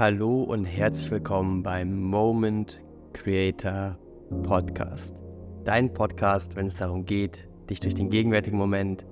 Hallo 0.00 0.44
und 0.44 0.64
herzlich 0.64 1.10
willkommen 1.10 1.62
beim 1.62 2.00
Moment 2.00 2.80
Creator 3.12 3.98
Podcast. 4.42 5.20
Dein 5.64 5.92
Podcast, 5.92 6.56
wenn 6.56 6.68
es 6.68 6.76
darum 6.76 7.04
geht, 7.04 7.46
dich 7.68 7.80
durch 7.80 7.92
den 7.92 8.08
gegenwärtigen 8.08 8.56
Moment 8.56 9.04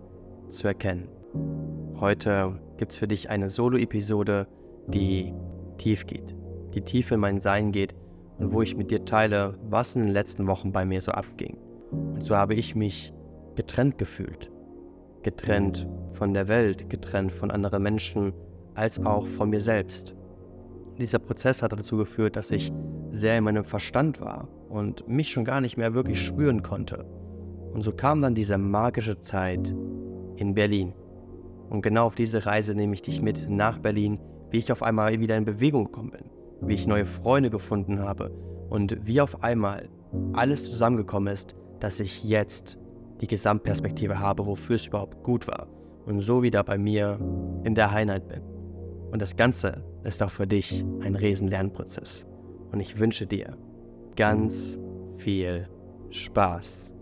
zu 0.49 0.67
erkennen. 0.67 1.07
Heute 2.01 2.59
gibt 2.79 2.93
es 2.93 2.97
für 2.97 3.07
dich 3.07 3.29
eine 3.29 3.51
Solo-Episode, 3.51 4.47
die 4.87 5.35
tief 5.77 6.07
geht, 6.07 6.35
die 6.73 6.81
tief 6.81 7.11
in 7.11 7.21
mein 7.21 7.43
Sein 7.43 7.71
geht 7.71 7.95
und 8.39 8.55
wo 8.55 8.63
ich 8.63 8.75
mit 8.75 8.91
dir 8.91 9.05
teile, 9.05 9.59
was 9.69 9.95
in 9.95 10.05
den 10.05 10.13
letzten 10.13 10.47
Wochen 10.47 10.73
bei 10.73 10.87
mir 10.87 11.03
so 11.03 11.13
abging. 11.13 11.59
Und 11.91 12.23
so 12.23 12.35
habe 12.35 12.55
ich 12.55 12.75
mich 12.75 13.13
getrennt 13.57 13.99
gefühlt. 13.99 14.51
Getrennt 15.23 15.87
von 16.15 16.33
der 16.33 16.49
Welt, 16.49 16.89
getrennt 16.89 17.31
von 17.31 17.51
anderen 17.51 17.83
Menschen, 17.83 18.33
als 18.75 19.05
auch 19.05 19.27
von 19.27 19.51
mir 19.51 19.61
selbst. 19.61 20.15
Dieser 20.99 21.21
Prozess 21.21 21.63
hat 21.63 21.73
dazu 21.73 21.97
geführt, 21.97 22.35
dass 22.35 22.51
ich 22.51 22.73
sehr 23.13 23.39
in 23.39 23.45
meinem 23.45 23.65
Verstand 23.65 24.21
war 24.21 24.49
und 24.69 25.09
mich 25.09 25.29
schon 25.31 25.45
gar 25.45 25.61
nicht 25.61 25.77
mehr 25.77 25.95
wirklich 25.95 26.25
spüren 26.25 26.63
konnte. 26.63 27.07
Und 27.73 27.83
so 27.83 27.93
kam 27.93 28.21
dann 28.21 28.35
diese 28.35 28.59
magische 28.59 29.21
Zeit 29.21 29.75
in 30.37 30.55
Berlin. 30.55 30.93
Und 31.71 31.83
genau 31.83 32.07
auf 32.07 32.15
diese 32.15 32.47
Reise 32.47 32.75
nehme 32.75 32.95
ich 32.95 33.03
dich 33.03 33.23
mit 33.23 33.49
nach 33.49 33.79
Berlin, 33.79 34.19
wie 34.51 34.59
ich 34.59 34.73
auf 34.73 34.83
einmal 34.83 35.21
wieder 35.21 35.37
in 35.37 35.45
Bewegung 35.45 35.85
gekommen 35.85 36.11
bin, 36.11 36.25
wie 36.63 36.75
ich 36.75 36.87
neue 36.87 37.05
Freunde 37.05 37.51
gefunden 37.51 38.01
habe 38.01 38.31
und 38.69 39.07
wie 39.07 39.21
auf 39.21 39.43
einmal 39.43 39.89
alles 40.33 40.65
zusammengekommen 40.65 41.33
ist, 41.33 41.55
dass 41.81 42.01
ich 42.01 42.25
jetzt 42.25 42.79
die 43.21 43.27
Gesamtperspektive 43.27 44.19
habe, 44.19 44.47
wofür 44.47 44.77
es 44.77 44.87
überhaupt 44.87 45.23
gut 45.23 45.47
war 45.47 45.69
und 46.07 46.21
so 46.21 46.43
wieder 46.43 46.65
bei 46.65 46.79
mir 46.79 47.19
in 47.65 47.75
der 47.75 47.91
Einheit 47.91 48.29
bin. 48.29 48.43
Und 49.11 49.21
das 49.23 49.37
Ganze 49.37 49.85
ist 50.09 50.23
auch 50.23 50.31
für 50.31 50.47
dich 50.47 50.83
ein 51.03 51.15
Riesenlernprozess. 51.15 52.27
Und 52.73 52.81
ich 52.81 52.99
wünsche 52.99 53.27
dir 53.27 53.59
ganz 54.17 54.79
viel 55.19 55.69
Spaß. 56.11 56.95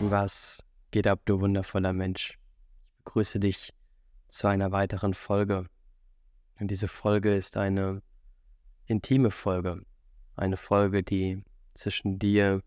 Was 0.00 0.62
geht 0.90 1.06
ab, 1.06 1.20
du 1.24 1.40
wundervoller 1.40 1.94
Mensch? 1.94 2.38
Ich 2.98 3.04
begrüße 3.04 3.40
dich 3.40 3.72
zu 4.28 4.46
einer 4.46 4.72
weiteren 4.72 5.14
Folge. 5.14 5.66
Und 6.60 6.70
diese 6.70 6.86
Folge 6.86 7.34
ist 7.34 7.56
eine 7.56 8.02
intime 8.84 9.30
Folge, 9.30 9.86
eine 10.36 10.58
Folge, 10.58 11.02
die 11.02 11.42
zwischen 11.74 12.18
dir 12.18 12.62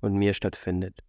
und 0.00 0.14
mir 0.14 0.34
stattfindet. 0.34 1.00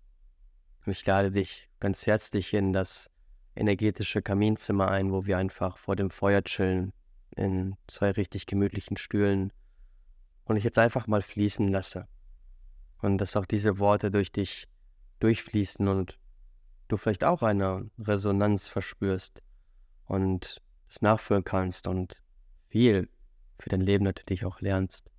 Ich 0.85 1.05
lade 1.05 1.31
dich 1.31 1.69
ganz 1.79 2.05
herzlich 2.05 2.53
in 2.53 2.73
das 2.73 3.09
energetische 3.55 4.21
Kaminzimmer 4.21 4.89
ein, 4.89 5.11
wo 5.11 5.25
wir 5.25 5.37
einfach 5.37 5.77
vor 5.77 5.95
dem 5.95 6.09
Feuer 6.09 6.43
chillen, 6.43 6.93
in 7.35 7.75
zwei 7.87 8.11
richtig 8.11 8.45
gemütlichen 8.45 8.97
Stühlen 8.97 9.51
und 10.45 10.57
ich 10.57 10.63
jetzt 10.63 10.77
einfach 10.77 11.07
mal 11.07 11.21
fließen 11.21 11.67
lasse. 11.67 12.07
Und 13.01 13.17
dass 13.17 13.35
auch 13.35 13.45
diese 13.45 13.79
Worte 13.79 14.11
durch 14.11 14.31
dich 14.31 14.67
durchfließen 15.19 15.87
und 15.87 16.19
du 16.87 16.97
vielleicht 16.97 17.23
auch 17.23 17.41
eine 17.43 17.89
Resonanz 17.97 18.67
verspürst 18.67 19.41
und 20.05 20.61
es 20.89 21.01
nachführen 21.01 21.43
kannst 21.43 21.87
und 21.87 22.21
viel 22.69 23.09
für 23.57 23.69
dein 23.69 23.81
Leben 23.81 24.03
natürlich 24.03 24.45
auch 24.45 24.61
lernst. 24.61 25.09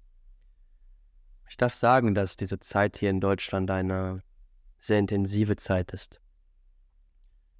Ich 1.54 1.58
darf 1.58 1.72
sagen, 1.72 2.16
dass 2.16 2.36
diese 2.36 2.58
Zeit 2.58 2.96
hier 2.96 3.10
in 3.10 3.20
Deutschland 3.20 3.70
eine 3.70 4.24
sehr 4.80 4.98
intensive 4.98 5.54
Zeit 5.54 5.92
ist. 5.92 6.20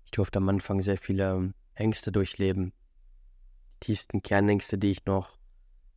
Ich 0.04 0.10
durfte 0.10 0.38
am 0.38 0.48
Anfang 0.48 0.80
sehr 0.80 0.96
viele 0.96 1.54
Ängste 1.76 2.10
durchleben. 2.10 2.72
Die 3.74 3.86
tiefsten 3.86 4.20
Kernängste, 4.20 4.78
die 4.78 4.90
ich 4.90 5.06
noch 5.06 5.38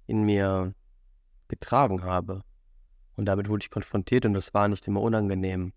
in 0.05 0.21
mir 0.21 0.75
getragen 1.47 2.03
habe. 2.03 2.43
Und 3.15 3.25
damit 3.25 3.49
wurde 3.49 3.63
ich 3.63 3.71
konfrontiert 3.71 4.27
und 4.27 4.35
das 4.35 4.53
war 4.53 4.67
nicht 4.67 4.87
immer 4.87 5.01
unangenehm. 5.01 5.73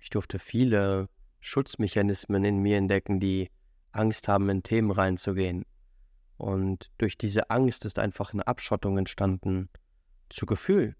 Ich 0.00 0.08
durfte 0.08 0.38
viele 0.38 1.10
Schutzmechanismen 1.40 2.42
in 2.42 2.60
mir 2.60 2.78
entdecken, 2.78 3.20
die 3.20 3.50
Angst 3.92 4.28
haben, 4.28 4.48
in 4.48 4.62
Themen 4.62 4.90
reinzugehen. 4.90 5.66
Und 6.38 6.90
durch 6.96 7.18
diese 7.18 7.50
Angst 7.50 7.84
ist 7.84 7.98
einfach 7.98 8.32
eine 8.32 8.46
Abschottung 8.46 8.96
entstanden 8.96 9.68
zu 10.30 10.46
Gefühl. 10.46 10.96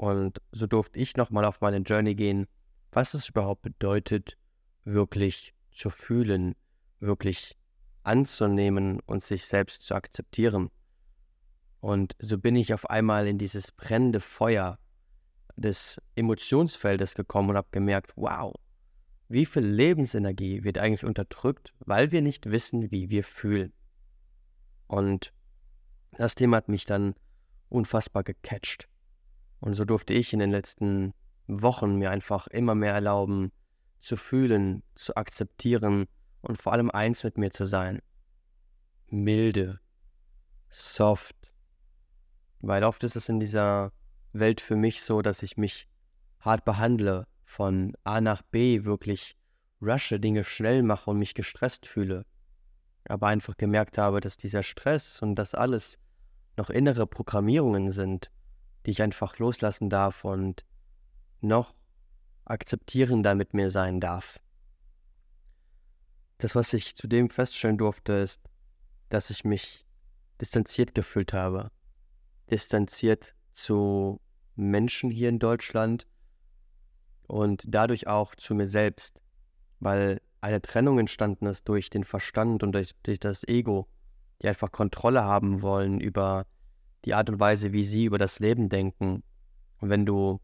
Und 0.00 0.40
so 0.50 0.66
durfte 0.66 0.98
ich 0.98 1.18
nochmal 1.18 1.44
auf 1.44 1.60
meine 1.60 1.76
Journey 1.76 2.14
gehen, 2.14 2.46
was 2.90 3.12
es 3.12 3.28
überhaupt 3.28 3.60
bedeutet, 3.60 4.38
wirklich 4.84 5.52
zu 5.72 5.90
fühlen, 5.90 6.54
wirklich 7.00 7.58
anzunehmen 8.02 9.00
und 9.00 9.22
sich 9.22 9.44
selbst 9.44 9.82
zu 9.82 9.94
akzeptieren. 9.94 10.70
Und 11.80 12.16
so 12.18 12.38
bin 12.38 12.56
ich 12.56 12.72
auf 12.72 12.88
einmal 12.88 13.26
in 13.26 13.36
dieses 13.36 13.72
brennende 13.72 14.20
Feuer 14.20 14.78
des 15.56 16.00
Emotionsfeldes 16.14 17.14
gekommen 17.14 17.50
und 17.50 17.56
habe 17.58 17.68
gemerkt, 17.70 18.14
wow, 18.16 18.54
wie 19.28 19.44
viel 19.44 19.66
Lebensenergie 19.66 20.64
wird 20.64 20.78
eigentlich 20.78 21.04
unterdrückt, 21.04 21.74
weil 21.80 22.10
wir 22.10 22.22
nicht 22.22 22.50
wissen, 22.50 22.90
wie 22.90 23.10
wir 23.10 23.22
fühlen. 23.22 23.74
Und 24.86 25.34
das 26.16 26.36
Thema 26.36 26.56
hat 26.56 26.70
mich 26.70 26.86
dann 26.86 27.14
unfassbar 27.68 28.24
gecatcht. 28.24 28.89
Und 29.60 29.74
so 29.74 29.84
durfte 29.84 30.14
ich 30.14 30.32
in 30.32 30.38
den 30.38 30.50
letzten 30.50 31.14
Wochen 31.46 31.96
mir 31.96 32.10
einfach 32.10 32.46
immer 32.48 32.74
mehr 32.74 32.94
erlauben, 32.94 33.52
zu 34.00 34.16
fühlen, 34.16 34.82
zu 34.94 35.16
akzeptieren 35.16 36.06
und 36.40 36.60
vor 36.60 36.72
allem 36.72 36.90
eins 36.90 37.22
mit 37.24 37.36
mir 37.36 37.50
zu 37.50 37.66
sein. 37.66 38.00
Milde, 39.08 39.80
soft. 40.70 41.36
Weil 42.60 42.84
oft 42.84 43.04
ist 43.04 43.16
es 43.16 43.28
in 43.28 43.40
dieser 43.40 43.92
Welt 44.32 44.60
für 44.60 44.76
mich 44.76 45.02
so, 45.02 45.22
dass 45.22 45.42
ich 45.42 45.56
mich 45.56 45.88
hart 46.40 46.64
behandle, 46.64 47.26
von 47.44 47.94
A 48.04 48.20
nach 48.20 48.42
B 48.42 48.84
wirklich 48.84 49.36
rushe, 49.82 50.20
Dinge 50.20 50.44
schnell 50.44 50.82
mache 50.82 51.10
und 51.10 51.18
mich 51.18 51.34
gestresst 51.34 51.86
fühle. 51.86 52.24
Aber 53.08 53.26
einfach 53.26 53.56
gemerkt 53.56 53.98
habe, 53.98 54.20
dass 54.20 54.36
dieser 54.36 54.62
Stress 54.62 55.20
und 55.20 55.34
das 55.34 55.54
alles 55.54 55.98
noch 56.56 56.70
innere 56.70 57.06
Programmierungen 57.06 57.90
sind, 57.90 58.30
die 58.86 58.90
ich 58.92 59.02
einfach 59.02 59.38
loslassen 59.38 59.90
darf 59.90 60.24
und 60.24 60.64
noch 61.40 61.74
akzeptierender 62.44 63.34
mit 63.34 63.54
mir 63.54 63.70
sein 63.70 64.00
darf. 64.00 64.40
Das, 66.38 66.54
was 66.54 66.72
ich 66.72 66.96
zudem 66.96 67.28
feststellen 67.30 67.78
durfte, 67.78 68.14
ist, 68.14 68.42
dass 69.10 69.30
ich 69.30 69.44
mich 69.44 69.86
distanziert 70.40 70.94
gefühlt 70.94 71.32
habe. 71.32 71.70
Distanziert 72.50 73.34
zu 73.52 74.20
Menschen 74.56 75.10
hier 75.10 75.28
in 75.28 75.38
Deutschland 75.38 76.06
und 77.26 77.64
dadurch 77.68 78.06
auch 78.06 78.34
zu 78.34 78.54
mir 78.54 78.66
selbst, 78.66 79.20
weil 79.80 80.20
eine 80.40 80.62
Trennung 80.62 80.98
entstanden 80.98 81.46
ist 81.46 81.68
durch 81.68 81.90
den 81.90 82.04
Verstand 82.04 82.62
und 82.62 82.72
durch, 82.72 82.92
durch 83.02 83.20
das 83.20 83.46
Ego, 83.46 83.86
die 84.40 84.48
einfach 84.48 84.72
Kontrolle 84.72 85.22
haben 85.22 85.62
wollen 85.62 86.00
über 86.00 86.46
die 87.04 87.14
Art 87.14 87.30
und 87.30 87.40
Weise, 87.40 87.72
wie 87.72 87.84
sie 87.84 88.04
über 88.04 88.18
das 88.18 88.38
Leben 88.38 88.68
denken. 88.68 89.22
Und 89.80 89.88
wenn 89.88 90.06
du 90.06 90.40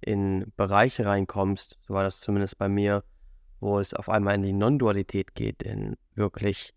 in 0.00 0.52
Bereiche 0.56 1.06
reinkommst, 1.06 1.78
so 1.82 1.94
war 1.94 2.04
das 2.04 2.20
zumindest 2.20 2.58
bei 2.58 2.68
mir, 2.68 3.04
wo 3.60 3.78
es 3.78 3.94
auf 3.94 4.08
einmal 4.08 4.36
in 4.36 4.42
die 4.42 4.52
Non-Dualität 4.52 5.34
geht, 5.34 5.62
in 5.62 5.96
wirklich 6.14 6.74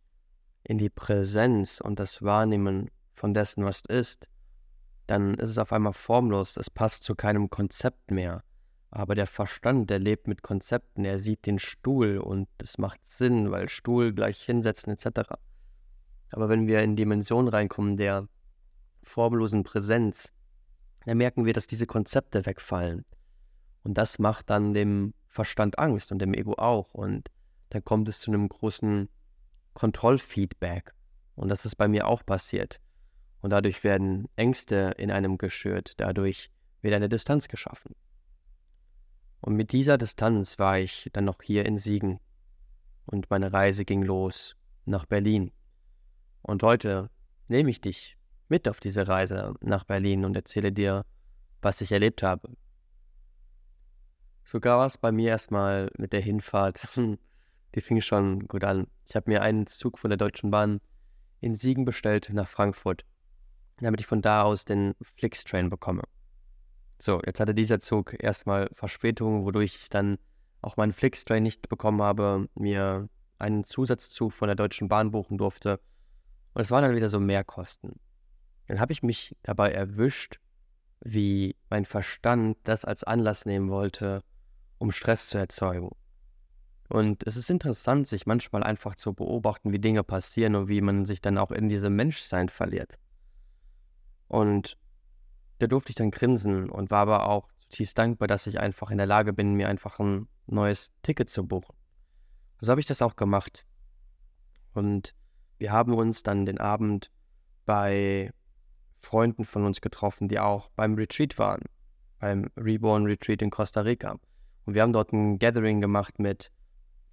in 0.64 0.78
die 0.78 0.90
Präsenz 0.90 1.80
und 1.80 2.00
das 2.00 2.22
Wahrnehmen 2.24 2.90
von 3.12 3.34
dessen, 3.34 3.64
was 3.64 3.82
ist, 3.88 4.28
dann 5.08 5.36
ist 5.36 5.50
es 5.50 5.58
auf 5.58 5.74
einmal 5.74 5.94
formlos, 5.94 6.58
es 6.58 6.70
passt 6.70 7.04
zu 7.04 7.16
keinem 7.16 7.50
Konzept 7.50 8.12
mehr. 8.12 8.44
Aber 8.90 9.16
der 9.16 9.28
Verstand, 9.28 9.90
der 9.90 10.00
lebt 10.00 10.28
mit 10.28 10.42
Konzepten, 10.42 11.06
er 11.06 11.18
sieht 11.18 11.46
den 11.46 11.60
Stuhl 11.60 12.18
und 12.18 12.48
es 12.58 12.78
macht 12.78 13.00
Sinn, 13.08 13.52
weil 13.52 13.70
Stuhl 13.70 14.14
gleich 14.14 14.42
hinsetzen 14.42 14.92
etc. 14.92 15.32
Aber 16.32 16.50
wenn 16.50 16.68
wir 16.68 16.82
in 16.82 16.96
Dimensionen 16.96 17.48
reinkommen 17.48 17.98
der 17.98 18.28
formlosen 19.04 19.64
Präsenz, 19.64 20.34
dann 21.06 21.18
merken 21.18 21.46
wir, 21.46 21.54
dass 21.54 21.68
diese 21.68 21.88
Konzepte 21.88 22.46
wegfallen. 22.46 23.06
Und 23.84 23.96
das 23.98 24.20
macht 24.20 24.50
dann 24.50 24.74
dem 24.74 25.14
Verstand 25.28 25.80
Angst 25.80 26.12
und 26.12 26.20
dem 26.20 26.34
Ego 26.34 26.54
auch. 26.54 26.94
Und 26.94 27.30
dann 27.70 27.84
kommt 27.84 28.08
es 28.10 28.20
zu 28.20 28.32
einem 28.32 28.48
großen 28.48 29.10
Kontrollfeedback. 29.74 30.94
Und 31.36 31.50
das 31.50 31.66
ist 31.66 31.76
bei 31.76 31.88
mir 31.88 32.08
auch 32.08 32.26
passiert. 32.26 32.80
Und 33.42 33.50
dadurch 33.50 33.84
werden 33.84 34.28
Ängste 34.36 34.94
in 34.98 35.10
einem 35.10 35.38
geschürt. 35.38 35.94
Dadurch 35.98 36.52
wird 36.82 36.94
eine 36.94 37.10
Distanz 37.10 37.48
geschaffen. 37.48 37.96
Und 39.40 39.56
mit 39.56 39.72
dieser 39.72 39.98
Distanz 39.98 40.60
war 40.60 40.78
ich 40.78 41.10
dann 41.14 41.26
noch 41.26 41.42
hier 41.42 41.66
in 41.66 41.80
Siegen. 41.80 42.20
Und 43.06 43.32
meine 43.32 43.52
Reise 43.52 43.86
ging 43.86 44.04
los 44.04 44.56
nach 44.86 45.06
Berlin. 45.06 45.52
Und 46.44 46.62
heute 46.62 47.10
nehme 47.48 47.72
ich 47.72 47.82
dich 47.82 48.18
mit 48.52 48.68
auf 48.68 48.80
diese 48.80 49.08
Reise 49.08 49.56
nach 49.62 49.86
Berlin 49.86 50.26
und 50.26 50.36
erzähle 50.36 50.72
dir, 50.72 51.06
was 51.62 51.82
ich 51.82 51.92
erlebt 51.92 52.22
habe. 52.22 52.50
Sogar 54.44 54.78
war 54.78 54.86
es 54.86 54.98
bei 54.98 55.12
mir 55.12 55.30
erstmal 55.30 55.90
mit 55.98 56.14
der 56.14 56.22
Hinfahrt. 56.22 56.88
Die 57.76 57.82
fing 57.82 58.02
schon 58.02 58.48
gut 58.48 58.66
an. 58.66 58.88
Ich 59.08 59.16
habe 59.16 59.32
mir 59.32 59.42
einen 59.42 59.66
Zug 59.66 59.98
von 59.98 60.10
der 60.10 60.18
Deutschen 60.18 60.52
Bahn 60.52 60.82
in 61.40 61.56
Siegen 61.56 61.86
bestellt 61.86 62.30
nach 62.34 62.50
Frankfurt, 62.50 63.06
damit 63.78 64.02
ich 64.02 64.06
von 64.06 64.22
da 64.22 64.44
aus 64.44 64.66
den 64.66 64.94
Flixtrain 65.02 65.70
bekomme. 65.70 66.04
So, 67.00 67.22
jetzt 67.26 67.40
hatte 67.40 67.56
dieser 67.56 67.80
Zug 67.80 68.22
erstmal 68.22 68.70
Verspätung, 68.74 69.46
wodurch 69.46 69.76
ich 69.76 69.90
dann 69.90 70.18
auch 70.62 70.76
meinen 70.76 70.92
Flixtrain 70.92 71.42
nicht 71.42 71.70
bekommen 71.70 72.02
habe, 72.02 72.50
mir 72.56 73.08
einen 73.40 73.64
Zusatzzug 73.64 74.34
von 74.34 74.48
der 74.50 74.56
Deutschen 74.56 74.90
Bahn 74.90 75.12
buchen 75.12 75.38
durfte. 75.38 75.80
Und 76.54 76.62
es 76.62 76.70
waren 76.70 76.84
dann 76.84 76.96
wieder 76.96 77.08
so 77.08 77.22
Mehrkosten. 77.22 78.00
Dann 78.72 78.80
habe 78.80 78.94
ich 78.94 79.04
mich 79.04 79.36
dabei 79.44 79.74
erwischt, 79.74 80.40
wie 81.02 81.58
mein 81.70 81.84
Verstand 81.84 82.58
das 82.64 82.86
als 82.86 83.04
Anlass 83.04 83.46
nehmen 83.46 83.70
wollte, 83.70 84.24
um 84.78 84.94
Stress 84.94 85.28
zu 85.28 85.38
erzeugen. 85.38 85.90
Und 86.88 87.28
es 87.28 87.36
ist 87.36 87.50
interessant, 87.50 88.08
sich 88.08 88.28
manchmal 88.28 88.64
einfach 88.64 88.96
zu 88.96 89.14
beobachten, 89.14 89.74
wie 89.74 89.80
Dinge 89.80 90.06
passieren 90.06 90.56
und 90.56 90.70
wie 90.70 90.80
man 90.80 91.04
sich 91.04 91.20
dann 91.20 91.38
auch 91.38 91.52
in 91.52 91.68
diesem 91.68 91.98
Menschsein 91.98 92.48
verliert. 92.48 92.98
Und 94.30 94.78
da 95.60 95.68
durfte 95.68 95.90
ich 95.90 95.98
dann 95.98 96.12
grinsen 96.12 96.70
und 96.70 96.92
war 96.92 97.02
aber 97.02 97.28
auch 97.28 97.50
zutiefst 97.64 97.98
dankbar, 97.98 98.30
dass 98.30 98.48
ich 98.48 98.62
einfach 98.62 98.90
in 98.90 99.00
der 99.00 99.06
Lage 99.06 99.34
bin, 99.34 99.56
mir 99.56 99.68
einfach 99.68 100.00
ein 100.00 100.30
neues 100.48 100.94
Ticket 101.02 101.28
zu 101.28 101.46
buchen. 101.46 101.76
So 102.62 102.72
habe 102.72 102.80
ich 102.80 102.88
das 102.88 103.02
auch 103.02 103.18
gemacht. 103.18 103.66
Und 104.74 105.14
wir 105.58 105.74
haben 105.74 105.94
uns 105.94 106.24
dann 106.24 106.46
den 106.46 106.58
Abend 106.58 107.12
bei 107.66 108.32
Freunden 109.02 109.46
von 109.46 109.66
uns 109.66 109.82
getroffen, 109.82 110.28
die 110.28 110.40
auch 110.40 110.70
beim 110.76 110.96
Retreat 110.96 111.38
waren, 111.38 111.64
beim 112.20 112.50
Reborn 112.58 113.06
Retreat 113.06 113.42
in 113.42 113.50
Costa 113.50 113.82
Rica. 113.82 114.20
Und 114.66 114.74
wir 114.76 114.82
haben 114.82 114.94
dort 114.94 115.12
ein 115.12 115.40
Gathering 115.40 115.82
gemacht 115.82 116.20
mit 116.20 116.52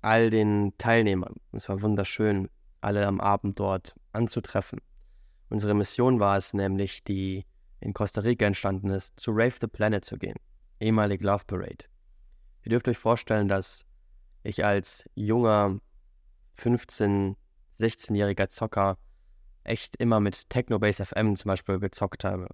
all 0.02 0.30
den 0.30 0.74
Teilnehmern. 0.78 1.34
Es 1.52 1.68
war 1.68 1.82
wunderschön, 1.82 2.48
alle 2.80 3.06
am 3.06 3.20
Abend 3.20 3.58
dort 3.58 3.94
anzutreffen. 4.12 4.80
Unsere 5.48 5.74
Mission 5.74 6.20
war 6.20 6.36
es 6.36 6.52
nämlich, 6.52 7.02
die 7.04 7.46
in 7.80 7.94
Costa 7.94 8.20
Rica 8.20 8.44
entstanden 8.44 8.90
ist, 8.90 9.18
zu 9.18 9.30
Rave 9.30 9.54
the 9.60 9.66
Planet 9.66 10.04
zu 10.04 10.18
gehen, 10.18 10.36
ehemalig 10.80 11.22
Love 11.22 11.44
Parade. 11.46 11.84
Ihr 12.64 12.70
dürft 12.70 12.88
euch 12.88 12.98
vorstellen, 12.98 13.48
dass 13.48 13.86
ich 14.42 14.64
als 14.64 15.08
junger 15.14 15.80
15, 16.54 17.36
16-jähriger 17.78 18.48
Zocker 18.48 18.98
echt 19.68 19.96
immer 19.96 20.20
mit 20.20 20.50
Technobase 20.50 21.04
FM 21.04 21.36
zum 21.36 21.50
Beispiel 21.50 21.78
gezockt 21.78 22.24
habe. 22.24 22.48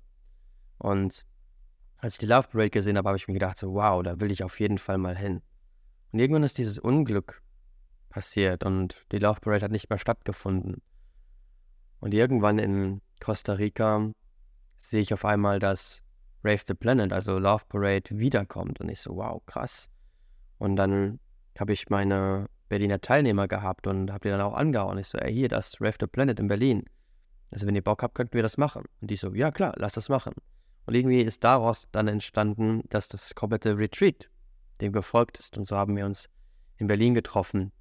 Und 0.78 1.25
als 1.99 2.14
ich 2.14 2.19
die 2.19 2.26
Love 2.26 2.49
Parade 2.49 2.70
gesehen 2.70 2.99
habe, 2.99 3.08
habe 3.08 3.16
ich 3.16 3.28
mir 3.28 3.34
gedacht, 3.34 3.56
so 3.56 3.75
wow, 3.75 4.02
da 4.02 4.20
will 4.20 4.31
ich 4.31 4.44
auf 4.44 4.61
jeden 4.61 4.78
Fall 4.78 4.99
mal 4.99 5.16
hin. 5.16 5.40
Und 6.12 6.19
irgendwann 6.19 6.43
ist 6.43 6.58
dieses 6.58 6.78
Unglück 6.78 7.43
passiert 8.08 8.64
und 8.64 9.05
die 9.11 9.19
Love 9.19 9.40
Parade 9.40 9.64
hat 9.64 9.72
nicht 9.72 9.90
mehr 9.90 9.99
stattgefunden. 9.99 10.82
Und 12.00 12.12
irgendwann 12.12 12.58
in 12.58 13.00
Costa 13.20 13.55
Rica 13.55 14.12
sehe 14.81 15.00
ich 15.00 15.14
auf 15.14 15.25
einmal, 15.25 15.58
dass 15.58 16.02
Rave 16.44 16.62
the 16.66 16.75
Planet, 16.75 17.12
also 17.12 17.38
Love 17.38 17.64
Parade, 17.69 18.11
wiederkommt. 18.11 18.81
Und 18.81 18.90
ich 18.90 19.00
so, 19.00 19.16
wow, 19.16 19.43
krass. 19.46 19.90
Und 20.58 20.76
dann 20.76 21.19
habe 21.58 21.72
ich 21.72 21.88
meine 21.88 22.49
Berliner 22.69 23.00
Teilnehmer 23.00 23.49
gehabt 23.49 23.87
und 23.87 24.12
habe 24.12 24.28
die 24.28 24.28
dann 24.28 24.40
auch 24.40 24.55
angehauen. 24.55 24.99
Ich 24.99 25.08
so, 25.08 25.19
ey, 25.19 25.32
hier, 25.32 25.49
das 25.49 25.81
Rave 25.81 25.96
the 25.99 26.06
Planet 26.06 26.38
in 26.38 26.49
Berlin. 26.49 26.84
Also 27.50 27.67
wenn 27.67 27.75
ihr 27.75 27.85
Bock 27.85 28.02
habt, 28.02 28.14
könnten 28.14 28.35
wir 28.35 28.43
das 28.43 28.58
machen. 28.58 28.85
Und 29.00 29.11
die 29.11 29.17
so, 29.17 29.32
ja 29.35 29.50
klar, 29.50 29.75
lass 29.76 29.94
das 29.94 30.08
machen. 30.08 30.35
Und 30.87 30.94
irgendwie 30.94 31.20
ist 31.20 31.44
daraus 31.44 31.88
dann 31.93 32.08
entstanden, 32.08 32.82
dass 32.91 33.08
das 33.08 33.35
komplette 33.35 33.79
Retreat 33.79 34.29
dem 34.81 34.93
gefolgt 34.93 35.38
ist. 35.38 35.56
Und 35.56 35.64
so 35.64 35.76
haben 35.76 35.96
wir 35.96 36.05
uns 36.05 36.29
in 36.76 36.87
Berlin 36.87 37.14
getroffen, 37.14 37.73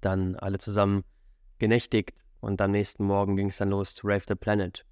dann 0.00 0.36
alle 0.36 0.58
zusammen 0.58 1.04
genächtigt 1.58 2.14
und 2.40 2.60
am 2.60 2.70
nächsten 2.70 3.04
Morgen 3.04 3.36
ging 3.36 3.48
es 3.48 3.58
dann 3.58 3.70
los 3.70 3.94
zu 3.94 4.06
Rave 4.06 4.24
the 4.28 4.34
Planet. 4.34 4.84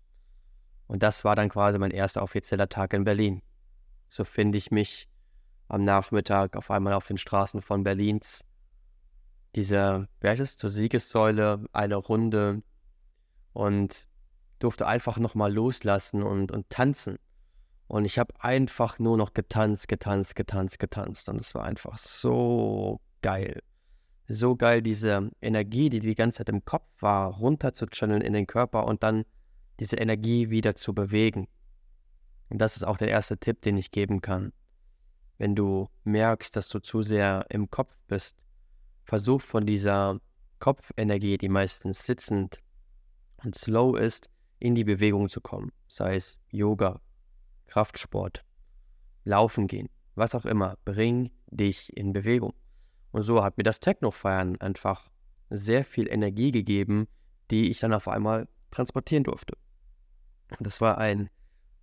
Und 0.87 1.03
das 1.03 1.25
war 1.25 1.37
dann 1.37 1.49
quasi 1.49 1.79
mein 1.79 1.91
erster 1.91 2.23
offizieller 2.23 2.69
Tag 2.69 2.93
in 2.93 3.05
Berlin. 3.05 3.43
So 4.09 4.25
finde 4.25 4.59
ich 4.59 4.71
mich 4.71 5.09
am 5.69 5.85
Nachmittag 5.85 6.56
auf 6.56 6.71
einmal 6.71 6.93
auf 6.93 7.06
den 7.06 7.17
Straßen 7.17 7.62
von 7.62 7.83
Berlins. 7.83 8.45
Diese, 9.55 10.09
wie 10.21 10.29
heißt 10.29 10.41
es, 10.41 10.56
zur 10.56 10.71
Siegessäule, 10.71 11.65
eine 11.73 11.97
Runde 11.97 12.62
und 13.52 14.08
durfte 14.58 14.87
einfach 14.87 15.19
nochmal 15.19 15.52
loslassen 15.52 16.22
und, 16.22 16.52
und 16.52 16.69
tanzen. 16.70 17.19
Und 17.88 18.04
ich 18.04 18.19
habe 18.19 18.32
einfach 18.38 18.99
nur 18.99 19.16
noch 19.16 19.34
getanzt, 19.34 19.88
getanzt, 19.88 20.34
getanzt, 20.34 20.78
getanzt. 20.78 21.28
Und 21.28 21.40
es 21.40 21.54
war 21.54 21.64
einfach 21.64 21.99
so 21.99 23.00
geil. 23.20 23.62
So 24.28 24.56
geil, 24.56 24.81
diese 24.81 25.31
Energie, 25.43 25.90
die 25.90 26.00
die 26.00 26.14
ganze 26.14 26.38
Zeit 26.38 26.49
im 26.49 26.64
Kopf 26.64 26.88
war, 27.00 27.34
runter 27.34 27.75
zu 27.75 27.87
channeln 27.87 28.22
in 28.22 28.32
den 28.32 28.46
Körper 28.46 28.87
und 28.87 29.02
dann 29.02 29.25
diese 29.81 29.96
Energie 29.96 30.49
wieder 30.49 30.75
zu 30.75 30.94
bewegen. 30.94 31.49
Und 32.49 32.58
das 32.58 32.76
ist 32.76 32.84
auch 32.84 32.96
der 32.96 33.08
erste 33.08 33.37
Tipp, 33.37 33.60
den 33.62 33.76
ich 33.76 33.90
geben 33.90 34.20
kann. 34.20 34.52
Wenn 35.38 35.54
du 35.54 35.88
merkst, 36.04 36.54
dass 36.54 36.69
du 36.69 36.78
zu 36.78 37.02
sehr 37.02 37.46
im 37.49 37.70
Kopf 37.70 37.94
bist, 38.06 38.38
versuch 39.04 39.40
von 39.40 39.66
dieser 39.66 40.20
Kopfenergie, 40.60 41.37
die 41.37 41.49
meistens 41.49 42.06
sitzend 42.06 42.60
und 43.44 43.55
slow 43.55 43.99
ist, 43.99 44.31
in 44.59 44.75
die 44.75 44.85
Bewegung 44.85 45.29
zu 45.29 45.41
kommen. 45.41 45.73
Sei 45.89 46.15
es 46.15 46.39
Yoga, 46.50 47.00
Kraftsport, 47.67 48.44
Laufen 49.25 49.67
gehen, 49.67 49.89
was 50.15 50.35
auch 50.35 50.44
immer. 50.44 50.77
Bring 50.85 51.31
dich 51.50 51.97
in 51.97 52.12
Bewegung. 52.12 52.55
Und 53.11 53.23
so 53.23 53.43
hat 53.43 53.56
mir 53.59 53.65
das 53.65 53.81
Techno-Feiern 53.81 54.61
einfach 54.61 55.11
sehr 55.50 55.85
viel 55.85 56.09
Energie 56.09 56.50
gegeben, 56.50 57.09
die 57.50 57.71
ich 57.71 57.81
dann 57.81 57.93
auf 57.93 58.09
einmal 58.09 58.49
transportieren 58.71 59.25
durfte. 59.25 59.55
Und 60.59 60.67
das 60.67 60.81
war 60.81 60.99
ein 60.99 61.29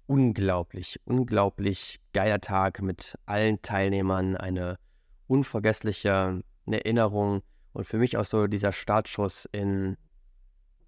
unglaublich, 0.08 1.00
unglaublich 1.06 2.00
geiler 2.14 2.42
Tag 2.42 2.82
mit 2.82 3.18
allen 3.26 3.62
Teilnehmern, 3.62 4.36
eine 4.36 4.80
unvergessliche 5.28 6.42
Erinnerung 6.66 7.44
und 7.74 7.86
für 7.86 7.98
mich 7.98 8.18
auch 8.18 8.26
so 8.26 8.48
dieser 8.48 8.72
Startschuss 8.72 9.48
in 9.52 9.98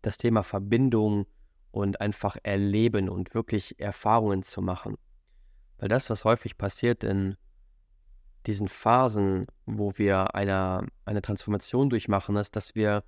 das 0.01 0.18
Thema 0.18 0.44
Verbindung 0.44 1.25
und 1.71 2.01
einfach 2.01 2.38
erleben 2.44 3.09
und 3.09 3.33
wirklich 3.33 3.80
Erfahrungen 3.80 4.44
zu 4.44 4.62
machen. 4.62 4.98
Weil 5.77 5.89
das, 5.89 6.09
was 6.09 6.25
häufig 6.25 6.57
passiert 6.57 7.03
in 7.03 7.36
diesen 8.45 8.68
Phasen, 8.68 9.48
wo 9.65 9.93
wir 9.98 10.36
eine, 10.36 10.88
eine 11.05 11.22
Transformation 11.22 11.89
durchmachen, 11.89 12.36
ist, 12.36 12.55
dass 12.55 12.75
wir 12.75 13.03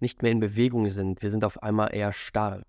nicht 0.00 0.22
mehr 0.22 0.32
in 0.32 0.40
Bewegung 0.40 0.86
sind. 0.86 1.22
Wir 1.22 1.30
sind 1.30 1.44
auf 1.44 1.62
einmal 1.62 1.94
eher 1.94 2.12
starr. 2.12 2.62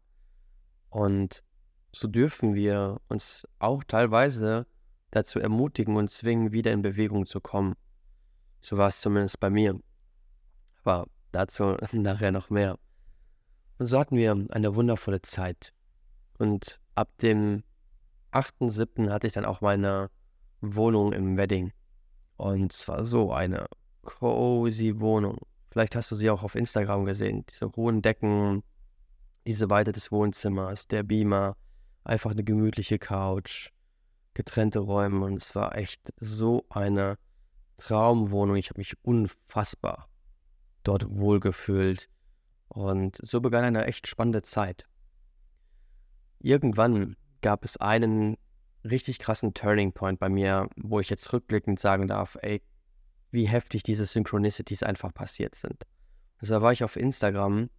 Und 0.89 1.43
so 1.91 2.07
dürfen 2.07 2.55
wir 2.55 2.99
uns 3.07 3.47
auch 3.59 3.83
teilweise 3.83 4.65
dazu 5.11 5.39
ermutigen 5.39 5.95
und 5.95 6.09
zwingen, 6.09 6.51
wieder 6.51 6.71
in 6.71 6.81
Bewegung 6.81 7.25
zu 7.25 7.39
kommen. 7.39 7.75
So 8.61 8.77
war 8.77 8.87
es 8.87 9.01
zumindest 9.01 9.39
bei 9.39 9.49
mir. 9.49 9.79
Aber 10.83 11.07
dazu 11.31 11.77
nachher 11.91 12.31
noch 12.31 12.49
mehr. 12.49 12.77
Und 13.79 13.85
so 13.85 13.97
hatten 13.97 14.17
wir 14.17 14.45
eine 14.49 14.75
wundervolle 14.75 15.21
Zeit. 15.21 15.73
Und 16.37 16.81
ab 16.95 17.17
dem 17.19 17.63
8.7. 18.33 19.09
hatte 19.09 19.27
ich 19.27 19.33
dann 19.33 19.45
auch 19.45 19.61
meine 19.61 20.11
Wohnung 20.59 21.13
im 21.13 21.37
Wedding. 21.37 21.71
Und 22.35 22.73
zwar 22.73 23.05
so 23.05 23.31
eine 23.31 23.67
cozy 24.03 24.99
Wohnung. 24.99 25.37
Vielleicht 25.71 25.95
hast 25.95 26.11
du 26.11 26.15
sie 26.15 26.29
auch 26.29 26.43
auf 26.43 26.55
Instagram 26.55 27.05
gesehen. 27.05 27.45
Diese 27.49 27.71
hohen 27.71 28.01
Decken, 28.01 28.63
diese 29.47 29.69
Weite 29.69 29.93
des 29.93 30.11
Wohnzimmers, 30.11 30.87
der 30.89 31.03
Beamer, 31.03 31.55
einfach 32.03 32.31
eine 32.31 32.43
gemütliche 32.43 32.99
Couch, 32.99 33.69
getrennte 34.33 34.79
Räume. 34.79 35.25
Und 35.25 35.37
es 35.37 35.55
war 35.55 35.75
echt 35.77 36.13
so 36.17 36.65
eine 36.69 37.17
Traumwohnung. 37.77 38.57
Ich 38.57 38.71
habe 38.71 38.79
mich 38.79 38.97
unfassbar 39.03 40.09
dort 40.83 41.09
wohlgefühlt. 41.09 42.09
Und 42.69 43.17
so 43.17 43.41
begann 43.41 43.63
eine 43.63 43.85
echt 43.85 44.07
spannende 44.07 44.41
Zeit. 44.41 44.87
Irgendwann 46.39 47.15
gab 47.41 47.65
es 47.65 47.77
einen 47.77 48.37
richtig 48.83 49.19
krassen 49.19 49.53
Turning 49.53 49.91
Point 49.91 50.19
bei 50.19 50.29
mir, 50.29 50.69
wo 50.77 50.99
ich 50.99 51.09
jetzt 51.09 51.33
rückblickend 51.33 51.79
sagen 51.79 52.07
darf, 52.07 52.37
ey, 52.41 52.61
wie 53.31 53.47
heftig 53.47 53.83
diese 53.83 54.05
Synchronicities 54.05 54.83
einfach 54.83 55.13
passiert 55.13 55.55
sind. 55.55 55.83
Also 56.37 56.55
da 56.55 56.61
war 56.61 56.71
ich 56.71 56.83
auf 56.83 56.95
Instagram 56.95 57.69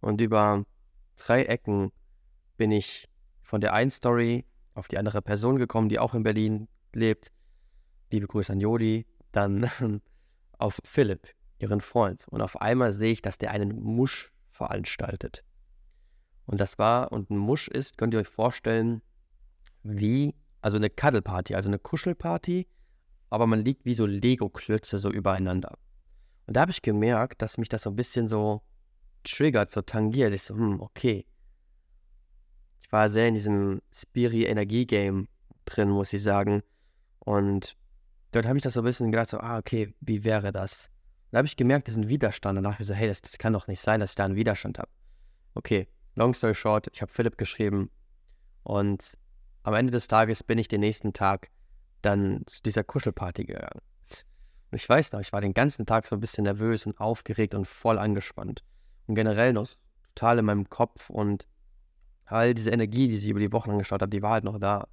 und 0.00 0.20
über 0.20 0.64
drei 1.16 1.44
Ecken 1.44 1.92
bin 2.56 2.70
ich 2.70 3.08
von 3.42 3.60
der 3.60 3.72
einen 3.72 3.90
Story 3.90 4.44
auf 4.74 4.88
die 4.88 4.98
andere 4.98 5.22
Person 5.22 5.56
gekommen, 5.56 5.88
die 5.88 5.98
auch 5.98 6.14
in 6.14 6.22
Berlin 6.22 6.68
lebt. 6.92 7.30
Liebe 8.10 8.26
Grüße 8.26 8.52
an 8.52 8.60
Jodi. 8.60 9.06
Dann 9.32 9.70
auf 10.58 10.80
Philipp, 10.84 11.28
ihren 11.58 11.80
Freund. 11.80 12.26
Und 12.28 12.42
auf 12.42 12.60
einmal 12.60 12.92
sehe 12.92 13.12
ich, 13.12 13.22
dass 13.22 13.38
der 13.38 13.50
einen 13.50 13.80
Musch 13.80 14.32
veranstaltet. 14.60 15.42
Und 16.44 16.60
das 16.60 16.78
war, 16.78 17.12
und 17.12 17.30
ein 17.30 17.38
Musch 17.38 17.68
ist, 17.68 17.96
könnt 17.96 18.12
ihr 18.12 18.20
euch 18.20 18.28
vorstellen, 18.28 19.00
wie, 19.82 20.34
also 20.60 20.76
eine 20.76 20.90
Cuddle-Party, 20.90 21.54
also 21.54 21.70
eine 21.70 21.78
Kuschelparty, 21.78 22.66
aber 23.30 23.46
man 23.46 23.64
liegt 23.64 23.86
wie 23.86 23.94
so 23.94 24.04
Lego-Klötze 24.04 24.98
so 24.98 25.10
übereinander. 25.10 25.78
Und 26.46 26.56
da 26.56 26.62
habe 26.62 26.72
ich 26.72 26.82
gemerkt, 26.82 27.40
dass 27.40 27.56
mich 27.56 27.70
das 27.70 27.82
so 27.84 27.90
ein 27.90 27.96
bisschen 27.96 28.28
so 28.28 28.60
triggert, 29.24 29.70
so 29.70 29.80
tangiert. 29.80 30.34
Ich 30.34 30.42
so, 30.42 30.54
hm, 30.54 30.80
okay. 30.80 31.24
Ich 32.82 32.92
war 32.92 33.08
sehr 33.08 33.28
in 33.28 33.34
diesem 33.34 33.80
Spiri-Energie-Game 33.92 35.28
drin, 35.64 35.88
muss 35.88 36.12
ich 36.12 36.22
sagen. 36.22 36.62
Und 37.20 37.76
dort 38.32 38.46
habe 38.46 38.58
ich 38.58 38.64
das 38.64 38.74
so 38.74 38.80
ein 38.82 38.84
bisschen 38.84 39.10
gedacht, 39.10 39.30
so, 39.30 39.38
ah, 39.38 39.58
okay, 39.58 39.94
wie 40.00 40.24
wäre 40.24 40.52
das? 40.52 40.90
Da 41.30 41.38
habe 41.38 41.46
ich 41.46 41.56
gemerkt, 41.56 41.88
ein 41.88 42.08
Widerstand. 42.08 42.56
Danach 42.56 42.74
habe 42.74 42.82
ich 42.82 42.88
so, 42.88 42.94
hey, 42.94 43.08
das, 43.08 43.22
das 43.22 43.38
kann 43.38 43.52
doch 43.52 43.66
nicht 43.66 43.80
sein, 43.80 44.00
dass 44.00 44.10
ich 44.10 44.16
da 44.16 44.24
einen 44.24 44.36
Widerstand 44.36 44.78
habe. 44.78 44.90
Okay, 45.54 45.88
long 46.14 46.34
story 46.34 46.54
short, 46.54 46.88
ich 46.92 47.02
habe 47.02 47.12
Philipp 47.12 47.38
geschrieben 47.38 47.90
und 48.62 49.16
am 49.62 49.74
Ende 49.74 49.90
des 49.90 50.08
Tages 50.08 50.42
bin 50.42 50.58
ich 50.58 50.68
den 50.68 50.80
nächsten 50.80 51.12
Tag 51.12 51.48
dann 52.02 52.42
zu 52.46 52.62
dieser 52.62 52.84
Kuschelparty 52.84 53.44
gegangen. 53.44 53.80
Und 54.70 54.76
ich 54.76 54.88
weiß 54.88 55.12
noch, 55.12 55.20
ich 55.20 55.32
war 55.32 55.40
den 55.40 55.54
ganzen 55.54 55.86
Tag 55.86 56.06
so 56.06 56.16
ein 56.16 56.20
bisschen 56.20 56.44
nervös 56.44 56.86
und 56.86 56.98
aufgeregt 57.00 57.54
und 57.54 57.66
voll 57.66 57.98
angespannt. 57.98 58.62
Und 59.06 59.16
generell 59.16 59.52
noch 59.52 59.68
total 60.14 60.38
in 60.38 60.44
meinem 60.44 60.68
Kopf 60.68 61.10
und 61.10 61.46
all 62.24 62.54
diese 62.54 62.70
Energie, 62.70 63.08
die 63.08 63.16
sich 63.16 63.30
über 63.30 63.40
die 63.40 63.52
Wochen 63.52 63.70
angeschaut 63.70 64.02
hat, 64.02 64.12
die 64.12 64.22
war 64.22 64.32
halt 64.32 64.44
noch 64.44 64.58
da. 64.58 64.86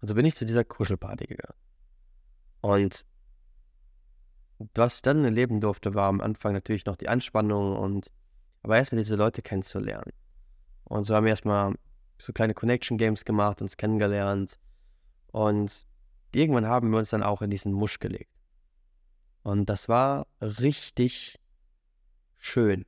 Und 0.00 0.08
so 0.08 0.14
bin 0.14 0.24
ich 0.24 0.34
zu 0.34 0.46
dieser 0.46 0.64
Kuschelparty 0.64 1.26
gegangen. 1.26 1.58
Und 2.62 3.04
was 4.74 4.96
ich 4.96 5.02
dann 5.02 5.24
erleben 5.24 5.60
durfte, 5.60 5.94
war 5.94 6.08
am 6.08 6.20
Anfang 6.20 6.52
natürlich 6.52 6.86
noch 6.86 6.96
die 6.96 7.08
Anspannung 7.08 7.76
und 7.76 8.10
aber 8.62 8.76
erstmal 8.76 9.02
diese 9.02 9.16
Leute 9.16 9.42
kennenzulernen. 9.42 10.12
Und 10.84 11.04
so 11.04 11.14
haben 11.14 11.24
wir 11.24 11.30
erstmal 11.30 11.74
so 12.18 12.32
kleine 12.32 12.54
Connection 12.54 12.98
Games 12.98 13.24
gemacht, 13.24 13.60
uns 13.60 13.76
kennengelernt. 13.76 14.58
Und 15.32 15.86
irgendwann 16.34 16.66
haben 16.66 16.90
wir 16.90 16.98
uns 16.98 17.10
dann 17.10 17.22
auch 17.22 17.42
in 17.42 17.50
diesen 17.50 17.72
Musch 17.72 17.98
gelegt. 17.98 18.30
Und 19.42 19.68
das 19.68 19.88
war 19.88 20.26
richtig 20.40 21.38
schön. 22.38 22.86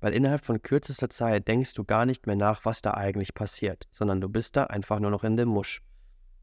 Weil 0.00 0.12
innerhalb 0.12 0.44
von 0.44 0.62
kürzester 0.62 1.08
Zeit 1.08 1.48
denkst 1.48 1.74
du 1.74 1.82
gar 1.82 2.06
nicht 2.06 2.26
mehr 2.26 2.36
nach, 2.36 2.64
was 2.64 2.82
da 2.82 2.94
eigentlich 2.94 3.34
passiert, 3.34 3.88
sondern 3.90 4.20
du 4.20 4.28
bist 4.28 4.56
da 4.56 4.64
einfach 4.64 5.00
nur 5.00 5.10
noch 5.10 5.24
in 5.24 5.36
dem 5.36 5.48
Musch. 5.48 5.82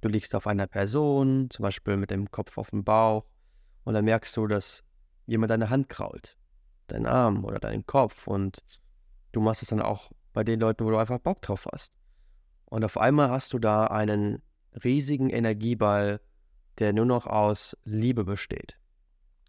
Du 0.02 0.10
liegst 0.10 0.36
auf 0.36 0.48
einer 0.48 0.68
Person, 0.68 1.50
zum 1.50 1.64
Beispiel 1.64 1.96
mit 1.96 2.12
dem 2.12 2.30
Kopf 2.30 2.58
auf 2.58 2.72
dem 2.72 2.84
Bauch, 2.84 3.26
und 3.84 3.94
dann 3.94 4.06
merkst 4.06 4.36
du, 4.38 4.48
dass 4.48 4.84
jemand 5.26 5.52
deine 5.52 5.70
Hand 5.70 5.90
krault, 5.90 6.38
deinen 6.88 7.06
Arm 7.06 7.46
oder 7.46 7.60
deinen 7.60 7.86
Kopf 7.86 8.28
und 8.28 8.60
du 9.32 9.42
machst 9.42 9.62
es 9.62 9.70
dann 9.70 9.82
auch 9.82 10.12
bei 10.34 10.44
den 10.44 10.60
Leuten, 10.60 10.86
wo 10.86 10.90
du 10.90 10.98
einfach 10.98 11.20
Bock 11.20 11.42
drauf 11.42 11.68
hast. 11.72 11.98
Und 12.66 12.84
auf 12.84 12.98
einmal 12.98 13.30
hast 13.30 13.54
du 13.54 13.60
da 13.60 13.86
einen 13.88 14.42
riesigen 14.84 15.30
Energieball, 15.30 16.22
der 16.80 16.94
nur 16.94 17.06
noch 17.06 17.28
aus 17.28 17.78
Liebe 17.84 18.24
besteht. 18.24 18.78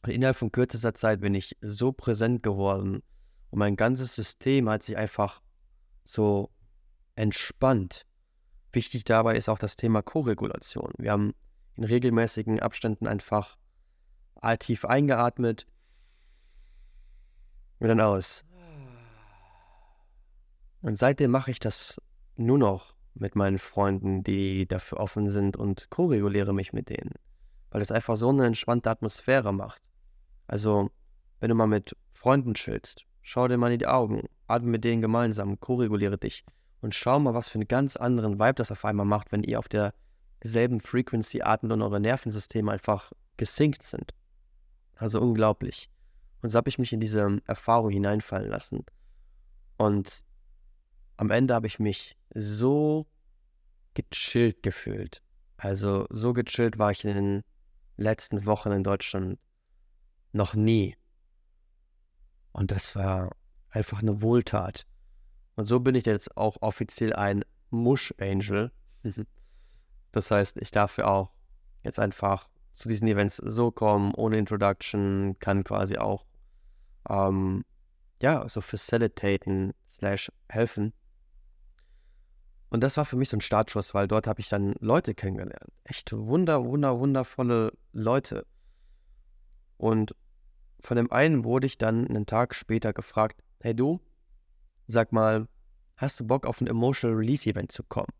Und 0.02 0.10
innerhalb 0.10 0.36
von 0.36 0.52
kürzester 0.52 0.94
Zeit 0.94 1.20
bin 1.20 1.34
ich 1.34 1.56
so 1.62 1.92
präsent 1.92 2.42
geworden 2.42 3.02
und 3.50 3.58
mein 3.58 3.76
ganzes 3.76 4.14
System 4.14 4.68
hat 4.68 4.82
sich 4.82 4.96
einfach 4.96 5.40
so 6.04 6.50
entspannt. 7.14 8.04
Wichtig 8.72 9.04
dabei 9.04 9.36
ist 9.36 9.48
auch 9.48 9.58
das 9.58 9.76
Thema 9.76 10.02
Koregulation. 10.02 10.92
Wir 10.98 11.12
haben 11.12 11.32
in 11.76 11.84
regelmäßigen 11.84 12.60
Abständen 12.60 13.06
einfach 13.06 13.56
tief 14.58 14.84
eingeatmet 14.84 15.66
und 17.78 17.88
dann 17.88 18.00
aus. 18.00 18.44
Und 20.82 20.96
seitdem 20.96 21.30
mache 21.30 21.50
ich 21.50 21.58
das 21.58 22.00
nur 22.36 22.58
noch 22.58 22.94
mit 23.14 23.36
meinen 23.36 23.58
Freunden, 23.58 24.22
die 24.22 24.66
dafür 24.66 24.98
offen 24.98 25.30
sind 25.30 25.56
und 25.56 25.88
koreguliere 25.88 26.52
mich 26.52 26.72
mit 26.72 26.88
denen, 26.88 27.12
weil 27.70 27.80
es 27.80 27.92
einfach 27.92 28.16
so 28.16 28.28
eine 28.28 28.46
entspannte 28.46 28.90
Atmosphäre 28.90 29.52
macht. 29.52 29.82
Also, 30.46 30.90
wenn 31.40 31.48
du 31.48 31.54
mal 31.54 31.66
mit 31.66 31.96
Freunden 32.12 32.54
chillst, 32.54 33.06
schau 33.22 33.48
dir 33.48 33.56
mal 33.56 33.72
in 33.72 33.78
die 33.78 33.86
Augen, 33.86 34.28
atme 34.46 34.68
mit 34.68 34.84
denen 34.84 35.00
gemeinsam, 35.00 35.58
koreguliere 35.58 36.18
dich 36.18 36.44
und 36.80 36.94
schau 36.94 37.18
mal, 37.18 37.34
was 37.34 37.48
für 37.48 37.56
einen 37.56 37.68
ganz 37.68 37.96
anderen 37.96 38.38
Vibe 38.38 38.54
das 38.54 38.70
auf 38.70 38.84
einmal 38.84 39.06
macht, 39.06 39.32
wenn 39.32 39.42
ihr 39.42 39.58
auf 39.58 39.68
derselben 39.68 40.80
Frequency 40.80 41.40
atmet 41.40 41.72
und 41.72 41.82
eure 41.82 42.00
Nervensysteme 42.00 42.72
einfach 42.72 43.12
gesinkt 43.38 43.82
sind. 43.82 44.12
Also 44.96 45.20
unglaublich. 45.20 45.90
Und 46.42 46.50
so 46.50 46.58
habe 46.58 46.68
ich 46.68 46.78
mich 46.78 46.92
in 46.92 47.00
diese 47.00 47.40
Erfahrung 47.46 47.90
hineinfallen 47.90 48.50
lassen. 48.50 48.84
Und 49.76 50.24
am 51.16 51.30
Ende 51.30 51.54
habe 51.54 51.66
ich 51.66 51.78
mich 51.78 52.16
so 52.34 53.06
gechillt 53.94 54.62
gefühlt. 54.62 55.22
Also 55.56 56.06
so 56.10 56.32
gechillt 56.32 56.78
war 56.78 56.90
ich 56.90 57.04
in 57.04 57.14
den 57.14 57.42
letzten 57.96 58.44
Wochen 58.44 58.72
in 58.72 58.82
Deutschland 58.82 59.38
noch 60.32 60.54
nie. 60.54 60.96
Und 62.52 62.70
das 62.70 62.94
war 62.96 63.34
einfach 63.70 64.00
eine 64.00 64.20
Wohltat. 64.20 64.86
Und 65.56 65.64
so 65.64 65.80
bin 65.80 65.94
ich 65.94 66.06
jetzt 66.06 66.36
auch 66.36 66.56
offiziell 66.60 67.12
ein 67.12 67.44
Mush-Angel. 67.70 68.72
das 70.12 70.30
heißt, 70.30 70.56
ich 70.58 70.70
darf 70.70 70.98
ja 70.98 71.06
auch 71.06 71.32
jetzt 71.82 71.98
einfach 71.98 72.48
zu 72.74 72.88
diesen 72.88 73.08
Events 73.08 73.36
so 73.36 73.70
kommen, 73.70 74.12
ohne 74.14 74.38
Introduction, 74.38 75.36
kann 75.38 75.64
quasi 75.64 75.96
auch 75.98 76.24
ähm, 77.08 77.64
ja, 78.20 78.48
so 78.48 78.60
facilitaten 78.60 79.74
slash 79.88 80.30
helfen. 80.48 80.92
Und 82.70 82.82
das 82.82 82.96
war 82.96 83.04
für 83.04 83.16
mich 83.16 83.28
so 83.28 83.36
ein 83.36 83.40
Startschuss, 83.40 83.94
weil 83.94 84.08
dort 84.08 84.26
habe 84.26 84.40
ich 84.40 84.48
dann 84.48 84.74
Leute 84.80 85.14
kennengelernt. 85.14 85.70
Echt 85.84 86.12
wunder, 86.12 86.64
wunder, 86.64 86.98
wundervolle 86.98 87.72
Leute. 87.92 88.46
Und 89.76 90.16
von 90.80 90.96
dem 90.96 91.12
einen 91.12 91.44
wurde 91.44 91.66
ich 91.66 91.78
dann 91.78 92.08
einen 92.08 92.26
Tag 92.26 92.54
später 92.54 92.92
gefragt, 92.92 93.42
hey 93.60 93.74
du, 93.74 94.00
sag 94.86 95.12
mal, 95.12 95.46
hast 95.96 96.18
du 96.18 96.26
Bock 96.26 96.46
auf 96.46 96.60
ein 96.60 96.66
Emotional 96.66 97.16
Release 97.16 97.48
Event 97.48 97.70
zu 97.70 97.84
kommen? 97.84 98.12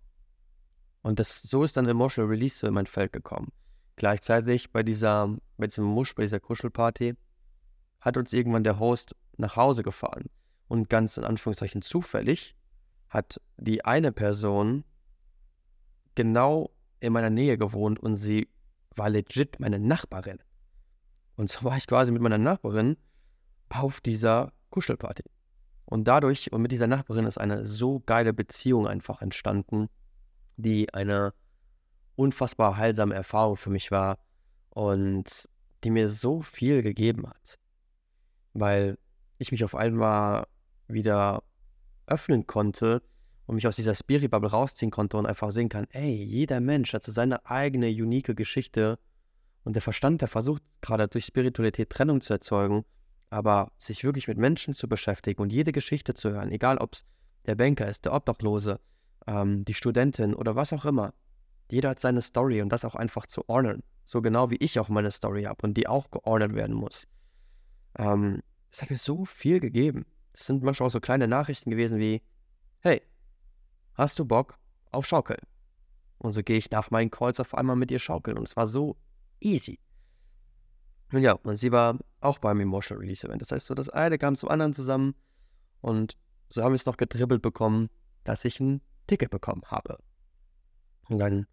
Und 1.02 1.18
das, 1.18 1.42
so 1.42 1.64
ist 1.64 1.76
dann 1.76 1.88
Emotional 1.88 2.30
Release 2.30 2.56
so 2.56 2.66
in 2.66 2.74
mein 2.74 2.86
Feld 2.86 3.12
gekommen. 3.12 3.52
Gleichzeitig 3.96 4.72
bei 4.72 4.82
dieser, 4.82 5.36
bei 5.56 5.66
diesem 5.66 5.84
Musch, 5.84 6.14
bei 6.14 6.22
dieser 6.22 6.40
Kuschelparty, 6.40 7.14
hat 8.00 8.16
uns 8.16 8.32
irgendwann 8.32 8.64
der 8.64 8.78
Host 8.78 9.16
nach 9.36 9.56
Hause 9.56 9.82
gefahren. 9.82 10.24
Und 10.68 10.88
ganz 10.90 11.16
in 11.16 11.24
Anführungszeichen 11.24 11.82
zufällig 11.82 12.56
hat 13.08 13.40
die 13.56 13.84
eine 13.84 14.12
Person 14.12 14.84
genau 16.14 16.70
in 17.00 17.12
meiner 17.12 17.30
Nähe 17.30 17.58
gewohnt 17.58 18.00
und 18.00 18.16
sie 18.16 18.48
war 18.96 19.10
legit 19.10 19.60
meine 19.60 19.78
Nachbarin. 19.78 20.38
Und 21.36 21.50
so 21.50 21.64
war 21.64 21.76
ich 21.76 21.86
quasi 21.86 22.12
mit 22.12 22.22
meiner 22.22 22.38
Nachbarin 22.38 22.96
auf 23.68 24.00
dieser 24.00 24.52
Kuschelparty. 24.70 25.24
Und 25.84 26.08
dadurch 26.08 26.52
und 26.52 26.62
mit 26.62 26.72
dieser 26.72 26.86
Nachbarin 26.86 27.26
ist 27.26 27.38
eine 27.38 27.64
so 27.64 28.00
geile 28.00 28.32
Beziehung 28.32 28.86
einfach 28.86 29.20
entstanden, 29.20 29.88
die 30.56 30.92
eine 30.94 31.34
unfassbar 32.16 32.76
heilsame 32.76 33.14
Erfahrung 33.14 33.56
für 33.56 33.70
mich 33.70 33.90
war 33.90 34.18
und 34.70 35.48
die 35.82 35.90
mir 35.90 36.08
so 36.08 36.42
viel 36.42 36.82
gegeben 36.82 37.26
hat, 37.26 37.58
weil 38.52 38.98
ich 39.38 39.52
mich 39.52 39.64
auf 39.64 39.74
einmal 39.74 40.46
wieder 40.88 41.42
öffnen 42.06 42.46
konnte 42.46 43.02
und 43.46 43.56
mich 43.56 43.66
aus 43.66 43.76
dieser 43.76 43.94
Spirit-Bubble 43.94 44.50
rausziehen 44.50 44.90
konnte 44.90 45.16
und 45.16 45.26
einfach 45.26 45.50
sehen 45.50 45.68
kann, 45.68 45.86
ey, 45.90 46.10
jeder 46.10 46.60
Mensch 46.60 46.92
hat 46.92 47.02
so 47.02 47.12
seine 47.12 47.44
eigene, 47.46 47.88
unique 47.88 48.34
Geschichte 48.34 48.98
und 49.64 49.74
der 49.74 49.82
Verstand, 49.82 50.20
der 50.20 50.28
versucht 50.28 50.62
gerade 50.80 51.08
durch 51.08 51.24
Spiritualität 51.24 51.90
Trennung 51.90 52.20
zu 52.20 52.32
erzeugen, 52.32 52.84
aber 53.30 53.72
sich 53.78 54.04
wirklich 54.04 54.28
mit 54.28 54.38
Menschen 54.38 54.74
zu 54.74 54.88
beschäftigen 54.88 55.42
und 55.42 55.52
jede 55.52 55.72
Geschichte 55.72 56.14
zu 56.14 56.30
hören, 56.30 56.52
egal 56.52 56.78
ob 56.78 56.94
es 56.94 57.06
der 57.46 57.56
Banker 57.56 57.86
ist, 57.88 58.04
der 58.04 58.14
Obdachlose, 58.14 58.80
ähm, 59.26 59.64
die 59.64 59.74
Studentin 59.74 60.34
oder 60.34 60.56
was 60.56 60.72
auch 60.72 60.84
immer, 60.84 61.12
jeder 61.70 61.90
hat 61.90 62.00
seine 62.00 62.20
Story 62.20 62.62
und 62.62 62.68
das 62.68 62.84
auch 62.84 62.94
einfach 62.94 63.26
zu 63.26 63.48
ordnen. 63.48 63.82
So 64.04 64.20
genau 64.20 64.50
wie 64.50 64.56
ich 64.56 64.78
auch 64.78 64.88
meine 64.88 65.10
Story 65.10 65.44
habe 65.44 65.66
und 65.66 65.74
die 65.74 65.86
auch 65.86 66.10
geordnet 66.10 66.54
werden 66.54 66.74
muss. 66.74 67.08
Ähm, 67.98 68.42
es 68.70 68.82
hat 68.82 68.90
mir 68.90 68.96
so 68.96 69.24
viel 69.24 69.60
gegeben. 69.60 70.04
Es 70.32 70.46
sind 70.46 70.62
manchmal 70.62 70.88
auch 70.88 70.92
so 70.92 71.00
kleine 71.00 71.28
Nachrichten 71.28 71.70
gewesen 71.70 71.98
wie, 71.98 72.22
hey, 72.80 73.02
hast 73.94 74.18
du 74.18 74.24
Bock 74.24 74.58
auf 74.90 75.06
Schaukeln? 75.06 75.40
Und 76.18 76.32
so 76.32 76.42
gehe 76.42 76.58
ich 76.58 76.70
nach 76.70 76.90
meinen 76.90 77.10
Calls 77.10 77.40
auf 77.40 77.54
einmal 77.54 77.76
mit 77.76 77.90
ihr 77.90 77.98
schaukeln 77.98 78.36
und 78.36 78.48
es 78.48 78.56
war 78.56 78.66
so 78.66 78.96
easy. 79.40 79.78
Und 81.12 81.22
ja, 81.22 81.32
und 81.32 81.56
sie 81.56 81.70
war 81.70 81.98
auch 82.20 82.38
beim 82.38 82.60
Emotional 82.60 83.00
Release 83.00 83.26
Event. 83.26 83.42
Das 83.42 83.52
heißt, 83.52 83.66
so 83.66 83.74
das 83.74 83.88
eine 83.88 84.18
kam 84.18 84.34
zum 84.36 84.48
anderen 84.48 84.74
zusammen 84.74 85.14
und 85.80 86.16
so 86.48 86.62
haben 86.62 86.72
wir 86.72 86.76
es 86.76 86.86
noch 86.86 86.96
gedribbelt 86.96 87.42
bekommen, 87.42 87.90
dass 88.24 88.44
ich 88.44 88.58
ein 88.60 88.80
Ticket 89.06 89.30
bekommen 89.30 89.62
habe. 89.66 89.98
Und 91.08 91.18
dann 91.18 91.46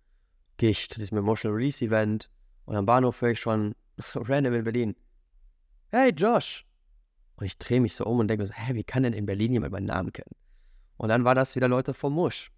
gehe 0.57 0.69
ich 0.69 0.89
zu 0.89 0.99
diesem 0.99 1.17
Emotional 1.17 1.55
Release 1.55 1.83
Event 1.83 2.29
und 2.65 2.75
am 2.75 2.85
Bahnhof 2.85 3.21
höre 3.21 3.31
ich 3.31 3.39
schon 3.39 3.75
random 4.15 4.53
in 4.53 4.63
Berlin. 4.63 4.95
Hey 5.89 6.11
Josh! 6.11 6.65
Und 7.35 7.45
ich 7.45 7.57
drehe 7.57 7.81
mich 7.81 7.95
so 7.95 8.05
um 8.05 8.19
und 8.19 8.27
denke 8.27 8.45
so, 8.45 8.53
hä, 8.53 8.75
wie 8.75 8.83
kann 8.83 9.03
denn 9.03 9.13
in 9.13 9.25
Berlin 9.25 9.53
jemand 9.53 9.71
meinen 9.73 9.87
Namen 9.87 10.13
kennen? 10.13 10.35
Und 10.97 11.09
dann 11.09 11.23
war 11.25 11.33
das 11.33 11.55
wieder 11.55 11.67
Leute 11.67 11.93
vom 11.93 12.13
Musch. 12.13 12.51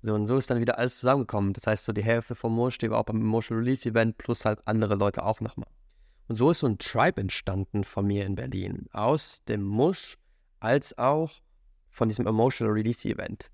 So, 0.00 0.14
und 0.14 0.26
so 0.26 0.36
ist 0.36 0.50
dann 0.50 0.60
wieder 0.60 0.78
alles 0.78 0.98
zusammengekommen. 0.98 1.52
Das 1.52 1.66
heißt, 1.66 1.84
so 1.84 1.92
die 1.92 2.02
Hälfte 2.02 2.34
vom 2.34 2.54
Mosch 2.54 2.74
steht 2.74 2.92
auch 2.92 3.04
beim 3.04 3.20
Emotional 3.20 3.62
Release 3.62 3.88
Event 3.88 4.18
plus 4.18 4.44
halt 4.44 4.60
andere 4.66 4.94
Leute 4.94 5.22
auch 5.22 5.40
nochmal. 5.40 5.68
Und 6.28 6.36
so 6.36 6.50
ist 6.50 6.60
so 6.60 6.66
ein 6.66 6.78
Tribe 6.78 7.20
entstanden 7.20 7.84
von 7.84 8.06
mir 8.06 8.24
in 8.24 8.34
Berlin. 8.34 8.86
Aus 8.92 9.44
dem 9.44 9.62
Musch 9.62 10.16
als 10.60 10.96
auch 10.96 11.32
von 11.90 12.08
diesem 12.08 12.26
Emotional 12.26 12.72
Release 12.72 13.06
Event. 13.08 13.50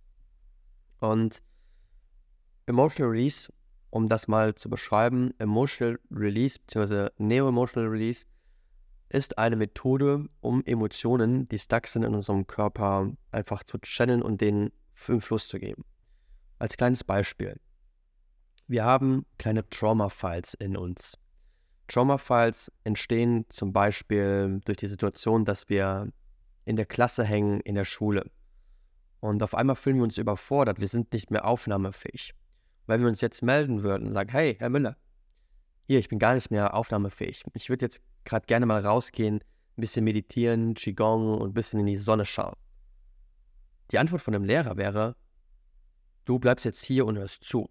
Und 1.01 1.43
Emotional 2.67 3.11
Release, 3.11 3.53
um 3.91 4.09
das 4.09 4.29
mal 4.29 4.55
zu 4.55 4.71
beschreiben, 4.71 5.33
Emotional 5.39 5.99
Release 6.11 6.59
bzw. 6.59 7.09
Neo-Emotional 7.19 7.89
Release 7.89 8.25
ist 9.09 9.39
eine 9.39 9.57
Methode, 9.57 10.27
um 10.41 10.65
Emotionen, 10.65 11.49
die 11.49 11.59
stuck 11.59 11.87
sind 11.89 12.05
in 12.05 12.15
unserem 12.15 12.47
Körper, 12.47 13.13
einfach 13.33 13.65
zu 13.65 13.79
channeln 13.79 14.23
und 14.23 14.41
denen 14.41 14.71
im 15.09 15.21
Fluss 15.21 15.49
zu 15.49 15.59
geben. 15.59 15.85
Als 16.59 16.77
kleines 16.77 17.03
Beispiel. 17.03 17.59
Wir 18.69 18.85
haben 18.85 19.27
kleine 19.39 19.69
Trauma-Files 19.69 20.55
in 20.55 20.77
uns. 20.77 21.19
Trauma-Files 21.89 22.71
entstehen 22.85 23.47
zum 23.49 23.73
Beispiel 23.73 24.61
durch 24.65 24.79
die 24.79 24.87
Situation, 24.87 25.45
dass 25.45 25.69
wir 25.69 26.13
in 26.65 26.77
der 26.77 26.87
Klasse 26.87 27.25
hängen, 27.25 27.59
in 27.61 27.75
der 27.75 27.85
Schule. 27.85 28.31
Und 29.19 29.43
auf 29.43 29.55
einmal 29.55 29.75
fühlen 29.75 29.97
wir 29.97 30.05
uns 30.05 30.19
überfordert, 30.19 30.81
wir 30.81 30.87
sind 30.87 31.13
nicht 31.13 31.33
mehr 31.33 31.47
aufnahmefähig. 31.47 32.33
Wenn 32.91 33.03
wir 33.03 33.09
uns 33.09 33.21
jetzt 33.21 33.43
melden 33.43 33.85
würden 33.85 34.09
und 34.09 34.15
sagen, 34.15 34.31
hey, 34.31 34.57
Herr 34.59 34.69
Müller, 34.69 34.97
hier, 35.87 36.01
ich 36.01 36.09
bin 36.09 36.19
gar 36.19 36.35
nicht 36.35 36.51
mehr 36.51 36.75
aufnahmefähig. 36.75 37.45
Ich 37.55 37.69
würde 37.69 37.85
jetzt 37.85 38.03
gerade 38.25 38.47
gerne 38.47 38.67
mal 38.67 38.85
rausgehen, 38.85 39.37
ein 39.37 39.81
bisschen 39.81 40.05
meditieren, 40.05 40.75
Qigong 40.75 41.39
und 41.39 41.51
ein 41.51 41.55
bisschen 41.55 41.79
in 41.79 41.87
die 41.87 41.97
Sonne 41.97 42.25
schauen. 42.25 42.57
Die 43.93 43.99
Antwort 43.99 44.23
von 44.23 44.33
dem 44.33 44.43
Lehrer 44.43 44.77
wäre, 44.77 45.15
du 46.25 46.41
bleibst 46.41 46.65
jetzt 46.65 46.85
hier 46.85 47.07
und 47.07 47.17
hörst 47.17 47.45
zu. 47.45 47.71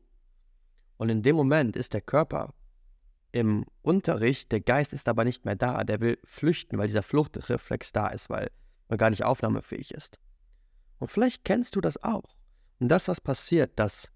Und 0.95 1.09
in 1.09 1.21
dem 1.21 1.35
Moment 1.35 1.75
ist 1.75 1.93
der 1.93 2.01
Körper 2.01 2.53
im 3.33 3.65
Unterricht, 3.81 4.53
der 4.53 4.61
Geist 4.61 4.93
ist 4.93 5.09
aber 5.09 5.25
nicht 5.25 5.43
mehr 5.43 5.57
da, 5.57 5.83
der 5.83 5.99
will 5.99 6.17
flüchten, 6.23 6.77
weil 6.77 6.87
dieser 6.87 7.03
Fluchtreflex 7.03 7.91
da 7.91 8.07
ist, 8.07 8.29
weil 8.29 8.51
man 8.87 8.97
gar 8.97 9.09
nicht 9.09 9.25
aufnahmefähig 9.25 9.93
ist. 9.93 10.17
Und 10.97 11.09
vielleicht 11.09 11.43
kennst 11.43 11.75
du 11.75 11.81
das 11.81 12.01
auch. 12.01 12.37
Und 12.79 12.87
das, 12.87 13.09
was 13.09 13.19
passiert, 13.19 13.77
dass 13.77 14.13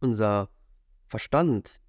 unser 0.00 0.48
Verstand, 1.06 1.80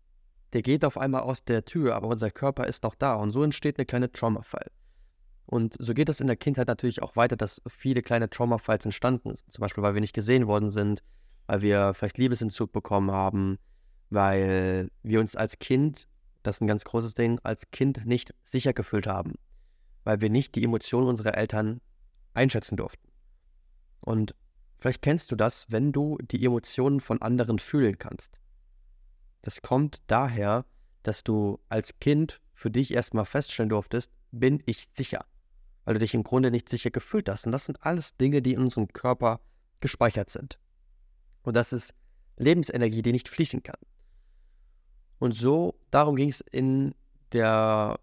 der 0.54 0.62
geht 0.62 0.86
auf 0.86 0.98
einmal 0.98 1.22
aus 1.22 1.44
der 1.44 1.66
Tür, 1.66 1.96
aber 1.96 2.08
unser 2.08 2.32
Körper 2.32 2.68
ist 2.68 2.84
noch 2.84 2.96
da. 2.96 3.16
Und 3.16 3.32
so 3.32 3.44
entsteht 3.44 3.78
eine 3.78 3.86
kleine 3.86 4.12
Trauma-File. 4.12 4.72
Und 5.46 5.76
so 5.80 5.94
geht 5.94 6.10
es 6.10 6.20
in 6.20 6.28
der 6.28 6.36
Kindheit 6.36 6.68
natürlich 6.68 7.02
auch 7.02 7.16
weiter, 7.16 7.38
dass 7.38 7.62
viele 7.68 8.02
kleine 8.02 8.30
Trauma-Files 8.30 8.86
entstanden 8.86 9.36
sind. 9.36 9.52
Zum 9.52 9.62
Beispiel, 9.62 9.84
weil 9.84 9.94
wir 9.94 10.02
nicht 10.02 10.14
gesehen 10.14 10.48
worden 10.48 10.72
sind, 10.72 11.04
weil 11.46 11.62
wir 11.62 11.94
vielleicht 11.94 12.18
Liebesentzug 12.18 12.72
bekommen 12.72 13.12
haben, 13.12 13.58
weil 14.10 14.90
wir 15.04 15.20
uns 15.20 15.36
als 15.36 15.60
Kind 15.60 16.08
das 16.48 16.58
ist 16.58 16.62
ein 16.62 16.68
ganz 16.68 16.86
großes 16.86 17.14
Ding, 17.14 17.40
als 17.44 17.72
Kind 17.72 18.06
nicht 18.06 18.34
sicher 18.46 18.72
gefühlt 18.72 19.06
haben, 19.06 19.34
weil 20.06 20.22
wir 20.22 20.30
nicht 20.30 20.56
die 20.56 20.64
Emotionen 20.64 21.08
unserer 21.08 21.36
Eltern 21.36 21.82
einschätzen 22.34 22.78
durften. 22.78 23.06
Und 24.00 24.34
vielleicht 24.80 25.02
kennst 25.02 25.32
du 25.32 25.36
das, 25.36 25.72
wenn 25.72 25.92
du 25.92 26.18
die 26.22 26.44
Emotionen 26.44 27.00
von 27.00 27.22
anderen 27.22 27.60
fühlen 27.60 27.98
kannst. 27.98 28.38
Das 29.42 29.62
kommt 29.62 30.04
daher, 30.08 30.66
dass 31.04 31.24
du 31.24 31.60
als 31.70 32.00
Kind 32.00 32.42
für 32.54 32.72
dich 32.72 32.94
erstmal 32.94 33.26
feststellen 33.26 33.70
durftest, 33.70 34.12
bin 34.32 34.62
ich 34.66 34.88
sicher, 34.94 35.26
weil 35.86 35.94
du 35.94 36.00
dich 36.00 36.14
im 36.14 36.24
Grunde 36.24 36.52
nicht 36.52 36.68
sicher 36.68 36.92
gefühlt 36.92 37.30
hast. 37.30 37.46
Und 37.46 37.52
das 37.52 37.66
sind 37.66 37.82
alles 37.84 38.18
Dinge, 38.18 38.42
die 38.42 38.54
in 38.54 38.62
unserem 38.62 38.88
Körper 38.90 39.40
gespeichert 39.80 40.30
sind. 40.30 40.60
Und 41.44 41.56
das 41.56 41.72
ist 41.72 41.94
Lebensenergie, 42.38 43.02
die 43.02 43.12
nicht 43.12 43.30
fließen 43.30 43.64
kann. 43.64 43.80
Und 45.20 45.34
so, 45.34 45.80
darum 45.92 46.16
ging 46.16 46.30
es 46.30 46.42
in 46.42 46.94
der, 47.32 48.00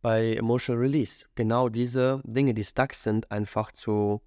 bei 0.00 0.34
Emotional 0.34 0.80
Release. 0.80 1.26
Genau 1.34 1.68
diese 1.68 2.22
Dinge, 2.24 2.54
die 2.54 2.64
stuck 2.64 2.94
sind, 2.94 3.30
einfach 3.30 3.72
zu, 3.72 4.22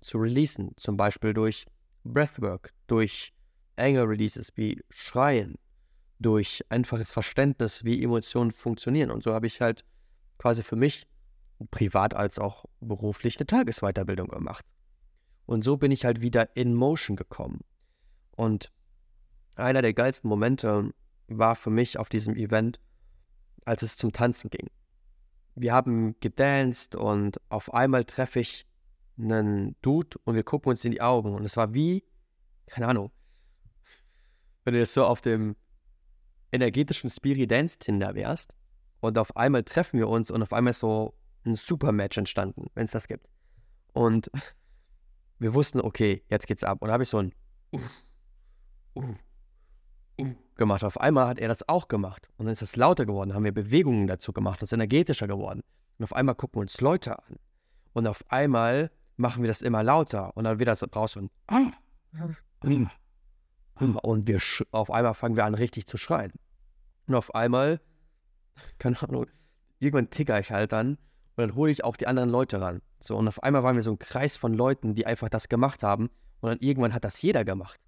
zu 0.00 0.18
releasen. 0.18 0.72
Zum 0.76 0.96
Beispiel 0.96 1.34
durch 1.34 1.66
Breathwork, 2.04 2.72
durch 2.86 3.32
Anger 3.76 4.08
Releases 4.08 4.52
wie 4.56 4.82
Schreien, 4.90 5.56
durch 6.18 6.64
einfaches 6.68 7.12
Verständnis, 7.12 7.84
wie 7.84 8.02
Emotionen 8.02 8.52
funktionieren. 8.52 9.10
Und 9.10 9.22
so 9.22 9.32
habe 9.32 9.46
ich 9.46 9.60
halt 9.60 9.84
quasi 10.38 10.62
für 10.62 10.76
mich 10.76 11.06
privat 11.70 12.14
als 12.14 12.38
auch 12.38 12.64
beruflich 12.80 13.38
eine 13.38 13.46
Tagesweiterbildung 13.46 14.28
gemacht. 14.28 14.64
Und 15.46 15.62
so 15.62 15.76
bin 15.76 15.92
ich 15.92 16.04
halt 16.04 16.20
wieder 16.20 16.56
in 16.56 16.74
Motion 16.74 17.16
gekommen. 17.16 17.60
Und 18.32 18.72
einer 19.54 19.82
der 19.82 19.94
geilsten 19.94 20.28
Momente 20.28 20.92
war 21.28 21.56
für 21.56 21.70
mich 21.70 21.98
auf 21.98 22.08
diesem 22.08 22.36
Event, 22.36 22.80
als 23.64 23.82
es 23.82 23.96
zum 23.96 24.12
Tanzen 24.12 24.50
ging. 24.50 24.68
Wir 25.54 25.72
haben 25.72 26.18
gedanced 26.20 26.94
und 26.94 27.40
auf 27.48 27.72
einmal 27.72 28.04
treffe 28.04 28.40
ich 28.40 28.65
einen 29.18 29.76
Dude 29.82 30.18
und 30.24 30.34
wir 30.34 30.42
gucken 30.42 30.70
uns 30.70 30.84
in 30.84 30.92
die 30.92 31.00
Augen 31.00 31.34
und 31.34 31.44
es 31.44 31.56
war 31.56 31.72
wie, 31.74 32.04
keine 32.66 32.88
Ahnung, 32.88 33.10
wenn 34.64 34.74
du 34.74 34.80
jetzt 34.80 34.94
so 34.94 35.04
auf 35.04 35.20
dem 35.20 35.56
energetischen 36.52 37.10
Spirit 37.10 37.50
Dance 37.50 37.78
Tinder 37.78 38.14
wärst 38.14 38.52
und 39.00 39.18
auf 39.18 39.36
einmal 39.36 39.62
treffen 39.62 39.98
wir 39.98 40.08
uns 40.08 40.30
und 40.30 40.42
auf 40.42 40.52
einmal 40.52 40.72
ist 40.72 40.80
so 40.80 41.14
ein 41.44 41.54
Supermatch 41.54 42.18
entstanden, 42.18 42.66
wenn 42.74 42.86
es 42.86 42.90
das 42.90 43.06
gibt. 43.06 43.26
Und 43.92 44.30
wir 45.38 45.54
wussten, 45.54 45.80
okay, 45.80 46.24
jetzt 46.28 46.46
geht's 46.46 46.64
ab. 46.64 46.78
Und 46.80 46.88
da 46.88 46.94
habe 46.94 47.04
ich 47.04 47.08
so 47.08 47.18
ein 47.18 47.32
uh, 47.72 47.80
uh, 48.96 50.34
gemacht. 50.56 50.84
Auf 50.84 51.00
einmal 51.00 51.28
hat 51.28 51.38
er 51.38 51.48
das 51.48 51.68
auch 51.68 51.88
gemacht. 51.88 52.28
Und 52.36 52.46
dann 52.46 52.52
ist 52.52 52.62
es 52.62 52.76
lauter 52.76 53.06
geworden, 53.06 53.34
haben 53.34 53.44
wir 53.44 53.52
Bewegungen 53.52 54.06
dazu 54.06 54.32
gemacht, 54.32 54.60
das 54.60 54.68
ist 54.70 54.72
energetischer 54.72 55.28
geworden. 55.28 55.62
Und 55.98 56.04
auf 56.04 56.12
einmal 56.14 56.34
gucken 56.34 56.56
wir 56.56 56.62
uns 56.62 56.80
Leute 56.80 57.18
an. 57.18 57.36
Und 57.92 58.06
auf 58.06 58.24
einmal 58.30 58.90
machen 59.16 59.42
wir 59.42 59.48
das 59.48 59.62
immer 59.62 59.82
lauter. 59.82 60.36
Und 60.36 60.44
dann 60.44 60.58
wird 60.58 60.68
das 60.68 60.84
raus 60.94 61.16
und 61.16 61.30
und 64.02 64.26
wir 64.26 64.40
auf 64.70 64.90
einmal 64.90 65.14
fangen 65.14 65.36
wir 65.36 65.44
an, 65.44 65.54
richtig 65.54 65.86
zu 65.86 65.96
schreien. 65.96 66.32
Und 67.06 67.14
auf 67.14 67.34
einmal, 67.34 67.80
keine 68.78 69.00
Ahnung, 69.02 69.26
irgendwann 69.78 70.10
ticker 70.10 70.40
ich 70.40 70.50
halt 70.50 70.72
dann 70.72 70.90
und 70.90 70.98
dann 71.36 71.54
hole 71.54 71.70
ich 71.70 71.84
auch 71.84 71.96
die 71.96 72.06
anderen 72.06 72.30
Leute 72.30 72.60
ran. 72.60 72.80
So, 73.00 73.16
und 73.16 73.28
auf 73.28 73.42
einmal 73.42 73.62
waren 73.62 73.76
wir 73.76 73.82
so 73.82 73.92
ein 73.92 73.98
Kreis 73.98 74.36
von 74.36 74.54
Leuten, 74.54 74.94
die 74.94 75.06
einfach 75.06 75.28
das 75.28 75.48
gemacht 75.48 75.82
haben. 75.82 76.08
Und 76.40 76.50
dann 76.50 76.58
irgendwann 76.60 76.94
hat 76.94 77.04
das 77.04 77.20
jeder 77.20 77.44
gemacht. 77.44 77.78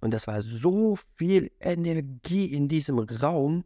Und 0.00 0.12
das 0.12 0.26
war 0.26 0.40
so 0.40 0.96
viel 1.16 1.50
Energie 1.60 2.46
in 2.46 2.68
diesem 2.68 2.98
Raum. 2.98 3.64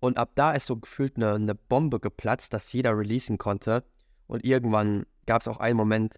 Und 0.00 0.18
ab 0.18 0.32
da 0.34 0.52
ist 0.52 0.66
so 0.66 0.76
gefühlt 0.76 1.16
eine, 1.16 1.34
eine 1.34 1.54
Bombe 1.54 2.00
geplatzt, 2.00 2.52
dass 2.54 2.72
jeder 2.72 2.96
releasen 2.96 3.38
konnte. 3.38 3.84
Und 4.26 4.44
irgendwann 4.44 5.04
gab 5.26 5.42
es 5.42 5.48
auch 5.48 5.58
einen 5.58 5.76
Moment, 5.76 6.16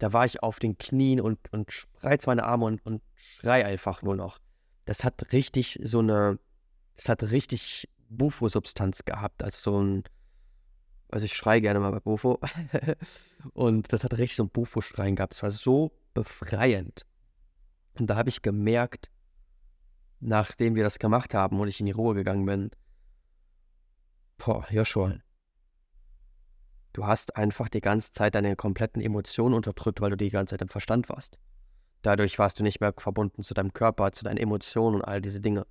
da 0.00 0.14
war 0.14 0.24
ich 0.24 0.42
auf 0.42 0.58
den 0.58 0.78
Knien 0.78 1.20
und, 1.20 1.38
und 1.52 1.70
spreiz 1.70 2.26
meine 2.26 2.44
Arme 2.44 2.64
und, 2.64 2.84
und 2.86 3.02
schrei 3.14 3.66
einfach 3.66 4.02
nur 4.02 4.16
noch. 4.16 4.38
Das 4.86 5.04
hat 5.04 5.32
richtig 5.32 5.78
so 5.84 5.98
eine, 5.98 6.38
das 6.96 7.10
hat 7.10 7.22
richtig 7.22 7.86
Bufo-Substanz 8.08 9.04
gehabt. 9.04 9.42
Also 9.42 9.58
so 9.58 9.80
ein, 9.80 10.04
also 11.10 11.26
ich 11.26 11.34
schreie 11.34 11.60
gerne 11.60 11.80
mal 11.80 11.92
bei 11.92 12.00
Bufo. 12.00 12.40
und 13.52 13.92
das 13.92 14.02
hat 14.02 14.14
richtig 14.14 14.36
so 14.36 14.44
ein 14.44 14.48
Bufo-Schreien 14.48 15.16
gehabt. 15.16 15.34
Es 15.34 15.42
war 15.42 15.50
so 15.50 15.92
befreiend. 16.14 17.04
Und 17.98 18.08
da 18.08 18.16
habe 18.16 18.30
ich 18.30 18.40
gemerkt, 18.40 19.10
nachdem 20.18 20.76
wir 20.76 20.82
das 20.82 20.98
gemacht 20.98 21.34
haben 21.34 21.60
und 21.60 21.68
ich 21.68 21.78
in 21.78 21.86
die 21.86 21.92
Ruhe 21.92 22.14
gegangen 22.14 22.46
bin, 22.46 22.70
boah, 24.38 24.66
Joshua, 24.70 25.18
du 26.92 27.06
hast 27.06 27.36
einfach 27.36 27.68
die 27.68 27.80
ganze 27.80 28.12
Zeit 28.12 28.34
deine 28.34 28.56
kompletten 28.56 29.02
Emotionen 29.02 29.54
unterdrückt, 29.54 30.00
weil 30.00 30.10
du 30.10 30.16
die 30.16 30.30
ganze 30.30 30.52
Zeit 30.52 30.62
im 30.62 30.68
Verstand 30.68 31.08
warst. 31.08 31.38
Dadurch 32.02 32.38
warst 32.38 32.58
du 32.58 32.62
nicht 32.62 32.80
mehr 32.80 32.94
verbunden 32.96 33.42
zu 33.42 33.54
deinem 33.54 33.72
Körper, 33.72 34.12
zu 34.12 34.24
deinen 34.24 34.38
Emotionen 34.38 34.96
und 34.96 35.02
all 35.02 35.20
diese 35.20 35.40
Dinge. 35.40 35.66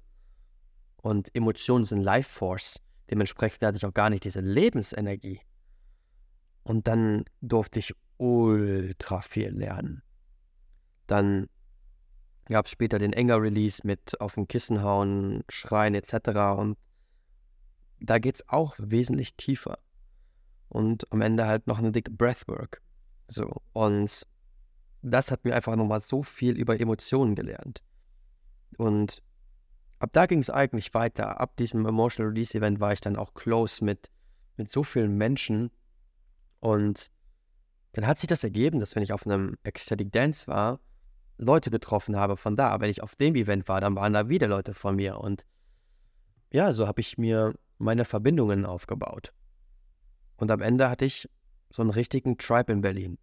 Und 0.98 1.34
Emotionen 1.34 1.86
sind 1.86 2.02
Life 2.02 2.30
Force. 2.32 2.82
Dementsprechend 3.10 3.64
hatte 3.64 3.78
ich 3.78 3.86
auch 3.86 3.94
gar 3.94 4.10
nicht 4.10 4.24
diese 4.24 4.42
Lebensenergie. 4.42 5.42
Und 6.64 6.88
dann 6.88 7.26
durfte 7.42 7.80
ich 7.80 7.96
ultra 8.18 9.22
viel 9.22 9.50
lernen. 9.50 10.04
Dann 11.08 11.48
gab 12.46 12.66
es 12.66 12.72
später 12.72 13.00
den 13.00 13.14
Enger-Release 13.14 13.82
mit 13.86 14.20
auf 14.22 14.36
dem 14.36 14.48
Kissen 14.48 14.84
hauen, 14.84 15.44
schreien 15.50 15.96
etc. 15.96 16.58
Und 16.58 16.78
da 18.00 18.20
geht 18.20 18.36
es 18.36 18.50
auch 18.50 18.76
wesentlich 18.78 19.36
tiefer. 19.36 19.80
Und 20.70 21.12
am 21.12 21.22
Ende 21.22 21.48
halt 21.48 21.68
noch 21.68 21.80
eine 21.80 21.92
dicke 21.92 22.12
Breathwork. 22.12 22.82
So. 23.28 23.62
Und 23.74 24.26
das 25.02 25.32
hat 25.32 25.46
mir 25.46 25.56
einfach 25.56 25.76
nochmal 25.76 26.00
so 26.00 26.24
viel 26.24 26.58
über 26.58 26.80
Emotionen 26.80 27.36
gelernt. 27.36 27.82
Und 28.78 29.22
ab 30.00 30.12
da 30.14 30.26
ging 30.26 30.40
es 30.40 30.50
eigentlich 30.50 30.94
weiter. 30.94 31.40
Ab 31.40 31.58
diesem 31.58 31.86
Emotional 31.86 32.32
Release 32.32 32.58
Event 32.58 32.80
war 32.80 32.94
ich 32.94 33.02
dann 33.02 33.16
auch 33.16 33.34
close 33.34 33.84
mit, 33.84 34.10
mit 34.58 34.70
so 34.70 34.84
vielen 34.84 35.18
Menschen. 35.18 35.72
Und 36.60 37.12
dann 37.94 38.06
hat 38.06 38.20
sich 38.20 38.28
das 38.28 38.44
ergeben, 38.44 38.80
dass 38.80 38.96
wenn 38.96 39.04
ich 39.04 39.14
auf 39.14 39.26
einem 39.26 39.58
Ecstatic 39.64 40.12
Dance 40.12 40.48
war, 40.48 40.80
Leute 41.38 41.72
getroffen 41.72 42.16
habe 42.16 42.38
von 42.38 42.56
da. 42.56 42.80
Wenn 42.80 42.90
ich 42.90 43.02
auf 43.02 43.16
dem 43.16 43.36
Event 43.36 43.68
war, 43.68 43.82
dann 43.82 43.96
waren 43.96 44.14
da 44.14 44.30
wieder 44.30 44.48
Leute 44.48 44.74
von 44.74 44.96
mir. 44.96 45.20
Und 45.20 45.46
ja, 46.52 46.72
so 46.74 46.88
habe 46.88 47.02
ich 47.02 47.18
mir 47.18 47.56
meine 47.78 48.06
Verbindungen 48.06 48.66
aufgebaut. 48.66 49.34
Und 50.40 50.52
am 50.52 50.62
Ende 50.62 50.90
hatte 50.90 51.04
ich 51.04 51.30
so 51.70 51.82
einen 51.82 51.92
richtigen 51.92 52.38
Tribe 52.38 52.72
in 52.72 52.80
Berlin, 52.80 53.18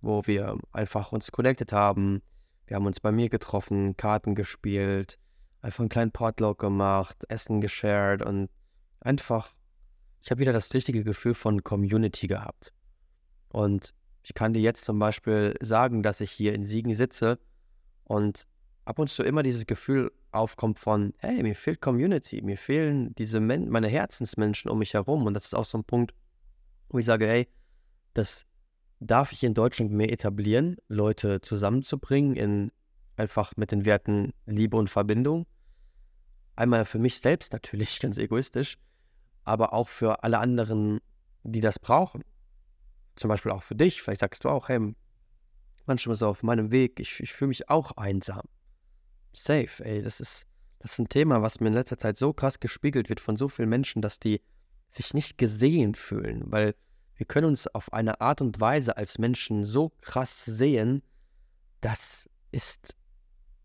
wo 0.00 0.26
wir 0.26 0.58
einfach 0.72 1.12
uns 1.12 1.30
connected 1.30 1.72
haben. 1.72 2.22
Wir 2.66 2.76
haben 2.76 2.86
uns 2.86 3.00
bei 3.00 3.12
mir 3.12 3.28
getroffen, 3.28 3.98
Karten 3.98 4.34
gespielt, 4.34 5.18
einfach 5.60 5.80
einen 5.80 5.90
kleinen 5.90 6.10
Potluck 6.10 6.58
gemacht, 6.58 7.22
Essen 7.28 7.60
geshared 7.60 8.22
und 8.22 8.48
einfach, 9.00 9.50
ich 10.22 10.30
habe 10.30 10.40
wieder 10.40 10.54
das 10.54 10.72
richtige 10.72 11.04
Gefühl 11.04 11.34
von 11.34 11.62
Community 11.62 12.26
gehabt. 12.26 12.72
Und 13.50 13.94
ich 14.22 14.32
kann 14.32 14.54
dir 14.54 14.62
jetzt 14.62 14.86
zum 14.86 14.98
Beispiel 14.98 15.54
sagen, 15.60 16.02
dass 16.02 16.22
ich 16.22 16.30
hier 16.30 16.54
in 16.54 16.64
Siegen 16.64 16.94
sitze 16.94 17.38
und 18.04 18.46
ab 18.86 18.98
und 18.98 19.10
zu 19.10 19.22
immer 19.22 19.42
dieses 19.42 19.66
Gefühl 19.66 20.10
aufkommt 20.32 20.78
von, 20.78 21.12
hey, 21.18 21.42
mir 21.42 21.54
fehlt 21.54 21.82
Community, 21.82 22.40
mir 22.40 22.56
fehlen 22.56 23.14
diese 23.16 23.38
Men 23.38 23.68
meine 23.68 23.88
Herzensmenschen 23.88 24.70
um 24.70 24.78
mich 24.78 24.94
herum. 24.94 25.26
Und 25.26 25.34
das 25.34 25.44
ist 25.44 25.54
auch 25.54 25.66
so 25.66 25.76
ein 25.76 25.84
Punkt, 25.84 26.14
wo 26.94 26.98
ich 26.98 27.04
sage, 27.04 27.26
hey, 27.26 27.48
das 28.14 28.46
darf 29.00 29.32
ich 29.32 29.42
in 29.42 29.52
Deutschland 29.52 29.90
mehr 29.90 30.12
etablieren, 30.12 30.76
Leute 30.86 31.40
zusammenzubringen 31.40 32.36
in 32.36 32.72
einfach 33.16 33.56
mit 33.56 33.72
den 33.72 33.84
Werten 33.84 34.32
Liebe 34.46 34.76
und 34.76 34.88
Verbindung. 34.88 35.46
Einmal 36.56 36.84
für 36.84 37.00
mich 37.00 37.18
selbst 37.18 37.52
natürlich, 37.52 37.98
ganz 38.00 38.16
egoistisch, 38.16 38.78
aber 39.42 39.72
auch 39.72 39.88
für 39.88 40.22
alle 40.22 40.38
anderen, 40.38 41.00
die 41.42 41.60
das 41.60 41.80
brauchen. 41.80 42.22
Zum 43.16 43.28
Beispiel 43.28 43.52
auch 43.52 43.62
für 43.62 43.74
dich. 43.74 44.00
Vielleicht 44.00 44.20
sagst 44.20 44.44
du 44.44 44.48
auch, 44.48 44.68
hey, 44.68 44.94
manchmal 45.86 46.16
so 46.16 46.28
auf 46.28 46.44
meinem 46.44 46.70
Weg, 46.70 47.00
ich, 47.00 47.20
ich 47.20 47.32
fühle 47.32 47.48
mich 47.48 47.68
auch 47.68 47.92
einsam. 47.92 48.42
Safe, 49.32 49.84
ey, 49.84 50.00
das 50.00 50.20
ist, 50.20 50.46
das 50.78 50.92
ist 50.92 50.98
ein 51.00 51.08
Thema, 51.08 51.42
was 51.42 51.58
mir 51.58 51.68
in 51.68 51.74
letzter 51.74 51.98
Zeit 51.98 52.16
so 52.16 52.32
krass 52.32 52.60
gespiegelt 52.60 53.08
wird 53.08 53.20
von 53.20 53.36
so 53.36 53.48
vielen 53.48 53.68
Menschen, 53.68 54.00
dass 54.00 54.20
die 54.20 54.40
sich 54.92 55.12
nicht 55.12 55.38
gesehen 55.38 55.94
fühlen, 55.94 56.44
weil 56.46 56.74
wir 57.16 57.26
können 57.26 57.46
uns 57.46 57.66
auf 57.68 57.92
eine 57.92 58.20
Art 58.20 58.40
und 58.40 58.60
Weise 58.60 58.96
als 58.96 59.18
Menschen 59.18 59.64
so 59.64 59.92
krass 60.00 60.44
sehen, 60.44 61.02
das 61.80 62.28
ist 62.50 62.96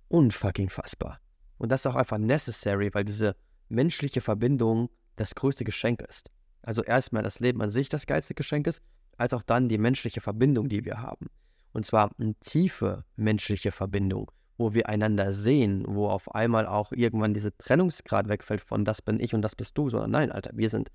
unfucking 0.10 0.70
fassbar. 0.70 1.20
Und 1.58 1.70
das 1.72 1.82
ist 1.82 1.88
auch 1.88 1.96
einfach 1.96 2.18
necessary, 2.18 2.90
weil 2.94 3.06
diese 3.06 3.36
menschliche 3.70 4.22
Verbindung 4.22 4.90
das 5.16 5.36
größte 5.36 5.64
Geschenk 5.64 6.02
ist. 6.02 6.32
Also 6.62 6.84
erstmal 6.84 7.24
das 7.24 7.40
Leben 7.40 7.62
an 7.62 7.70
sich 7.70 7.90
das 7.90 8.06
geilste 8.06 8.34
Geschenk 8.34 8.68
ist, 8.68 8.82
als 9.18 9.34
auch 9.34 9.44
dann 9.44 9.70
die 9.70 9.78
menschliche 9.78 10.22
Verbindung, 10.22 10.70
die 10.70 10.86
wir 10.86 11.02
haben. 11.02 11.28
Und 11.74 11.86
zwar 11.86 12.12
eine 12.20 12.36
tiefe 12.36 13.04
menschliche 13.16 13.72
Verbindung, 13.72 14.32
wo 14.58 14.74
wir 14.74 14.90
einander 14.90 15.32
sehen, 15.32 15.86
wo 15.88 16.10
auf 16.10 16.34
einmal 16.34 16.66
auch 16.66 16.92
irgendwann 16.92 17.34
dieser 17.34 17.56
Trennungsgrad 17.58 18.28
wegfällt 18.28 18.62
von 18.62 18.86
das 18.86 19.02
bin 19.02 19.20
ich 19.20 19.34
und 19.34 19.42
das 19.42 19.56
bist 19.56 19.78
du, 19.78 19.90
sondern 19.90 20.12
nein, 20.12 20.32
Alter, 20.32 20.52
wir 20.54 20.70
sind, 20.70 20.90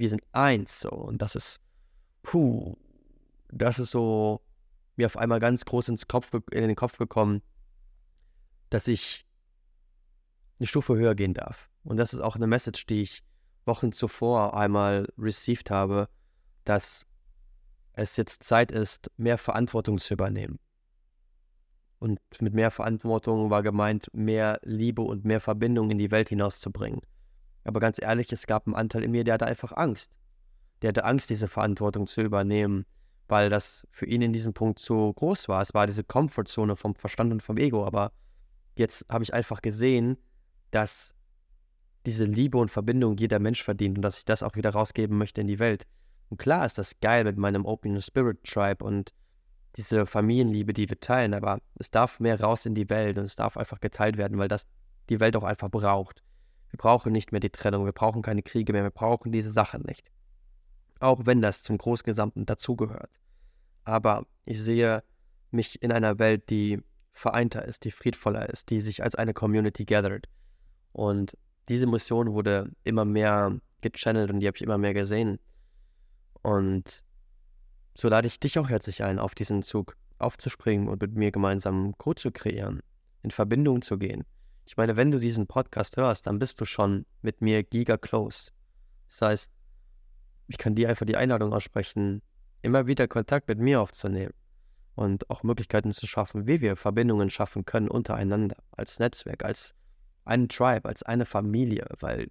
wir 0.00 0.08
sind 0.08 0.22
eins 0.32 0.80
so. 0.80 0.90
Und 0.90 1.20
das 1.20 1.36
ist, 1.36 1.60
puh, 2.22 2.74
das 3.48 3.78
ist 3.78 3.90
so 3.90 4.40
mir 4.96 5.06
auf 5.06 5.18
einmal 5.18 5.40
ganz 5.40 5.66
groß 5.66 5.90
ins 5.90 6.08
Kopf, 6.08 6.32
in 6.50 6.68
den 6.68 6.74
Kopf 6.74 6.96
gekommen, 6.96 7.42
dass 8.70 8.88
ich 8.88 9.26
eine 10.58 10.66
Stufe 10.66 10.96
höher 10.96 11.14
gehen 11.14 11.34
darf. 11.34 11.68
Und 11.84 11.98
das 11.98 12.14
ist 12.14 12.20
auch 12.20 12.36
eine 12.36 12.46
Message, 12.46 12.86
die 12.86 13.02
ich 13.02 13.22
Wochen 13.66 13.92
zuvor 13.92 14.56
einmal 14.56 15.06
received 15.18 15.70
habe, 15.70 16.08
dass 16.64 17.04
es 17.92 18.16
jetzt 18.16 18.42
Zeit 18.42 18.72
ist, 18.72 19.10
mehr 19.18 19.36
Verantwortung 19.36 19.98
zu 19.98 20.14
übernehmen. 20.14 20.58
Und 21.98 22.18
mit 22.40 22.54
mehr 22.54 22.70
Verantwortung 22.70 23.50
war 23.50 23.62
gemeint, 23.62 24.08
mehr 24.14 24.60
Liebe 24.62 25.02
und 25.02 25.26
mehr 25.26 25.40
Verbindung 25.40 25.90
in 25.90 25.98
die 25.98 26.10
Welt 26.10 26.30
hinauszubringen. 26.30 27.02
Aber 27.64 27.80
ganz 27.80 28.00
ehrlich, 28.00 28.32
es 28.32 28.46
gab 28.46 28.66
einen 28.66 28.74
Anteil 28.74 29.02
in 29.02 29.10
mir, 29.10 29.24
der 29.24 29.34
hatte 29.34 29.46
einfach 29.46 29.72
Angst. 29.72 30.12
Der 30.82 30.88
hatte 30.88 31.04
Angst, 31.04 31.30
diese 31.30 31.48
Verantwortung 31.48 32.06
zu 32.06 32.22
übernehmen, 32.22 32.86
weil 33.28 33.50
das 33.50 33.86
für 33.90 34.06
ihn 34.06 34.22
in 34.22 34.32
diesem 34.32 34.54
Punkt 34.54 34.78
zu 34.78 35.12
groß 35.12 35.48
war. 35.48 35.60
Es 35.60 35.74
war 35.74 35.86
diese 35.86 36.04
Komfortzone 36.04 36.76
vom 36.76 36.94
Verstand 36.94 37.32
und 37.32 37.42
vom 37.42 37.58
Ego. 37.58 37.84
Aber 37.84 38.12
jetzt 38.76 39.06
habe 39.10 39.24
ich 39.24 39.34
einfach 39.34 39.60
gesehen, 39.60 40.16
dass 40.70 41.14
diese 42.06 42.24
Liebe 42.24 42.58
und 42.58 42.70
Verbindung 42.70 43.16
jeder 43.18 43.38
Mensch 43.38 43.62
verdient 43.62 43.98
und 43.98 44.02
dass 44.02 44.18
ich 44.18 44.24
das 44.24 44.42
auch 44.42 44.56
wieder 44.56 44.70
rausgeben 44.70 45.18
möchte 45.18 45.40
in 45.40 45.48
die 45.48 45.58
Welt. 45.58 45.86
Und 46.30 46.38
klar 46.38 46.64
ist 46.64 46.78
das 46.78 46.98
geil 47.00 47.24
mit 47.24 47.36
meinem 47.36 47.66
Open 47.66 48.00
Spirit 48.00 48.42
Tribe 48.44 48.84
und 48.84 49.12
diese 49.76 50.06
Familienliebe, 50.06 50.72
die 50.72 50.88
wir 50.88 50.98
teilen, 50.98 51.34
aber 51.34 51.60
es 51.76 51.90
darf 51.90 52.20
mehr 52.20 52.40
raus 52.40 52.66
in 52.66 52.74
die 52.74 52.88
Welt 52.88 53.18
und 53.18 53.24
es 53.24 53.36
darf 53.36 53.56
einfach 53.56 53.80
geteilt 53.80 54.16
werden, 54.16 54.38
weil 54.38 54.48
das 54.48 54.66
die 55.08 55.20
Welt 55.20 55.36
auch 55.36 55.44
einfach 55.44 55.68
braucht. 55.68 56.22
Wir 56.70 56.78
brauchen 56.78 57.12
nicht 57.12 57.32
mehr 57.32 57.40
die 57.40 57.50
Trennung, 57.50 57.84
wir 57.84 57.92
brauchen 57.92 58.22
keine 58.22 58.42
Kriege 58.42 58.72
mehr, 58.72 58.82
wir 58.82 58.90
brauchen 58.90 59.32
diese 59.32 59.52
Sachen 59.52 59.82
nicht. 59.82 60.10
Auch 61.00 61.20
wenn 61.24 61.42
das 61.42 61.62
zum 61.62 61.78
Großgesamten 61.78 62.46
dazugehört. 62.46 63.10
Aber 63.84 64.26
ich 64.44 64.60
sehe 64.60 65.02
mich 65.50 65.82
in 65.82 65.92
einer 65.92 66.18
Welt, 66.18 66.50
die 66.50 66.80
vereinter 67.12 67.64
ist, 67.64 67.84
die 67.84 67.90
friedvoller 67.90 68.48
ist, 68.48 68.70
die 68.70 68.80
sich 68.80 69.02
als 69.02 69.14
eine 69.14 69.34
Community 69.34 69.84
gathert. 69.84 70.26
Und 70.92 71.36
diese 71.68 71.86
Mission 71.86 72.32
wurde 72.32 72.70
immer 72.84 73.04
mehr 73.04 73.58
gechannelt 73.80 74.30
und 74.30 74.40
die 74.40 74.46
habe 74.46 74.56
ich 74.56 74.62
immer 74.62 74.78
mehr 74.78 74.94
gesehen. 74.94 75.38
Und 76.42 77.04
so 77.94 78.08
lade 78.08 78.26
ich 78.26 78.40
dich 78.40 78.58
auch 78.58 78.68
herzlich 78.68 79.02
ein, 79.02 79.18
auf 79.18 79.34
diesen 79.34 79.62
Zug 79.62 79.96
aufzuspringen 80.18 80.88
und 80.88 81.00
mit 81.00 81.14
mir 81.14 81.32
gemeinsam 81.32 81.96
Code 81.98 82.20
zu 82.20 82.30
kreieren, 82.30 82.80
in 83.22 83.30
Verbindung 83.30 83.82
zu 83.82 83.98
gehen. 83.98 84.24
Ich 84.70 84.76
meine, 84.76 84.96
wenn 84.96 85.10
du 85.10 85.18
diesen 85.18 85.48
Podcast 85.48 85.96
hörst, 85.96 86.28
dann 86.28 86.38
bist 86.38 86.60
du 86.60 86.64
schon 86.64 87.04
mit 87.22 87.40
mir 87.40 87.64
giga 87.64 87.96
close. 87.96 88.52
Das 89.08 89.20
heißt, 89.20 89.52
ich 90.46 90.58
kann 90.58 90.76
dir 90.76 90.88
einfach 90.88 91.06
die 91.06 91.16
Einladung 91.16 91.52
aussprechen, 91.52 92.22
immer 92.62 92.86
wieder 92.86 93.08
Kontakt 93.08 93.48
mit 93.48 93.58
mir 93.58 93.80
aufzunehmen 93.80 94.32
und 94.94 95.28
auch 95.28 95.42
Möglichkeiten 95.42 95.90
zu 95.90 96.06
schaffen, 96.06 96.46
wie 96.46 96.60
wir 96.60 96.76
Verbindungen 96.76 97.30
schaffen 97.30 97.64
können 97.64 97.88
untereinander, 97.88 98.58
als 98.70 99.00
Netzwerk, 99.00 99.44
als 99.44 99.74
ein 100.24 100.48
Tribe, 100.48 100.88
als 100.88 101.02
eine 101.02 101.24
Familie, 101.24 101.88
weil 101.98 102.28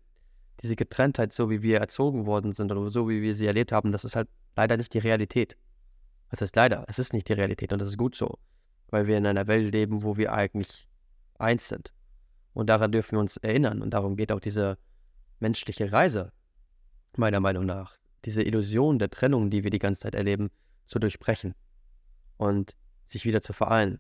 diese 0.62 0.78
Getrenntheit, 0.78 1.34
so 1.34 1.50
wie 1.50 1.62
wir 1.62 1.80
erzogen 1.80 2.26
worden 2.26 2.54
sind 2.54 2.72
oder 2.72 2.90
so 2.90 3.10
wie 3.10 3.22
wir 3.22 3.36
sie 3.36 3.48
erlebt 3.48 3.74
haben, 3.74 3.92
das 3.92 4.06
ist 4.06 4.16
halt 4.16 4.30
leider 4.56 4.78
nicht 4.78 4.94
die 4.94 5.00
Realität. 5.00 5.58
Das 6.30 6.40
heißt 6.40 6.56
leider, 6.56 6.86
es 6.88 7.00
ist 7.00 7.12
nicht 7.12 7.28
die 7.28 7.34
Realität 7.34 7.74
und 7.74 7.80
das 7.80 7.90
ist 7.90 7.98
gut 7.98 8.16
so, 8.16 8.40
weil 8.92 9.08
wir 9.08 9.18
in 9.18 9.26
einer 9.28 9.48
Welt 9.48 9.74
leben, 9.74 10.04
wo 10.04 10.16
wir 10.16 10.32
eigentlich 10.32 10.88
eins 11.38 11.68
sind. 11.68 11.92
Und 12.54 12.68
daran 12.68 12.92
dürfen 12.92 13.14
wir 13.14 13.20
uns 13.20 13.38
erinnern 13.38 13.82
und 13.82 13.92
darum 13.92 14.16
geht 14.16 14.32
auch 14.32 14.40
diese 14.40 14.78
menschliche 15.40 15.92
Reise, 15.92 16.32
meiner 17.16 17.40
Meinung 17.40 17.66
nach, 17.66 17.98
diese 18.26 18.44
Illusion 18.44 19.00
der 19.00 19.10
Trennung, 19.10 19.50
die 19.50 19.64
wir 19.64 19.72
die 19.72 19.80
ganze 19.80 20.02
Zeit 20.02 20.16
erleben, 20.16 20.50
zu 20.86 21.00
durchbrechen 21.00 21.56
und 22.38 22.76
sich 23.06 23.26
wieder 23.26 23.42
zu 23.42 23.54
vereinen. 23.54 24.00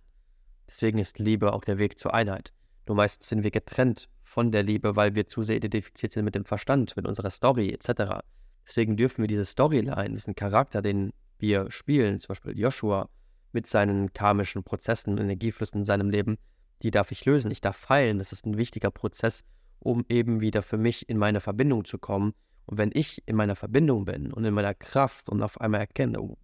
Deswegen 0.67 0.99
ist 0.99 1.19
Liebe 1.19 1.53
auch 1.53 1.63
der 1.63 1.77
Weg 1.77 1.97
zur 1.97 2.13
Einheit. 2.13 2.53
Nur 2.87 2.95
meistens 2.95 3.29
sind 3.29 3.43
wir 3.43 3.51
getrennt 3.51 4.09
von 4.23 4.51
der 4.51 4.63
Liebe, 4.63 4.95
weil 4.95 5.15
wir 5.15 5.27
zu 5.27 5.43
sehr 5.43 5.57
identifiziert 5.57 6.11
sind 6.11 6.25
mit 6.25 6.35
dem 6.35 6.45
Verstand, 6.45 6.95
mit 6.95 7.07
unserer 7.07 7.29
Story 7.29 7.69
etc. 7.69 8.21
Deswegen 8.67 8.97
dürfen 8.97 9.23
wir 9.23 9.27
diese 9.27 9.45
Storyline, 9.45 10.11
diesen 10.11 10.35
Charakter, 10.35 10.81
den 10.81 11.11
wir 11.39 11.71
spielen, 11.71 12.19
zum 12.19 12.29
Beispiel 12.29 12.57
Joshua, 12.57 13.09
mit 13.51 13.65
seinen 13.65 14.13
karmischen 14.13 14.63
Prozessen, 14.63 15.17
Energieflüssen 15.17 15.81
in 15.81 15.85
seinem 15.85 16.09
Leben, 16.09 16.37
die 16.81 16.91
darf 16.91 17.11
ich 17.11 17.25
lösen. 17.25 17.51
Ich 17.51 17.61
darf 17.61 17.89
heilen. 17.89 18.19
Das 18.19 18.31
ist 18.31 18.45
ein 18.45 18.57
wichtiger 18.57 18.91
Prozess, 18.91 19.43
um 19.79 20.05
eben 20.09 20.41
wieder 20.41 20.61
für 20.61 20.77
mich 20.77 21.09
in 21.09 21.17
meine 21.17 21.39
Verbindung 21.39 21.85
zu 21.85 21.97
kommen. 21.97 22.33
Und 22.65 22.77
wenn 22.77 22.91
ich 22.93 23.27
in 23.27 23.35
meiner 23.35 23.55
Verbindung 23.55 24.05
bin 24.05 24.31
und 24.31 24.45
in 24.45 24.53
meiner 24.53 24.73
Kraft 24.73 25.29
und 25.29 25.41
auf 25.41 25.59
einmal 25.59 25.81
erkenne, 25.81 26.19
wow, 26.19 26.37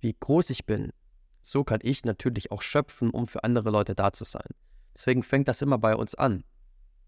wie 0.00 0.14
groß 0.18 0.50
ich 0.50 0.64
bin, 0.64 0.92
so 1.42 1.64
kann 1.64 1.80
ich 1.82 2.04
natürlich 2.04 2.52
auch 2.52 2.62
schöpfen, 2.62 3.10
um 3.10 3.26
für 3.26 3.44
andere 3.44 3.70
Leute 3.70 3.94
da 3.94 4.12
zu 4.12 4.24
sein. 4.24 4.48
Deswegen 4.94 5.22
fängt 5.22 5.48
das 5.48 5.62
immer 5.62 5.78
bei 5.78 5.96
uns 5.96 6.14
an. 6.14 6.44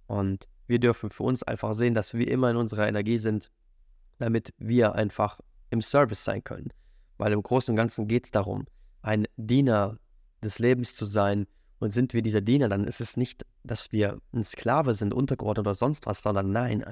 Und 0.06 0.48
wir 0.66 0.78
dürfen 0.78 1.11
für 1.11 1.24
uns 1.24 1.42
einfach 1.42 1.74
sehen, 1.74 1.94
dass 1.94 2.14
wir 2.14 2.28
immer 2.28 2.50
in 2.50 2.56
unserer 2.56 2.88
Energie 2.88 3.18
sind, 3.18 3.50
damit 4.18 4.54
wir 4.59 4.94
einfach 4.94 5.40
im 5.70 5.80
Service 5.80 6.24
sein 6.24 6.42
können. 6.42 6.72
Weil 7.18 7.33
im 7.33 7.42
Großen 7.42 7.72
und 7.72 7.76
Ganzen 7.76 8.09
geht 8.09 8.26
es 8.26 8.30
darum, 8.30 8.66
ein 9.02 9.26
Diener 9.37 9.98
des 10.42 10.59
Lebens 10.59 10.94
zu 10.96 11.04
sein. 11.04 11.46
Und 11.81 11.90
sind 11.90 12.14
wir 12.14 12.23
dieser 12.23 12.40
Diener, 12.40 12.69
dann 12.69 12.85
ist 12.85 13.01
es 13.01 13.16
nicht, 13.16 13.45
dass 13.64 13.90
wir 13.90 14.21
ein 14.33 14.45
Sklave 14.45 14.95
sind, 14.95 15.12
untergeordnet 15.12 15.66
oder 15.66 15.75
sonst 15.75 16.07
was, 16.07 16.23
sondern 16.23 16.53
nein, 16.53 16.85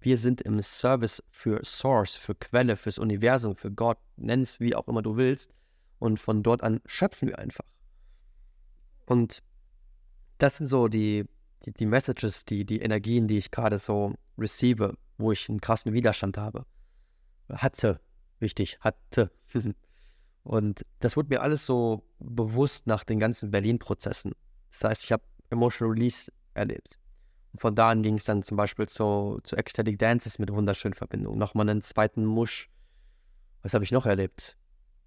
wir 0.00 0.18
sind 0.18 0.42
im 0.42 0.60
Service 0.62 1.22
für 1.30 1.64
Source, 1.64 2.16
für 2.16 2.34
Quelle, 2.34 2.76
fürs 2.76 2.98
Universum, 2.98 3.56
für 3.56 3.72
Gott, 3.72 3.98
nenn 4.16 4.42
es 4.42 4.60
wie 4.60 4.76
auch 4.76 4.86
immer 4.86 5.02
du 5.02 5.16
willst. 5.16 5.52
Und 5.98 6.20
von 6.20 6.42
dort 6.42 6.62
an 6.62 6.80
schöpfen 6.86 7.28
wir 7.28 7.38
einfach. 7.38 7.64
Und 9.06 9.42
das 10.38 10.58
sind 10.58 10.66
so 10.66 10.88
die 10.88 11.24
die, 11.64 11.72
die 11.72 11.86
Messages, 11.86 12.44
die, 12.44 12.64
die 12.64 12.80
Energien, 12.80 13.26
die 13.26 13.38
ich 13.38 13.50
gerade 13.50 13.78
so 13.78 14.14
receive, 14.38 14.96
wo 15.18 15.32
ich 15.32 15.48
einen 15.48 15.60
krassen 15.60 15.92
Widerstand 15.92 16.36
habe. 16.36 16.66
Hatte, 17.48 18.00
wichtig, 18.38 18.78
hatte. 18.80 19.30
Und 20.44 20.84
das 21.00 21.16
wurde 21.16 21.30
mir 21.30 21.42
alles 21.42 21.66
so 21.66 22.04
bewusst 22.18 22.86
nach 22.86 23.02
den 23.02 23.18
ganzen 23.18 23.50
Berlin-Prozessen. 23.50 24.32
Das 24.72 24.84
heißt, 24.84 25.04
ich 25.04 25.12
habe 25.12 25.24
Emotional 25.50 25.94
Release 25.94 26.30
erlebt. 26.52 26.98
Und 27.52 27.60
von 27.60 27.74
da 27.74 27.90
an 27.90 28.02
ging 28.02 28.16
es 28.16 28.24
dann 28.24 28.42
zum 28.42 28.56
Beispiel 28.56 28.86
zu, 28.86 29.40
zu 29.42 29.56
Ecstatic 29.56 29.98
Dances 29.98 30.38
mit 30.38 30.52
wunderschönen 30.52 30.94
Verbindungen. 30.94 31.38
Nochmal 31.38 31.68
einen 31.68 31.82
zweiten 31.82 32.24
Musch. 32.24 32.68
Was 33.62 33.72
habe 33.72 33.84
ich 33.84 33.92
noch 33.92 34.04
erlebt? 34.04 34.56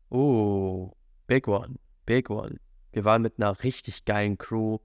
Oh, 0.09 0.91
Big 1.27 1.47
One, 1.47 1.75
Big 2.05 2.29
One. 2.29 2.59
Wir 2.91 3.03
waren 3.05 3.21
mit 3.21 3.37
einer 3.37 3.63
richtig 3.63 4.05
geilen 4.05 4.37
Crew, 4.37 4.79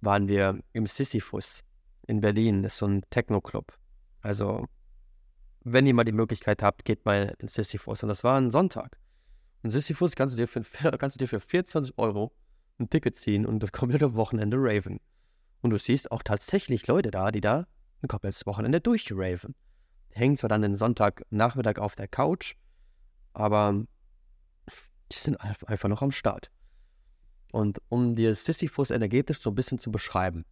waren 0.00 0.28
wir 0.28 0.58
im 0.72 0.86
Sisyphus 0.86 1.64
in 2.06 2.20
Berlin. 2.20 2.62
Das 2.62 2.74
ist 2.74 2.78
so 2.78 2.86
ein 2.86 3.02
Techno-Club. 3.10 3.74
Also, 4.22 4.66
wenn 5.64 5.86
ihr 5.86 5.92
mal 5.92 6.04
die 6.04 6.12
Möglichkeit 6.12 6.62
habt, 6.62 6.84
geht 6.84 7.04
mal 7.04 7.34
in 7.40 7.48
Sisyphus. 7.48 8.02
Und 8.02 8.08
das 8.08 8.24
war 8.24 8.40
ein 8.40 8.50
Sonntag. 8.50 8.96
Und 9.62 9.70
Sisyphus 9.70 10.12
kannst 10.16 10.36
du 10.36 10.40
dir 10.40 10.48
für, 10.48 10.62
kannst 10.98 11.16
du 11.16 11.24
dir 11.24 11.28
für 11.28 11.40
24 11.40 11.96
Euro 11.98 12.32
ein 12.78 12.90
Ticket 12.90 13.16
ziehen 13.16 13.46
und 13.46 13.60
das 13.60 13.72
komplette 13.72 14.14
Wochenende 14.14 14.56
raven. 14.58 15.00
Und 15.60 15.70
du 15.70 15.78
siehst 15.78 16.10
auch 16.10 16.22
tatsächlich 16.22 16.86
Leute 16.86 17.10
da, 17.10 17.30
die 17.30 17.40
da 17.40 17.66
ein 18.02 18.08
komplettes 18.08 18.46
Wochenende 18.46 18.80
durchraven. 18.80 19.54
Die 20.12 20.18
hängen 20.18 20.36
zwar 20.36 20.48
dann 20.48 20.62
den 20.62 20.74
Sonntagnachmittag 20.74 21.78
auf 21.78 21.94
der 21.94 22.08
Couch, 22.08 22.54
aber 23.32 23.84
die 25.12 25.16
sind 25.16 25.36
einfach 25.36 25.88
noch 25.88 26.02
am 26.02 26.10
Start. 26.10 26.50
Und 27.52 27.80
um 27.88 28.16
dir 28.16 28.34
Sisyphus 28.34 28.90
energetisch 28.90 29.40
so 29.40 29.50
ein 29.50 29.54
bisschen 29.54 29.78
zu 29.78 29.92
beschreiben. 29.92 30.44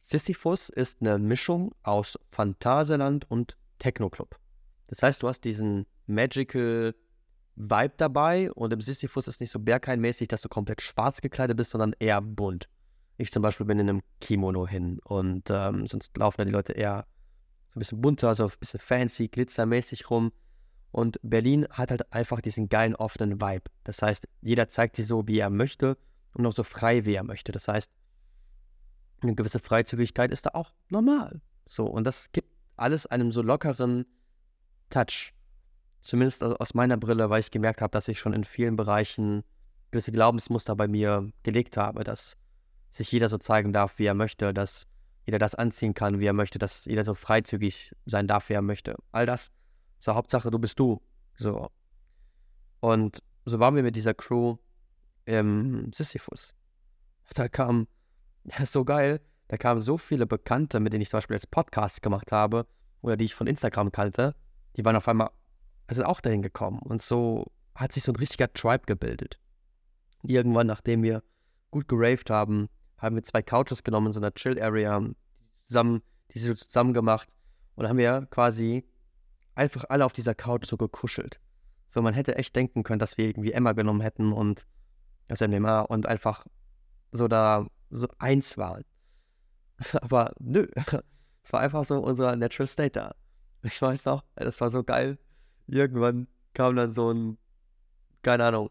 Sisyphus 0.00 0.68
ist 0.68 1.00
eine 1.00 1.18
Mischung 1.18 1.74
aus 1.82 2.18
Phantasialand 2.28 3.30
und 3.30 3.56
Techno-Club. 3.78 4.38
Das 4.88 5.02
heißt, 5.02 5.22
du 5.22 5.28
hast 5.28 5.42
diesen 5.42 5.86
magical 6.06 6.94
Vibe 7.60 7.94
dabei 7.96 8.50
und 8.52 8.72
im 8.72 8.80
Sisyphus 8.80 9.28
ist 9.28 9.40
nicht 9.40 9.50
so 9.50 9.58
Berghain-mäßig, 9.58 10.28
dass 10.28 10.42
du 10.42 10.48
komplett 10.48 10.80
schwarz 10.80 11.20
gekleidet 11.20 11.56
bist, 11.56 11.70
sondern 11.70 11.94
eher 11.98 12.20
bunt. 12.20 12.68
Ich 13.18 13.30
zum 13.30 13.42
Beispiel 13.42 13.66
bin 13.66 13.78
in 13.78 13.88
einem 13.88 14.02
Kimono 14.20 14.66
hin 14.66 14.98
und 15.04 15.50
ähm, 15.50 15.86
sonst 15.86 16.16
laufen 16.16 16.38
da 16.38 16.44
die 16.44 16.52
Leute 16.52 16.72
eher 16.72 17.06
so 17.70 17.78
ein 17.78 17.80
bisschen 17.80 18.00
bunter, 18.00 18.34
so 18.34 18.44
ein 18.44 18.52
bisschen 18.58 18.80
fancy, 18.80 19.28
glitzermäßig 19.28 20.10
rum. 20.10 20.32
Und 20.90 21.20
Berlin 21.22 21.66
hat 21.70 21.90
halt 21.90 22.12
einfach 22.12 22.40
diesen 22.40 22.68
geilen 22.68 22.96
offenen 22.96 23.40
Vibe. 23.40 23.64
Das 23.84 24.02
heißt, 24.02 24.26
jeder 24.40 24.68
zeigt 24.68 24.96
sich 24.96 25.06
so, 25.06 25.28
wie 25.28 25.38
er 25.38 25.50
möchte 25.50 25.96
und 26.32 26.46
auch 26.46 26.52
so 26.52 26.62
frei, 26.62 27.04
wie 27.04 27.14
er 27.14 27.22
möchte. 27.22 27.52
Das 27.52 27.68
heißt, 27.68 27.90
eine 29.20 29.34
gewisse 29.34 29.58
Freizügigkeit 29.58 30.32
ist 30.32 30.46
da 30.46 30.50
auch 30.54 30.72
normal. 30.88 31.40
So, 31.66 31.84
und 31.84 32.04
das 32.04 32.32
gibt 32.32 32.48
alles 32.76 33.06
einem 33.06 33.30
so 33.30 33.42
lockeren 33.42 34.06
Touch. 34.88 35.32
Zumindest 36.02 36.42
aus 36.42 36.74
meiner 36.74 36.96
Brille, 36.96 37.30
weil 37.30 37.40
ich 37.40 37.50
gemerkt 37.50 37.82
habe, 37.82 37.90
dass 37.90 38.08
ich 38.08 38.18
schon 38.18 38.32
in 38.32 38.44
vielen 38.44 38.76
Bereichen 38.76 39.44
gewisse 39.90 40.12
Glaubensmuster 40.12 40.76
bei 40.76 40.88
mir 40.88 41.30
gelegt 41.42 41.76
habe, 41.76 42.04
dass 42.04 42.36
sich 42.90 43.10
jeder 43.12 43.28
so 43.28 43.38
zeigen 43.38 43.72
darf, 43.72 43.98
wie 43.98 44.06
er 44.06 44.14
möchte, 44.14 44.54
dass 44.54 44.86
jeder 45.26 45.38
das 45.38 45.54
anziehen 45.54 45.94
kann, 45.94 46.20
wie 46.20 46.26
er 46.26 46.32
möchte, 46.32 46.58
dass 46.58 46.86
jeder 46.86 47.04
so 47.04 47.14
freizügig 47.14 47.94
sein 48.06 48.26
darf, 48.26 48.48
wie 48.48 48.54
er 48.54 48.62
möchte. 48.62 48.96
All 49.12 49.26
das. 49.26 49.50
So, 49.98 50.14
Hauptsache, 50.14 50.50
du 50.50 50.58
bist 50.58 50.78
du. 50.78 51.00
So. 51.36 51.70
Und 52.80 53.22
so 53.44 53.60
waren 53.60 53.76
wir 53.76 53.82
mit 53.82 53.96
dieser 53.96 54.14
Crew 54.14 54.56
im 55.26 55.92
Sisyphus. 55.92 56.54
Da 57.34 57.48
kam, 57.48 57.86
ja, 58.44 58.64
so 58.64 58.84
geil, 58.84 59.20
da 59.48 59.56
kamen 59.56 59.80
so 59.80 59.98
viele 59.98 60.26
Bekannte, 60.26 60.80
mit 60.80 60.92
denen 60.92 61.02
ich 61.02 61.10
zum 61.10 61.18
Beispiel 61.18 61.34
jetzt 61.34 61.50
Podcasts 61.50 62.00
gemacht 62.00 62.32
habe 62.32 62.66
oder 63.02 63.16
die 63.16 63.26
ich 63.26 63.34
von 63.34 63.46
Instagram 63.46 63.92
kannte, 63.92 64.34
die 64.76 64.84
waren 64.84 64.96
auf 64.96 65.08
einmal 65.08 65.30
sind 65.96 66.04
auch 66.04 66.20
dahin 66.20 66.42
gekommen. 66.42 66.78
Und 66.78 67.02
so 67.02 67.50
hat 67.74 67.92
sich 67.92 68.04
so 68.04 68.12
ein 68.12 68.16
richtiger 68.16 68.52
Tribe 68.52 68.84
gebildet. 68.86 69.38
Irgendwann, 70.22 70.66
nachdem 70.66 71.02
wir 71.02 71.22
gut 71.70 71.88
geraved 71.88 72.30
haben, 72.30 72.68
haben 72.98 73.16
wir 73.16 73.22
zwei 73.22 73.42
Couches 73.42 73.82
genommen 73.82 74.08
in 74.08 74.12
so 74.12 74.20
einer 74.20 74.32
Chill-Area, 74.32 75.02
zusammen, 75.64 76.02
die 76.32 76.38
so 76.38 76.54
zusammen 76.54 76.92
gemacht. 76.92 77.28
Und 77.74 77.88
haben 77.88 77.98
wir 77.98 78.26
quasi 78.30 78.84
einfach 79.54 79.84
alle 79.88 80.04
auf 80.04 80.12
dieser 80.12 80.34
Couch 80.34 80.66
so 80.66 80.76
gekuschelt. 80.76 81.40
So, 81.88 82.02
man 82.02 82.14
hätte 82.14 82.36
echt 82.36 82.54
denken 82.54 82.82
können, 82.82 82.98
dass 82.98 83.18
wir 83.18 83.26
irgendwie 83.26 83.52
Emma 83.52 83.72
genommen 83.72 84.00
hätten 84.00 84.32
und 84.32 84.66
das 85.28 85.40
MDMA 85.40 85.80
und 85.80 86.06
einfach 86.06 86.46
so 87.12 87.26
da 87.26 87.66
so 87.88 88.06
eins 88.18 88.58
waren. 88.58 88.84
Aber 90.00 90.34
nö, 90.38 90.68
es 91.42 91.52
war 91.52 91.60
einfach 91.60 91.84
so 91.84 91.98
unser 91.98 92.36
Natural 92.36 92.66
State 92.66 92.92
da. 92.92 93.14
Ich 93.62 93.80
weiß 93.80 94.04
noch, 94.04 94.24
das 94.36 94.60
war 94.60 94.70
so 94.70 94.84
geil 94.84 95.18
irgendwann 95.72 96.26
kam 96.54 96.76
dann 96.76 96.92
so 96.92 97.12
ein, 97.12 97.38
keine 98.22 98.44
Ahnung, 98.44 98.70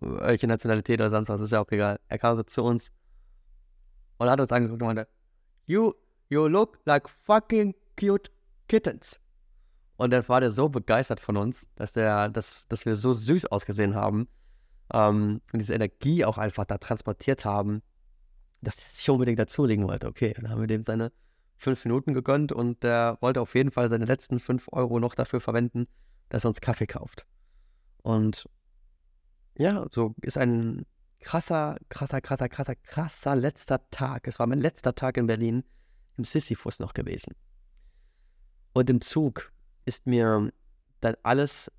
welche 0.00 0.46
Nationalität 0.46 1.00
oder 1.00 1.10
sonst 1.10 1.28
was, 1.28 1.40
ist 1.40 1.52
ja 1.52 1.60
auch 1.60 1.70
egal. 1.70 2.00
Er 2.08 2.18
kam 2.18 2.36
so 2.36 2.42
zu 2.42 2.62
uns 2.62 2.90
und 4.18 4.30
hat 4.30 4.40
uns 4.40 4.50
angeguckt 4.50 4.82
und 4.82 4.86
meinte, 4.86 5.08
you, 5.66 5.92
you 6.28 6.46
look 6.46 6.78
like 6.84 7.08
fucking 7.08 7.74
cute 7.98 8.30
kittens. 8.68 9.20
Und 9.96 10.10
dann 10.12 10.26
war 10.28 10.40
der 10.40 10.50
so 10.50 10.68
begeistert 10.68 11.20
von 11.20 11.36
uns, 11.36 11.68
dass, 11.76 11.92
der, 11.92 12.30
dass, 12.30 12.66
dass 12.68 12.86
wir 12.86 12.94
so 12.94 13.12
süß 13.12 13.46
ausgesehen 13.46 13.94
haben 13.94 14.28
ähm, 14.94 15.42
und 15.52 15.58
diese 15.58 15.74
Energie 15.74 16.24
auch 16.24 16.38
einfach 16.38 16.64
da 16.64 16.78
transportiert 16.78 17.44
haben, 17.44 17.82
dass 18.62 18.78
er 18.78 18.88
sich 18.88 19.10
unbedingt 19.10 19.38
dazulegen 19.38 19.86
wollte. 19.86 20.06
Okay, 20.06 20.32
dann 20.34 20.48
haben 20.48 20.60
wir 20.60 20.66
dem 20.66 20.84
seine 20.84 21.12
fünf 21.60 21.84
Minuten 21.84 22.14
gegönnt 22.14 22.52
und 22.52 22.82
der 22.82 23.18
wollte 23.20 23.40
auf 23.40 23.54
jeden 23.54 23.70
Fall 23.70 23.88
seine 23.90 24.06
letzten 24.06 24.40
fünf 24.40 24.66
Euro 24.72 24.98
noch 24.98 25.14
dafür 25.14 25.40
verwenden, 25.40 25.86
dass 26.30 26.44
er 26.44 26.48
uns 26.48 26.60
Kaffee 26.60 26.86
kauft. 26.86 27.26
Und 28.02 28.48
ja, 29.58 29.86
so 29.92 30.14
ist 30.22 30.38
ein 30.38 30.86
krasser, 31.20 31.76
krasser, 31.90 32.22
krasser, 32.22 32.48
krasser, 32.48 32.74
krasser 32.76 33.36
letzter 33.36 33.90
Tag. 33.90 34.26
Es 34.26 34.38
war 34.38 34.46
mein 34.46 34.58
letzter 34.58 34.94
Tag 34.94 35.18
in 35.18 35.26
Berlin 35.26 35.62
im 36.16 36.24
Sisyphus 36.24 36.80
noch 36.80 36.94
gewesen. 36.94 37.34
Und 38.72 38.88
im 38.88 39.02
Zug 39.02 39.52
ist 39.84 40.06
mir 40.06 40.50
dann 41.00 41.14
alles 41.22 41.70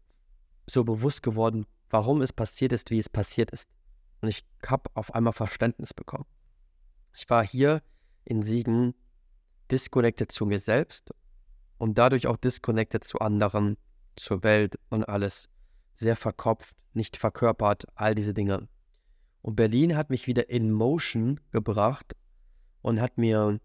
so 0.67 0.83
bewusst 0.83 1.23
geworden, 1.23 1.65
warum 1.89 2.21
es 2.21 2.31
passiert 2.31 2.71
ist, 2.71 2.91
wie 2.91 2.99
es 2.99 3.09
passiert 3.09 3.49
ist. 3.49 3.67
Und 4.21 4.29
ich 4.29 4.45
habe 4.63 4.91
auf 4.93 5.15
einmal 5.15 5.33
Verständnis 5.33 5.95
bekommen. 5.95 6.25
Ich 7.15 7.27
war 7.31 7.43
hier 7.43 7.81
in 8.25 8.43
Siegen 8.43 8.93
disconnected 9.71 10.31
zu 10.31 10.45
mir 10.45 10.59
selbst 10.59 11.11
und 11.77 11.97
dadurch 11.97 12.27
auch 12.27 12.37
disconnected 12.37 13.03
zu 13.03 13.19
anderen, 13.19 13.77
zur 14.15 14.43
Welt 14.43 14.77
und 14.89 15.07
alles. 15.07 15.49
Sehr 15.95 16.15
verkopft, 16.15 16.75
nicht 16.93 17.17
verkörpert, 17.17 17.85
all 17.95 18.13
diese 18.13 18.33
Dinge. 18.33 18.67
Und 19.41 19.55
Berlin 19.55 19.95
hat 19.95 20.09
mich 20.09 20.27
wieder 20.27 20.49
in 20.49 20.71
Motion 20.71 21.39
gebracht 21.51 22.15
und 22.81 23.01
hat 23.01 23.17
mir 23.17 23.59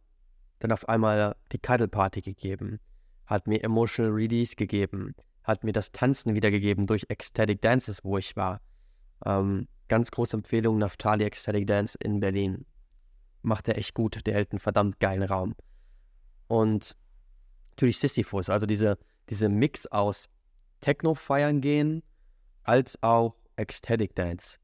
dann 0.61 0.73
auf 0.73 0.88
einmal 0.88 1.37
die 1.53 1.59
Cuddle 1.59 1.88
Party 1.88 2.23
gegeben, 2.23 2.81
hat 3.27 3.47
mir 3.47 3.62
Emotional 3.62 4.12
Release 4.12 4.55
gegeben, 4.57 5.14
hat 5.42 5.64
mir 5.64 5.73
das 5.73 5.92
Tanzen 5.92 6.35
wiedergegeben 6.35 6.87
durch 6.87 7.05
Ecstatic 7.09 7.61
Dances, 7.61 8.05
wo 8.05 8.16
ich 8.16 8.37
war. 8.37 8.61
Ähm, 9.25 9.69
ganz 9.88 10.11
große 10.11 10.37
Empfehlung, 10.37 10.79
Naftali 10.79 11.25
Ecstatic 11.25 11.66
Dance 11.66 11.99
in 12.01 12.21
Berlin. 12.21 12.64
Macht 13.42 13.69
er 13.69 13.77
echt 13.77 13.95
gut, 13.95 14.27
der 14.27 14.35
hält 14.35 14.53
einen 14.53 14.59
verdammt 14.59 15.01
geilen 15.01 15.23
Raum 15.23 15.55
und 16.48 16.96
natürlich 17.70 17.98
Sisyphus, 17.98 18.48
also 18.48 18.66
diese, 18.66 18.98
diese 19.28 19.48
Mix 19.48 19.87
aus 19.87 20.28
Techno 20.80 21.14
feiern 21.14 21.61
gehen 21.61 22.02
als 22.62 23.02
auch 23.02 23.37
Ecstatic 23.56 24.14
Dance. 24.14 24.59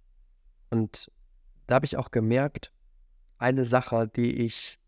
Und 0.70 1.10
da 1.66 1.76
habe 1.76 1.86
ich 1.86 1.96
auch 1.96 2.10
gemerkt, 2.10 2.72
eine 3.38 3.64
Sache, 3.64 4.08
die 4.08 4.32
ich 4.32 4.78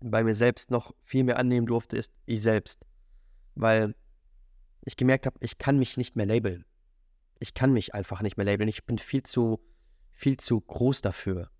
bei 0.00 0.22
mir 0.24 0.34
selbst 0.34 0.70
noch 0.70 0.94
viel 1.04 1.24
mehr 1.24 1.38
annehmen 1.38 1.66
durfte, 1.66 1.96
ist 1.96 2.12
ich 2.26 2.42
selbst. 2.42 2.84
Weil 3.54 3.94
ich 4.82 4.96
gemerkt 4.96 5.26
habe, 5.26 5.38
ich 5.40 5.58
kann 5.58 5.78
mich 5.78 5.96
nicht 5.96 6.16
mehr 6.16 6.26
labeln. 6.26 6.64
Ich 7.38 7.54
kann 7.54 7.72
mich 7.72 7.94
einfach 7.94 8.22
nicht 8.22 8.36
mehr 8.36 8.46
labeln. 8.46 8.68
Ich 8.68 8.84
bin 8.84 8.98
viel 8.98 9.22
zu, 9.22 9.60
viel 10.10 10.36
zu 10.36 10.60
groß 10.60 11.02
dafür. 11.02 11.50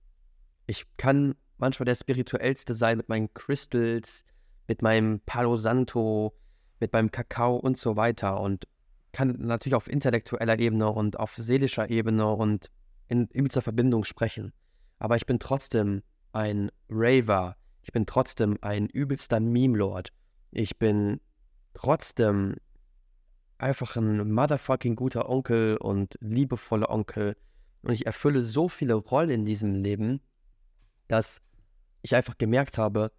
Ich 0.67 0.87
kann 0.97 1.35
manchmal 1.59 1.85
der 1.85 1.95
spirituellste 1.95 2.75
sein 2.75 2.97
mit 2.97 3.09
meinen 3.09 3.33
Crystals, 3.35 4.25
mit 4.69 4.83
meinem 4.83 5.21
Palo 5.21 5.57
Santo, 5.57 6.35
mit 6.81 6.93
meinem 6.93 7.11
Kakao 7.11 7.57
und 7.57 7.77
so 7.77 7.97
weiter 7.97 8.41
und 8.41 8.67
kann 9.13 9.37
natürlich 9.39 9.75
auf 9.75 9.89
intellektueller 9.89 10.59
Ebene 10.59 10.91
und 10.91 11.19
auf 11.19 11.35
seelischer 11.35 11.89
Ebene 11.89 12.29
und 12.29 12.71
in 13.09 13.27
übelster 13.29 13.63
Verbindung 13.63 14.05
sprechen. 14.05 14.53
Aber 14.99 15.17
ich 15.17 15.27
bin 15.27 15.39
trotzdem 15.39 16.03
ein 16.33 16.71
Raver. 16.91 17.57
Ich 17.83 17.93
bin 17.93 18.05
trotzdem 18.05 18.59
ein 18.61 18.87
übelster 18.87 19.41
Meme-Lord. 19.41 20.13
Ich 20.51 20.79
bin 20.79 21.21
trotzdem 21.73 22.57
einfach 23.59 23.97
ein 23.97 24.31
motherfucking 24.33 24.97
guter 24.97 25.31
Onkel 25.31 25.77
und 25.79 26.17
liebevoller 26.21 26.91
Onkel. 26.91 27.37
Und 27.83 27.93
ich 27.93 28.07
erfülle 28.07 28.43
so 28.43 28.69
viele 28.69 28.95
Rollen 28.95 29.31
in 29.31 29.45
diesem 29.45 29.75
Leben, 29.75 30.21
dass 31.09 31.41
ich 32.07 32.15
einfach 32.15 32.39
gemerkt 32.39 32.79
habe, 32.79 33.13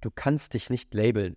du 0.00 0.10
kannst 0.10 0.54
dich 0.54 0.68
nicht 0.68 0.92
labeln. 0.92 1.36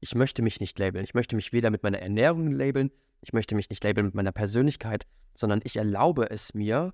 Ich 0.00 0.14
möchte 0.14 0.42
mich 0.42 0.60
nicht 0.60 0.78
labeln. 0.78 1.04
Ich 1.04 1.14
möchte 1.14 1.36
mich 1.36 1.52
weder 1.52 1.70
mit 1.70 1.82
meiner 1.82 1.98
Ernährung 1.98 2.50
labeln, 2.50 2.90
Ich 3.24 3.32
möchte 3.32 3.54
mich 3.54 3.70
nicht 3.70 3.84
labeln 3.84 4.06
mit 4.06 4.14
meiner 4.14 4.32
Persönlichkeit, 4.32 5.06
sondern 5.34 5.60
ich 5.62 5.76
erlaube 5.76 6.30
es 6.30 6.54
mir, 6.54 6.92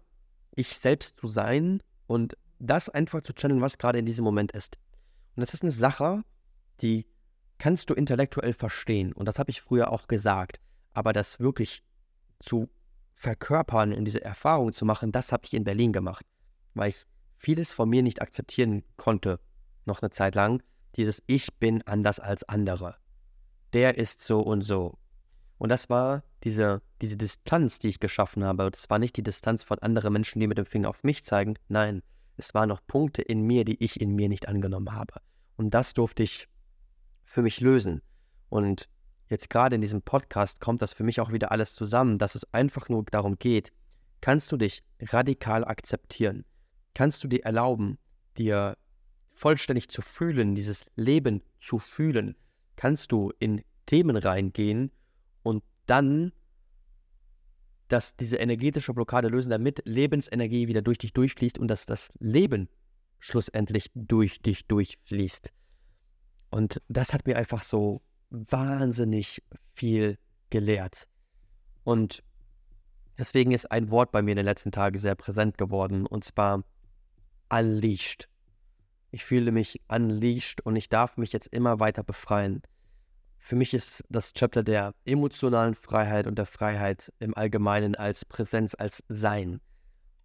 ich 0.54 0.76
selbst 0.76 1.16
zu 1.16 1.26
sein 1.26 1.82
und 2.06 2.36
das 2.58 2.88
einfach 2.88 3.22
zu 3.22 3.32
channeln, 3.32 3.62
was 3.62 3.78
gerade 3.78 3.98
in 3.98 4.06
diesem 4.06 4.24
Moment 4.24 4.52
ist. 4.52 4.76
Und 5.36 5.40
das 5.40 5.54
ist 5.54 5.62
eine 5.62 5.72
Sache, 5.72 6.22
die 6.82 7.06
kannst 7.58 7.88
du 7.90 7.94
intellektuell 7.94 8.52
verstehen. 8.52 9.12
Und 9.12 9.26
das 9.26 9.38
habe 9.38 9.50
ich 9.50 9.60
früher 9.60 9.90
auch 9.92 10.06
gesagt. 10.06 10.60
Aber 10.92 11.12
das 11.12 11.40
wirklich 11.40 11.82
zu 12.40 12.68
verkörpern 13.14 13.92
und 13.92 14.04
diese 14.04 14.22
Erfahrung 14.22 14.72
zu 14.72 14.84
machen, 14.84 15.12
das 15.12 15.32
habe 15.32 15.44
ich 15.44 15.54
in 15.54 15.64
Berlin 15.64 15.92
gemacht. 15.92 16.26
Weil 16.74 16.90
ich 16.90 17.06
vieles 17.38 17.72
von 17.72 17.88
mir 17.88 18.02
nicht 18.02 18.20
akzeptieren 18.20 18.84
konnte, 18.96 19.40
noch 19.86 20.02
eine 20.02 20.10
Zeit 20.10 20.34
lang. 20.34 20.62
Dieses 20.96 21.22
Ich 21.26 21.54
bin 21.54 21.82
anders 21.82 22.20
als 22.20 22.44
andere. 22.44 22.96
Der 23.72 23.96
ist 23.96 24.20
so 24.20 24.40
und 24.40 24.62
so. 24.62 24.98
Und 25.58 25.70
das 25.70 25.88
war 25.90 26.22
diese, 26.44 26.82
diese 27.00 27.16
Distanz, 27.16 27.78
die 27.78 27.88
ich 27.88 28.00
geschaffen 28.00 28.44
habe. 28.44 28.70
Es 28.72 28.88
war 28.90 28.98
nicht 28.98 29.16
die 29.16 29.22
Distanz 29.22 29.64
von 29.64 29.78
anderen 29.80 30.12
Menschen, 30.12 30.40
die 30.40 30.46
mit 30.46 30.58
dem 30.58 30.66
Finger 30.66 30.88
auf 30.88 31.04
mich 31.04 31.24
zeigen. 31.24 31.54
Nein, 31.68 32.02
es 32.36 32.54
waren 32.54 32.68
noch 32.68 32.80
Punkte 32.86 33.22
in 33.22 33.42
mir, 33.42 33.64
die 33.64 33.82
ich 33.82 34.00
in 34.00 34.14
mir 34.14 34.28
nicht 34.28 34.48
angenommen 34.48 34.92
habe. 34.92 35.14
Und 35.56 35.74
das 35.74 35.94
durfte 35.94 36.22
ich 36.22 36.48
für 37.24 37.42
mich 37.42 37.60
lösen. 37.60 38.02
Und 38.48 38.88
jetzt 39.28 39.50
gerade 39.50 39.74
in 39.74 39.80
diesem 39.80 40.02
Podcast 40.02 40.60
kommt 40.60 40.80
das 40.80 40.92
für 40.92 41.02
mich 41.02 41.20
auch 41.20 41.32
wieder 41.32 41.52
alles 41.52 41.74
zusammen, 41.74 42.18
dass 42.18 42.34
es 42.34 42.52
einfach 42.54 42.88
nur 42.88 43.04
darum 43.04 43.38
geht, 43.38 43.72
kannst 44.20 44.50
du 44.52 44.56
dich 44.56 44.82
radikal 45.00 45.64
akzeptieren? 45.64 46.44
Kannst 46.98 47.22
du 47.22 47.28
dir 47.28 47.44
erlauben, 47.44 47.96
dir 48.38 48.76
vollständig 49.30 49.88
zu 49.88 50.02
fühlen, 50.02 50.56
dieses 50.56 50.84
Leben 50.96 51.44
zu 51.60 51.78
fühlen? 51.78 52.34
Kannst 52.74 53.12
du 53.12 53.32
in 53.38 53.62
Themen 53.86 54.16
reingehen 54.16 54.90
und 55.44 55.62
dann 55.86 56.32
dass 57.86 58.16
diese 58.16 58.38
energetische 58.38 58.92
Blockade 58.94 59.28
lösen, 59.28 59.50
damit 59.50 59.80
Lebensenergie 59.84 60.66
wieder 60.66 60.82
durch 60.82 60.98
dich 60.98 61.12
durchfließt 61.12 61.60
und 61.60 61.68
dass 61.68 61.86
das 61.86 62.12
Leben 62.18 62.68
schlussendlich 63.20 63.92
durch 63.94 64.42
dich 64.42 64.66
durchfließt. 64.66 65.52
Und 66.50 66.82
das 66.88 67.14
hat 67.14 67.28
mir 67.28 67.36
einfach 67.36 67.62
so 67.62 68.02
wahnsinnig 68.30 69.40
viel 69.72 70.18
gelehrt. 70.50 71.06
Und 71.84 72.24
deswegen 73.16 73.52
ist 73.52 73.70
ein 73.70 73.88
Wort 73.92 74.10
bei 74.10 74.20
mir 74.20 74.32
in 74.32 74.38
den 74.38 74.46
letzten 74.46 74.72
Tagen 74.72 74.98
sehr 74.98 75.14
präsent 75.14 75.58
geworden, 75.58 76.04
und 76.04 76.24
zwar 76.24 76.64
unleashed. 77.50 78.28
Ich 79.10 79.24
fühle 79.24 79.52
mich 79.52 79.80
unleashed 79.88 80.60
und 80.60 80.76
ich 80.76 80.88
darf 80.88 81.16
mich 81.16 81.32
jetzt 81.32 81.48
immer 81.48 81.80
weiter 81.80 82.02
befreien. 82.02 82.62
Für 83.38 83.56
mich 83.56 83.72
ist 83.72 84.04
das 84.10 84.32
Chapter 84.34 84.62
der 84.62 84.94
emotionalen 85.04 85.74
Freiheit 85.74 86.26
und 86.26 86.36
der 86.36 86.46
Freiheit 86.46 87.12
im 87.18 87.34
Allgemeinen 87.34 87.94
als 87.94 88.24
Präsenz, 88.24 88.74
als 88.74 89.02
Sein. 89.08 89.60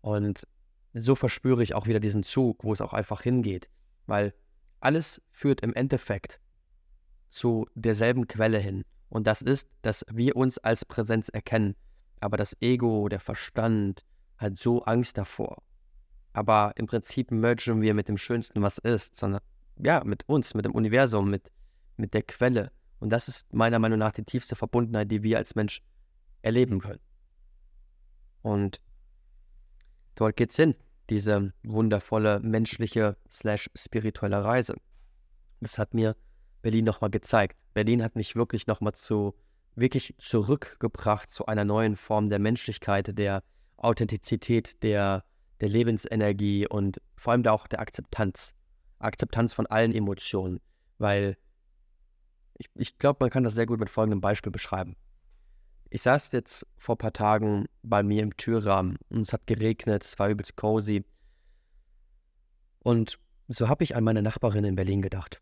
Und 0.02 0.46
so 0.94 1.16
verspüre 1.16 1.64
ich 1.64 1.74
auch 1.74 1.88
wieder 1.88 2.00
diesen 2.00 2.24
Zug, 2.24 2.64
wo 2.64 2.74
es 2.74 2.82
auch 2.82 2.94
einfach 2.94 3.22
hingeht. 3.22 3.70
Weil 4.06 4.34
alles 4.82 5.22
führt 5.32 5.62
im 5.62 5.74
Endeffekt 5.74 6.40
zu 7.30 7.68
derselben 7.74 8.28
Quelle 8.28 8.60
hin. 8.60 8.84
Und 9.10 9.28
das 9.28 9.42
ist, 9.42 9.70
dass 9.82 10.06
wir 10.12 10.36
uns 10.36 10.58
als 10.58 10.84
Präsenz 10.86 11.30
erkennen. 11.30 11.76
Aber 12.20 12.36
das 12.36 12.58
Ego, 12.62 13.08
der 13.10 13.20
Verstand 13.20 14.04
hat 14.38 14.58
so 14.58 14.84
Angst 14.84 15.18
davor. 15.18 15.64
Aber 16.34 16.74
im 16.76 16.88
Prinzip 16.88 17.32
mergen 17.32 17.82
wir 17.82 17.94
mit 17.94 18.08
dem 18.08 18.18
Schönsten, 18.18 18.62
was 18.62 18.80
ist, 18.80 19.18
sondern 19.18 19.42
ja, 19.78 20.04
mit 20.04 20.28
uns, 20.28 20.54
mit 20.54 20.66
dem 20.66 20.74
Universum, 20.74 21.30
mit, 21.30 21.52
mit 21.98 22.14
der 22.14 22.24
Quelle. 22.24 22.72
Und 23.00 23.10
das 23.10 23.28
ist 23.28 23.54
meiner 23.54 23.80
Meinung 23.80 24.00
nach 24.00 24.12
die 24.12 24.24
tiefste 24.24 24.56
Verbundenheit, 24.56 25.12
die 25.12 25.24
wir 25.24 25.38
als 25.38 25.56
Mensch 25.56 25.82
erleben 26.42 26.80
können. 26.80 27.00
Und 28.42 28.82
dort 30.16 30.36
geht's 30.36 30.56
hin, 30.56 30.76
diese 31.10 31.54
wundervolle 31.64 32.40
menschliche 32.40 33.18
slash 33.32 33.70
spirituelle 33.76 34.44
Reise. 34.44 34.76
Das 35.60 35.78
hat 35.78 35.94
mir 35.94 36.16
Berlin 36.62 36.86
nochmal 36.86 37.10
gezeigt. 37.10 37.58
Berlin 37.74 38.04
hat 38.04 38.16
mich 38.16 38.36
wirklich 38.36 38.68
nochmal 38.68 38.94
zu, 38.94 39.36
wirklich 39.76 40.16
zurückgebracht 40.18 41.30
zu 41.30 41.46
einer 41.46 41.66
neuen 41.66 41.96
Form 41.96 42.30
der 42.30 42.40
Menschlichkeit, 42.40 43.18
der 43.18 43.44
Authentizität, 43.78 44.82
der, 44.84 45.24
der 45.64 45.70
Lebensenergie 45.70 46.68
und 46.68 47.02
vor 47.16 47.32
allem 47.32 47.46
auch 47.48 47.68
der 47.68 47.80
Akzeptanz. 47.80 48.54
Akzeptanz 49.00 49.54
von 49.54 49.66
allen 49.66 49.94
Emotionen, 49.94 50.60
weil 50.98 51.38
ich, 52.58 52.70
ich 52.76 52.98
glaube, 52.98 53.20
man 53.22 53.30
kann 53.30 53.46
das 53.46 53.56
sehr 53.56 53.66
gut 53.66 53.80
mit 53.80 53.90
folgendem 53.90 54.20
Beispiel 54.20 54.52
beschreiben. 54.52 54.98
Ich 55.90 56.02
saß 56.02 56.32
jetzt 56.34 56.68
vor 56.78 56.96
ein 56.96 56.98
paar 56.98 57.14
Tagen 57.14 57.66
bei 57.82 58.04
mir 58.04 58.24
im 58.24 58.36
Türrahmen 58.36 58.98
und 59.10 59.22
es 59.22 59.32
hat 59.32 59.48
geregnet, 59.48 60.04
es 60.04 60.20
war 60.20 60.30
übelst 60.30 60.58
cozy. 60.58 61.06
Und 62.80 63.18
so 63.48 63.70
habe 63.70 63.86
ich 63.86 63.96
an 63.96 64.04
meine 64.04 64.22
Nachbarin 64.22 64.66
in 64.66 64.76
Berlin 64.76 65.02
gedacht. 65.02 65.42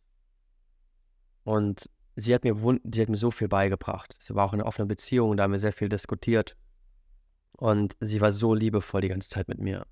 Und 1.44 1.90
sie 2.16 2.36
hat, 2.36 2.44
mir, 2.44 2.56
sie 2.56 3.02
hat 3.02 3.10
mir 3.10 3.18
so 3.18 3.32
viel 3.32 3.48
beigebracht. 3.48 4.16
Sie 4.20 4.36
war 4.36 4.46
auch 4.46 4.54
in 4.54 4.60
einer 4.60 4.68
offenen 4.68 4.88
Beziehung, 4.88 5.36
da 5.36 5.44
haben 5.44 5.52
wir 5.52 5.60
sehr 5.60 5.74
viel 5.74 5.90
diskutiert. 5.90 6.56
Und 7.54 7.96
sie 8.00 8.22
war 8.22 8.32
so 8.32 8.54
liebevoll 8.54 9.02
die 9.02 9.08
ganze 9.08 9.30
Zeit 9.30 9.48
mit 9.48 9.60
mir. 9.60 9.88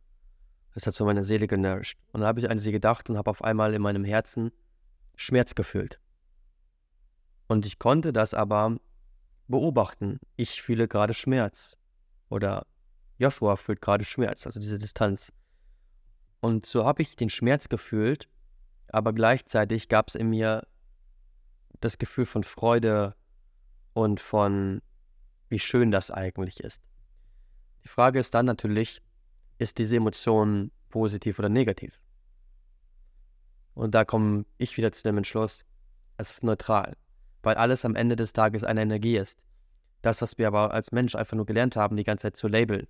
Das 0.73 0.85
hat 0.87 0.93
so 0.93 1.05
meine 1.05 1.23
Seele 1.23 1.47
genourished. 1.47 1.97
Und 2.11 2.21
dann 2.21 2.27
habe 2.27 2.39
ich 2.39 2.49
an 2.49 2.59
sie 2.59 2.71
gedacht 2.71 3.09
und 3.09 3.17
habe 3.17 3.29
auf 3.29 3.43
einmal 3.43 3.73
in 3.73 3.81
meinem 3.81 4.03
Herzen 4.03 4.51
Schmerz 5.15 5.55
gefühlt. 5.55 5.99
Und 7.47 7.65
ich 7.65 7.79
konnte 7.79 8.13
das 8.13 8.33
aber 8.33 8.77
beobachten. 9.47 10.19
Ich 10.35 10.61
fühle 10.61 10.87
gerade 10.87 11.13
Schmerz. 11.13 11.77
Oder 12.29 12.67
Joshua 13.17 13.55
fühlt 13.57 13.81
gerade 13.81 14.05
Schmerz, 14.05 14.45
also 14.45 14.59
diese 14.59 14.77
Distanz. 14.77 15.33
Und 16.39 16.65
so 16.65 16.85
habe 16.85 17.01
ich 17.01 17.15
den 17.15 17.29
Schmerz 17.29 17.67
gefühlt, 17.67 18.29
aber 18.87 19.11
gleichzeitig 19.11 19.89
gab 19.89 20.07
es 20.07 20.15
in 20.15 20.29
mir 20.29 20.65
das 21.81 21.97
Gefühl 21.97 22.25
von 22.25 22.43
Freude 22.43 23.15
und 23.93 24.19
von, 24.19 24.81
wie 25.49 25.59
schön 25.59 25.91
das 25.91 26.11
eigentlich 26.11 26.61
ist. 26.61 26.81
Die 27.83 27.89
Frage 27.89 28.19
ist 28.19 28.33
dann 28.33 28.45
natürlich, 28.45 29.01
ist 29.59 29.77
diese 29.77 29.97
Emotion 29.97 30.71
positiv 30.89 31.37
oder 31.37 31.49
negativ? 31.49 32.01
Und 33.75 33.93
da 33.93 34.03
komme 34.03 34.45
ich 34.57 34.75
wieder 34.75 34.91
zu 34.91 35.03
dem 35.03 35.17
Entschluss, 35.17 35.63
es 36.17 36.31
ist 36.31 36.43
neutral 36.43 36.95
weil 37.41 37.55
alles 37.55 37.85
am 37.85 37.95
Ende 37.95 38.15
des 38.15 38.33
Tages 38.33 38.63
eine 38.63 38.81
Energie 38.81 39.17
ist. 39.17 39.39
Das, 40.01 40.21
was 40.21 40.37
wir 40.37 40.47
aber 40.47 40.73
als 40.73 40.91
Mensch 40.91 41.15
einfach 41.15 41.35
nur 41.35 41.45
gelernt 41.45 41.75
haben, 41.75 41.97
die 41.97 42.03
ganze 42.03 42.23
Zeit 42.23 42.37
zu 42.37 42.47
labeln. 42.47 42.87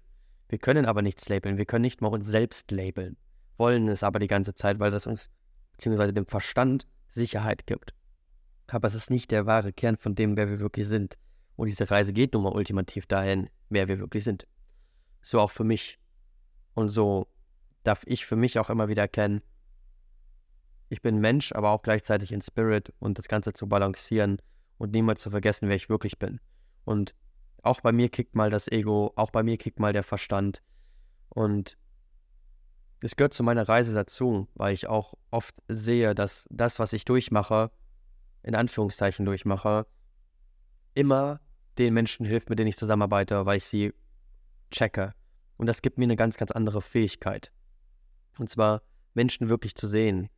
Wir 0.47 0.59
können 0.59 0.85
aber 0.85 1.01
nichts 1.01 1.29
labeln, 1.29 1.57
wir 1.57 1.65
können 1.65 1.83
nicht 1.83 2.01
mal 2.01 2.07
uns 2.07 2.25
selbst 2.25 2.71
labeln, 2.71 3.17
wollen 3.57 3.87
es 3.87 4.03
aber 4.03 4.19
die 4.19 4.27
ganze 4.27 4.53
Zeit, 4.53 4.79
weil 4.79 4.91
das 4.91 5.05
uns, 5.05 5.29
beziehungsweise 5.73 6.13
dem 6.13 6.25
Verstand, 6.25 6.87
Sicherheit 7.09 7.67
gibt. 7.67 7.93
Aber 8.67 8.87
es 8.87 8.93
ist 8.93 9.09
nicht 9.09 9.31
der 9.31 9.45
wahre 9.45 9.73
Kern 9.73 9.97
von 9.97 10.15
dem, 10.15 10.37
wer 10.37 10.49
wir 10.49 10.59
wirklich 10.59 10.87
sind. 10.87 11.17
Und 11.55 11.67
diese 11.67 11.89
Reise 11.89 12.13
geht 12.13 12.33
nun 12.33 12.43
mal 12.43 12.53
ultimativ 12.53 13.07
dahin, 13.07 13.49
wer 13.69 13.87
wir 13.87 13.99
wirklich 13.99 14.23
sind. 14.23 14.47
So 15.21 15.39
auch 15.39 15.51
für 15.51 15.63
mich. 15.63 15.99
Und 16.73 16.89
so 16.89 17.27
darf 17.83 18.03
ich 18.05 18.25
für 18.25 18.35
mich 18.35 18.59
auch 18.59 18.69
immer 18.69 18.87
wieder 18.87 19.03
erkennen, 19.03 19.41
ich 20.89 21.01
bin 21.01 21.19
Mensch, 21.19 21.51
aber 21.51 21.69
auch 21.69 21.83
gleichzeitig 21.83 22.31
in 22.31 22.41
Spirit 22.41 22.91
und 22.99 23.19
das 23.19 23.27
Ganze 23.27 23.53
zu 23.53 23.67
balancieren 23.67 24.41
und 24.79 24.91
niemals 24.91 25.21
zu 25.21 25.29
vergessen, 25.29 25.69
wer 25.69 25.75
ich 25.75 25.89
wirklich 25.89 26.17
bin. 26.17 26.39
Und 26.83 27.13
auch 27.61 27.81
bei 27.81 27.91
mir 27.91 28.09
kickt 28.09 28.35
mal 28.35 28.49
das 28.49 28.67
Ego, 28.67 29.13
auch 29.15 29.29
bei 29.29 29.43
mir 29.43 29.57
kickt 29.57 29.79
mal 29.79 29.93
der 29.93 30.03
Verstand. 30.03 30.63
Und 31.29 31.77
es 33.01 33.15
gehört 33.15 33.33
zu 33.33 33.43
meiner 33.43 33.69
Reise 33.69 33.93
dazu, 33.93 34.47
weil 34.55 34.73
ich 34.73 34.87
auch 34.87 35.13
oft 35.29 35.55
sehe, 35.67 36.15
dass 36.15 36.47
das, 36.49 36.79
was 36.79 36.93
ich 36.93 37.05
durchmache, 37.05 37.71
in 38.41 38.55
Anführungszeichen 38.55 39.25
durchmache, 39.25 39.85
immer 40.95 41.39
den 41.77 41.93
Menschen 41.93 42.25
hilft, 42.25 42.49
mit 42.49 42.57
denen 42.57 42.69
ich 42.69 42.77
zusammenarbeite, 42.77 43.45
weil 43.45 43.57
ich 43.57 43.65
sie 43.65 43.93
checke. 44.71 45.13
Und 45.59 45.67
das 45.67 45.83
gibt 45.83 45.99
mir 45.99 46.05
eine 46.05 46.15
ganz, 46.15 46.37
ganz 46.37 46.49
andere 46.49 46.81
Fähigkeit. 46.81 47.51
Und 48.39 48.49
zwar 48.49 48.81
Menschen 49.13 49.49
wirklich 49.49 49.75
zu 49.75 49.87
sehen, 49.87 50.29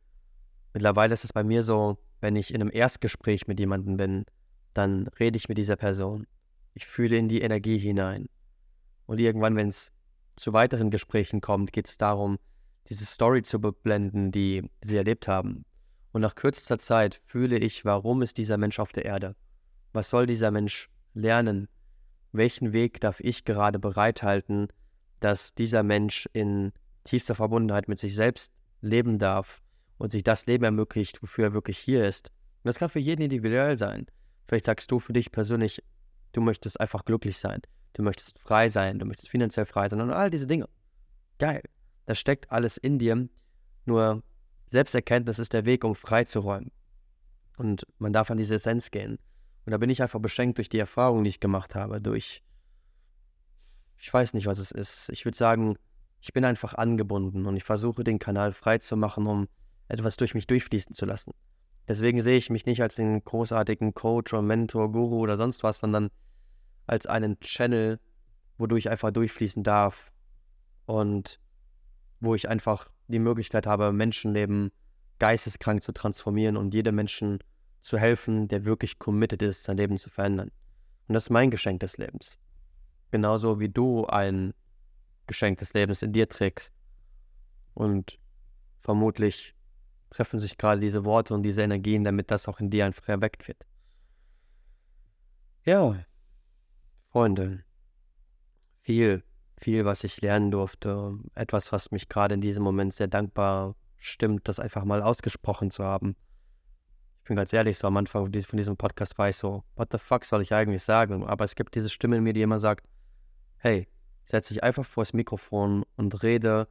Mittlerweile 0.72 1.12
ist 1.12 1.24
es 1.24 1.32
bei 1.32 1.44
mir 1.44 1.62
so, 1.62 1.98
wenn 2.20 2.36
ich 2.36 2.54
in 2.54 2.60
einem 2.60 2.70
Erstgespräch 2.72 3.46
mit 3.46 3.60
jemandem 3.60 3.96
bin, 3.96 4.24
dann 4.74 5.06
rede 5.20 5.36
ich 5.36 5.48
mit 5.48 5.58
dieser 5.58 5.76
Person. 5.76 6.26
Ich 6.74 6.86
fühle 6.86 7.16
in 7.16 7.28
die 7.28 7.42
Energie 7.42 7.78
hinein. 7.78 8.28
Und 9.06 9.20
irgendwann, 9.20 9.56
wenn 9.56 9.68
es 9.68 9.92
zu 10.36 10.52
weiteren 10.54 10.90
Gesprächen 10.90 11.42
kommt, 11.42 11.72
geht 11.72 11.88
es 11.88 11.98
darum, 11.98 12.38
diese 12.88 13.04
Story 13.04 13.42
zu 13.42 13.60
beblenden, 13.60 14.32
die 14.32 14.70
sie 14.80 14.96
erlebt 14.96 15.28
haben. 15.28 15.66
Und 16.12 16.22
nach 16.22 16.34
kürzester 16.34 16.78
Zeit 16.78 17.20
fühle 17.26 17.58
ich, 17.58 17.84
warum 17.84 18.22
ist 18.22 18.38
dieser 18.38 18.56
Mensch 18.56 18.78
auf 18.78 18.92
der 18.92 19.04
Erde? 19.04 19.36
Was 19.92 20.08
soll 20.08 20.26
dieser 20.26 20.50
Mensch 20.50 20.88
lernen? 21.12 21.68
Welchen 22.32 22.72
Weg 22.72 23.00
darf 23.00 23.20
ich 23.20 23.44
gerade 23.44 23.78
bereithalten, 23.78 24.68
dass 25.22 25.54
dieser 25.54 25.82
Mensch 25.82 26.28
in 26.32 26.72
tiefster 27.04 27.34
Verbundenheit 27.34 27.88
mit 27.88 27.98
sich 27.98 28.14
selbst 28.14 28.52
leben 28.80 29.18
darf 29.18 29.62
und 29.98 30.12
sich 30.12 30.22
das 30.22 30.46
Leben 30.46 30.64
ermöglicht, 30.64 31.22
wofür 31.22 31.46
er 31.46 31.54
wirklich 31.54 31.78
hier 31.78 32.06
ist. 32.06 32.28
Und 32.28 32.68
das 32.68 32.78
kann 32.78 32.88
für 32.88 32.98
jeden 32.98 33.22
individuell 33.22 33.76
sein. 33.76 34.06
Vielleicht 34.46 34.66
sagst 34.66 34.90
du 34.90 34.98
für 34.98 35.12
dich 35.12 35.32
persönlich, 35.32 35.82
Du 36.32 36.40
möchtest 36.40 36.80
einfach 36.80 37.04
glücklich 37.04 37.36
sein. 37.38 37.60
Du 37.92 38.02
möchtest 38.02 38.38
frei 38.38 38.70
sein. 38.70 38.98
Du 38.98 39.04
möchtest 39.04 39.28
finanziell 39.28 39.66
frei 39.66 39.88
sein 39.88 40.00
und 40.00 40.10
all 40.10 40.30
diese 40.30 40.46
Dinge. 40.46 40.68
Geil. 41.38 41.62
Das 42.06 42.18
steckt 42.18 42.50
alles 42.50 42.78
in 42.78 42.98
dir. 42.98 43.28
Nur 43.84 44.22
Selbsterkenntnis 44.70 45.38
ist 45.38 45.52
der 45.52 45.66
Weg, 45.66 45.84
um 45.84 45.94
frei 45.94 46.24
zu 46.24 46.40
räumen. 46.40 46.72
Und 47.58 47.86
man 47.98 48.12
darf 48.12 48.30
an 48.30 48.38
diese 48.38 48.54
Essenz 48.54 48.90
gehen. 48.90 49.18
Und 49.66 49.70
da 49.70 49.78
bin 49.78 49.90
ich 49.90 50.02
einfach 50.02 50.20
beschenkt 50.20 50.58
durch 50.58 50.70
die 50.70 50.78
Erfahrungen, 50.78 51.24
die 51.24 51.30
ich 51.30 51.40
gemacht 51.40 51.74
habe, 51.74 52.00
durch, 52.00 52.42
ich 54.02 54.12
weiß 54.12 54.34
nicht, 54.34 54.46
was 54.46 54.58
es 54.58 54.72
ist. 54.72 55.10
Ich 55.10 55.24
würde 55.24 55.38
sagen, 55.38 55.76
ich 56.20 56.32
bin 56.32 56.44
einfach 56.44 56.74
angebunden 56.74 57.46
und 57.46 57.56
ich 57.56 57.62
versuche 57.62 58.02
den 58.02 58.18
Kanal 58.18 58.52
frei 58.52 58.78
zu 58.78 58.96
machen, 58.96 59.28
um 59.28 59.48
etwas 59.86 60.16
durch 60.16 60.34
mich 60.34 60.48
durchfließen 60.48 60.92
zu 60.92 61.06
lassen. 61.06 61.32
Deswegen 61.86 62.20
sehe 62.20 62.36
ich 62.36 62.50
mich 62.50 62.66
nicht 62.66 62.82
als 62.82 62.96
den 62.96 63.24
großartigen 63.24 63.94
Coach 63.94 64.32
oder 64.32 64.42
Mentor, 64.42 64.90
Guru 64.90 65.20
oder 65.20 65.36
sonst 65.36 65.62
was, 65.62 65.78
sondern 65.78 66.10
als 66.88 67.06
einen 67.06 67.38
Channel, 67.38 68.00
wodurch 68.58 68.86
ich 68.86 68.90
einfach 68.90 69.12
durchfließen 69.12 69.62
darf 69.62 70.10
und 70.86 71.38
wo 72.18 72.34
ich 72.34 72.48
einfach 72.48 72.90
die 73.06 73.20
Möglichkeit 73.20 73.68
habe, 73.68 73.92
Menschenleben 73.92 74.72
geisteskrank 75.20 75.80
zu 75.80 75.92
transformieren 75.92 76.56
und 76.56 76.74
jedem 76.74 76.96
Menschen 76.96 77.38
zu 77.80 77.98
helfen, 77.98 78.48
der 78.48 78.64
wirklich 78.64 78.98
committed 78.98 79.42
ist, 79.42 79.62
sein 79.62 79.76
Leben 79.76 79.96
zu 79.96 80.10
verändern. 80.10 80.50
Und 81.06 81.14
das 81.14 81.24
ist 81.24 81.30
mein 81.30 81.52
Geschenk 81.52 81.78
des 81.80 81.98
Lebens. 81.98 82.41
Genauso 83.12 83.60
wie 83.60 83.68
du 83.68 84.06
ein 84.06 84.54
Geschenk 85.26 85.58
des 85.58 85.74
Lebens 85.74 86.02
in 86.02 86.14
dir 86.14 86.28
trägst. 86.28 86.74
Und 87.74 88.18
vermutlich 88.78 89.54
treffen 90.08 90.40
sich 90.40 90.56
gerade 90.56 90.80
diese 90.80 91.04
Worte 91.04 91.34
und 91.34 91.42
diese 91.42 91.60
Energien, 91.62 92.04
damit 92.04 92.30
das 92.30 92.48
auch 92.48 92.58
in 92.58 92.70
dir 92.70 92.86
einfach 92.86 93.06
erweckt 93.08 93.46
wird. 93.46 93.66
Ja, 95.64 96.04
Freunde, 97.02 97.64
viel, 98.80 99.22
viel, 99.58 99.84
was 99.84 100.04
ich 100.04 100.22
lernen 100.22 100.50
durfte. 100.50 101.18
Etwas, 101.34 101.70
was 101.70 101.90
mich 101.90 102.08
gerade 102.08 102.34
in 102.34 102.40
diesem 102.40 102.64
Moment 102.64 102.94
sehr 102.94 103.08
dankbar 103.08 103.76
stimmt, 103.98 104.48
das 104.48 104.58
einfach 104.58 104.84
mal 104.84 105.02
ausgesprochen 105.02 105.70
zu 105.70 105.84
haben. 105.84 106.16
Ich 107.18 107.28
bin 107.28 107.36
ganz 107.36 107.52
ehrlich, 107.52 107.76
so 107.76 107.86
am 107.86 107.96
Anfang 107.98 108.32
von 108.32 108.56
diesem 108.56 108.76
Podcast 108.78 109.18
war 109.18 109.28
ich 109.28 109.36
so, 109.36 109.64
what 109.76 109.88
the 109.92 109.98
fuck 109.98 110.24
soll 110.24 110.40
ich 110.40 110.54
eigentlich 110.54 110.82
sagen? 110.82 111.24
Aber 111.24 111.44
es 111.44 111.54
gibt 111.54 111.74
diese 111.74 111.90
Stimme 111.90 112.16
in 112.16 112.22
mir, 112.22 112.32
die 112.32 112.42
immer 112.42 112.58
sagt, 112.58 112.86
hey, 113.62 113.86
setz 114.24 114.48
dich 114.48 114.64
einfach 114.64 114.84
vor 114.84 115.04
das 115.04 115.12
Mikrofon 115.12 115.84
und 115.96 116.22
rede. 116.24 116.66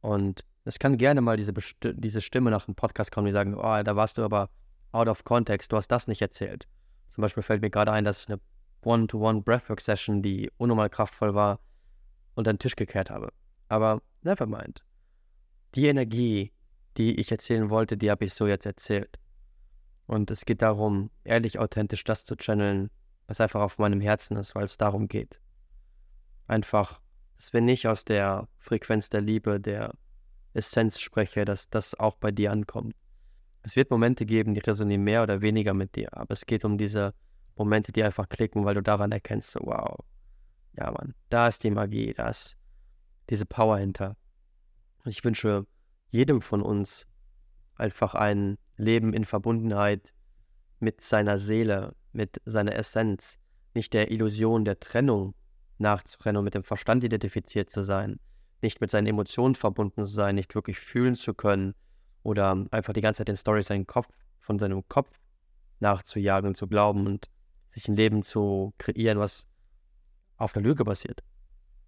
Und 0.00 0.44
es 0.64 0.78
kann 0.78 0.96
gerne 0.96 1.20
mal 1.20 1.36
diese, 1.36 1.52
diese 1.82 2.20
Stimme 2.20 2.50
nach 2.50 2.66
dem 2.66 2.76
Podcast 2.76 3.10
kommen, 3.10 3.26
die 3.26 3.32
sagen, 3.32 3.54
oh, 3.56 3.82
da 3.82 3.96
warst 3.96 4.16
du 4.18 4.22
aber 4.22 4.48
out 4.92 5.08
of 5.08 5.24
context, 5.24 5.72
du 5.72 5.76
hast 5.76 5.88
das 5.88 6.06
nicht 6.06 6.22
erzählt. 6.22 6.68
Zum 7.08 7.22
Beispiel 7.22 7.42
fällt 7.42 7.62
mir 7.62 7.70
gerade 7.70 7.90
ein, 7.90 8.04
dass 8.04 8.22
ich 8.22 8.28
eine 8.28 8.40
One-to-One 8.84 9.42
Breathwork-Session, 9.42 10.22
die 10.22 10.52
unnormal 10.56 10.88
kraftvoll 10.88 11.34
war, 11.34 11.58
unter 12.36 12.52
den 12.52 12.60
Tisch 12.60 12.76
gekehrt 12.76 13.10
habe. 13.10 13.32
Aber 13.68 14.00
never 14.22 14.46
mind. 14.46 14.84
Die 15.74 15.86
Energie, 15.86 16.52
die 16.96 17.18
ich 17.18 17.32
erzählen 17.32 17.70
wollte, 17.70 17.96
die 17.96 18.10
habe 18.10 18.24
ich 18.24 18.34
so 18.34 18.46
jetzt 18.46 18.66
erzählt. 18.66 19.18
Und 20.06 20.30
es 20.30 20.44
geht 20.44 20.62
darum, 20.62 21.10
ehrlich, 21.24 21.58
authentisch 21.58 22.04
das 22.04 22.24
zu 22.24 22.36
channeln, 22.36 22.90
was 23.26 23.40
einfach 23.40 23.62
auf 23.62 23.78
meinem 23.78 24.00
Herzen 24.00 24.36
ist, 24.36 24.54
weil 24.54 24.64
es 24.64 24.76
darum 24.76 25.08
geht. 25.08 25.40
Einfach, 26.46 27.00
dass 27.36 27.52
wir 27.52 27.60
nicht 27.60 27.86
aus 27.86 28.04
der 28.04 28.48
Frequenz 28.58 29.08
der 29.08 29.20
Liebe, 29.20 29.60
der 29.60 29.94
Essenz 30.52 31.00
spreche, 31.00 31.44
dass 31.44 31.68
das 31.68 31.98
auch 31.98 32.16
bei 32.16 32.30
dir 32.30 32.52
ankommt. 32.52 32.94
Es 33.62 33.76
wird 33.76 33.90
Momente 33.90 34.26
geben, 34.26 34.54
die 34.54 34.60
resonieren 34.60 35.02
mehr 35.02 35.22
oder 35.22 35.40
weniger 35.40 35.74
mit 35.74 35.96
dir, 35.96 36.14
aber 36.16 36.32
es 36.32 36.46
geht 36.46 36.64
um 36.64 36.76
diese 36.76 37.14
Momente, 37.56 37.92
die 37.92 38.02
einfach 38.02 38.28
klicken, 38.28 38.64
weil 38.64 38.74
du 38.74 38.82
daran 38.82 39.10
erkennst, 39.10 39.52
so, 39.52 39.60
wow, 39.62 40.04
ja 40.76 40.90
Mann, 40.90 41.14
da 41.30 41.48
ist 41.48 41.64
die 41.64 41.70
Magie, 41.70 42.12
da 42.12 42.28
ist 42.28 42.56
diese 43.30 43.46
Power 43.46 43.78
hinter. 43.78 44.16
Und 45.04 45.10
ich 45.10 45.24
wünsche 45.24 45.66
jedem 46.10 46.40
von 46.42 46.62
uns 46.62 47.06
einfach 47.76 48.14
ein 48.14 48.58
Leben 48.76 49.12
in 49.12 49.24
Verbundenheit 49.24 50.12
mit 50.78 51.00
seiner 51.00 51.38
Seele, 51.38 51.94
mit 52.12 52.40
seiner 52.44 52.74
Essenz, 52.74 53.38
nicht 53.74 53.92
der 53.92 54.10
Illusion 54.10 54.64
der 54.64 54.78
Trennung 54.78 55.34
nachzurennen 55.78 56.38
und 56.38 56.44
mit 56.44 56.54
dem 56.54 56.64
Verstand 56.64 57.04
identifiziert 57.04 57.70
zu 57.70 57.82
sein, 57.82 58.18
nicht 58.62 58.80
mit 58.80 58.90
seinen 58.90 59.06
Emotionen 59.06 59.54
verbunden 59.54 60.04
zu 60.06 60.12
sein, 60.12 60.34
nicht 60.34 60.54
wirklich 60.54 60.78
fühlen 60.78 61.14
zu 61.14 61.34
können 61.34 61.74
oder 62.22 62.64
einfach 62.70 62.92
die 62.92 63.00
ganze 63.00 63.18
Zeit 63.18 63.28
den 63.28 63.36
Story 63.36 63.62
seinen 63.62 63.86
Kopf, 63.86 64.08
von 64.40 64.58
seinem 64.58 64.86
Kopf 64.88 65.10
nachzujagen 65.80 66.48
und 66.48 66.56
zu 66.56 66.66
glauben 66.66 67.06
und 67.06 67.28
sich 67.70 67.88
ein 67.88 67.96
Leben 67.96 68.22
zu 68.22 68.72
kreieren, 68.78 69.18
was 69.18 69.46
auf 70.36 70.56
einer 70.56 70.64
Lüge 70.64 70.84
basiert. 70.84 71.22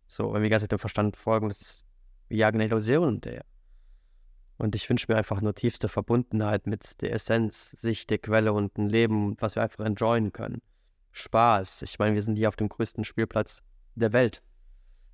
So, 0.07 0.32
wenn 0.32 0.43
wir 0.43 0.49
die 0.49 0.51
ganze 0.51 0.64
Zeit 0.64 0.72
dem 0.72 0.78
Verstand 0.78 1.16
folgen, 1.16 1.49
das 1.49 1.61
ist, 1.61 1.87
wir 2.28 2.39
jagen 2.39 2.59
eine 2.59 2.66
Illusion 2.66 3.07
hinterher. 3.07 3.45
Und 4.59 4.74
ich 4.74 4.89
wünsche 4.89 5.07
mir 5.09 5.18
einfach 5.18 5.41
nur 5.43 5.55
tiefste 5.55 5.89
Verbundenheit 5.89 6.66
mit 6.66 7.01
der 7.03 7.12
Essenz, 7.12 7.70
Sicht 7.70 8.09
der 8.11 8.18
Quelle 8.18 8.53
und 8.53 8.78
ein 8.78 8.89
Leben, 8.89 9.37
was 9.39 9.55
wir 9.55 9.62
einfach 9.62 9.84
enjoyen 9.84 10.32
können. 10.32 10.62
Spaß. 11.12 11.82
Ich 11.82 11.99
meine, 11.99 12.14
wir 12.14 12.22
sind 12.22 12.37
hier 12.37 12.49
auf 12.49 12.57
dem 12.57 12.68
größten 12.68 13.05
Spielplatz 13.05 13.62
der 13.97 14.13
Welt. 14.13 14.43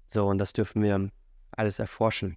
So, 0.07 0.26
und 0.26 0.39
das 0.39 0.53
dürfen 0.53 0.83
wir 0.83 1.11
alles 1.53 1.78
erforschen. 1.78 2.37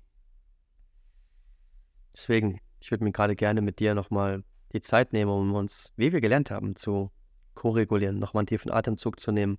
Deswegen, 2.16 2.62
ich 2.80 2.91
würde 2.91 3.04
mir 3.04 3.12
gerade 3.12 3.36
gerne 3.36 3.62
mit 3.62 3.80
dir 3.80 3.93
nochmal 3.96 4.43
die 4.74 4.82
Zeit 4.82 5.14
nehmen, 5.14 5.32
um 5.32 5.54
uns, 5.56 5.91
wie 5.98 6.14
wir 6.14 6.22
gelernt 6.22 6.52
haben, 6.52 6.76
zu 6.76 7.12
koregulieren, 7.54 8.20
nochmal 8.20 8.41
einen 8.41 8.48
tiefen 8.48 8.72
Atemzug 8.72 9.20
zu 9.20 9.32
nehmen 9.32 9.58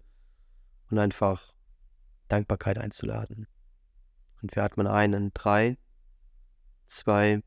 und 0.91 0.99
einfach 0.99 1.53
Dankbarkeit 2.29 2.79
einzuladen. 2.79 3.47
Und 4.43 4.55
wir 4.55 4.63
atmen 4.63 4.87
ein 4.87 5.13
in 5.13 5.31
drei, 5.33 5.77
zwei, 6.87 7.43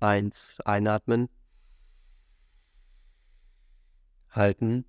eins. 0.00 0.60
Einatmen. 0.64 1.28
Halten. 4.30 4.84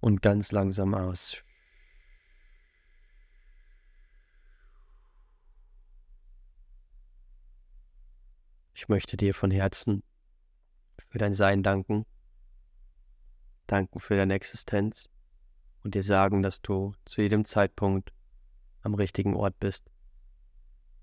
Und 0.00 0.22
ganz 0.22 0.52
langsam 0.52 0.94
aus. 0.94 1.42
Ich 8.74 8.88
möchte 8.88 9.16
dir 9.16 9.34
von 9.34 9.50
Herzen 9.50 10.04
für 11.08 11.18
dein 11.18 11.34
Sein 11.34 11.64
danken, 11.64 12.06
danken 13.66 13.98
für 13.98 14.16
deine 14.16 14.34
Existenz 14.34 15.10
und 15.82 15.94
dir 15.94 16.02
sagen, 16.02 16.42
dass 16.42 16.62
du 16.62 16.94
zu 17.04 17.22
jedem 17.22 17.44
Zeitpunkt 17.44 18.12
am 18.82 18.94
richtigen 18.94 19.34
Ort 19.34 19.58
bist 19.58 19.90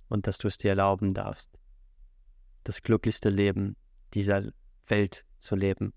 und 0.07 0.27
dass 0.27 0.37
du 0.37 0.47
es 0.47 0.57
dir 0.57 0.69
erlauben 0.69 1.13
darfst, 1.13 1.51
das 2.63 2.81
glücklichste 2.81 3.29
Leben 3.29 3.75
dieser 4.13 4.51
Welt 4.87 5.25
zu 5.39 5.55
leben 5.55 5.93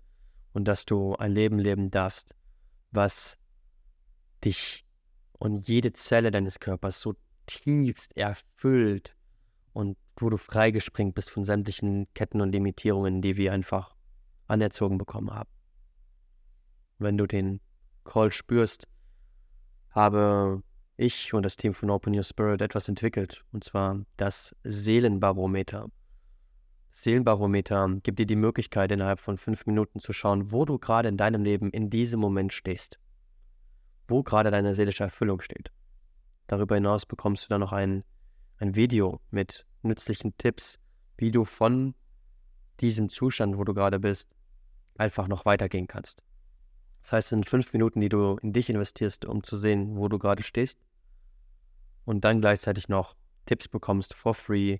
und 0.51 0.67
dass 0.67 0.85
du 0.85 1.15
ein 1.15 1.31
Leben 1.31 1.59
leben 1.59 1.91
darfst, 1.91 2.35
was 2.91 3.37
dich 4.43 4.85
und 5.37 5.67
jede 5.67 5.93
Zelle 5.93 6.31
deines 6.31 6.59
Körpers 6.59 7.01
so 7.01 7.15
tiefst 7.45 8.15
erfüllt 8.17 9.15
und 9.73 9.97
wo 10.17 10.29
du 10.29 10.37
freigespringt 10.37 11.15
bist 11.15 11.29
von 11.29 11.45
sämtlichen 11.45 12.07
Ketten 12.13 12.41
und 12.41 12.51
Limitierungen, 12.51 13.21
die 13.21 13.37
wir 13.37 13.53
einfach 13.53 13.95
anerzogen 14.47 14.97
bekommen 14.97 15.31
haben. 15.31 15.49
Wenn 16.97 17.17
du 17.17 17.25
den 17.27 17.61
Call 18.03 18.31
spürst, 18.31 18.87
habe 19.91 20.61
ich 20.97 21.33
und 21.33 21.43
das 21.43 21.55
Team 21.55 21.73
von 21.73 21.89
Open 21.89 22.13
Your 22.13 22.23
Spirit 22.23 22.61
etwas 22.61 22.89
entwickelt, 22.89 23.45
und 23.51 23.63
zwar 23.63 24.01
das 24.17 24.55
Seelenbarometer. 24.63 25.89
Seelenbarometer 27.01 27.99
gibt 28.03 28.19
dir 28.19 28.25
die 28.25 28.35
Möglichkeit, 28.35 28.91
innerhalb 28.91 29.21
von 29.21 29.37
fünf 29.37 29.65
Minuten 29.65 29.99
zu 29.99 30.11
schauen, 30.11 30.51
wo 30.51 30.65
du 30.65 30.77
gerade 30.77 31.07
in 31.07 31.15
deinem 31.15 31.45
Leben 31.45 31.69
in 31.71 31.89
diesem 31.89 32.19
Moment 32.19 32.51
stehst. 32.51 32.99
Wo 34.07 34.21
gerade 34.21 34.51
deine 34.51 34.75
seelische 34.75 35.03
Erfüllung 35.03 35.39
steht. 35.39 35.71
Darüber 36.47 36.75
hinaus 36.75 37.05
bekommst 37.05 37.45
du 37.45 37.47
dann 37.47 37.61
noch 37.61 37.71
ein, 37.71 38.03
ein 38.57 38.75
Video 38.75 39.21
mit 39.31 39.65
nützlichen 39.81 40.35
Tipps, 40.37 40.77
wie 41.15 41.31
du 41.31 41.45
von 41.45 41.95
diesem 42.81 43.07
Zustand, 43.07 43.57
wo 43.57 43.63
du 43.63 43.73
gerade 43.73 43.99
bist, 43.99 44.29
einfach 44.97 45.29
noch 45.29 45.45
weitergehen 45.45 45.87
kannst. 45.87 46.21
Das 47.01 47.13
heißt, 47.13 47.31
in 47.31 47.45
fünf 47.45 47.71
Minuten, 47.71 48.01
die 48.01 48.09
du 48.09 48.35
in 48.41 48.51
dich 48.51 48.69
investierst, 48.69 49.23
um 49.23 49.41
zu 49.41 49.57
sehen, 49.57 49.95
wo 49.95 50.09
du 50.09 50.19
gerade 50.19 50.43
stehst, 50.43 50.79
und 52.03 52.25
dann 52.25 52.41
gleichzeitig 52.41 52.89
noch 52.89 53.15
Tipps 53.45 53.69
bekommst 53.69 54.15
for 54.15 54.33
free, 54.33 54.79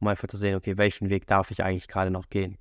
um 0.00 0.08
einfach 0.08 0.28
zu 0.28 0.36
sehen, 0.36 0.56
okay, 0.56 0.76
welchen 0.76 1.10
Weg 1.10 1.26
darf 1.26 1.50
ich 1.50 1.62
eigentlich 1.62 1.88
gerade 1.88 2.10
noch 2.10 2.28
gehen? 2.28 2.58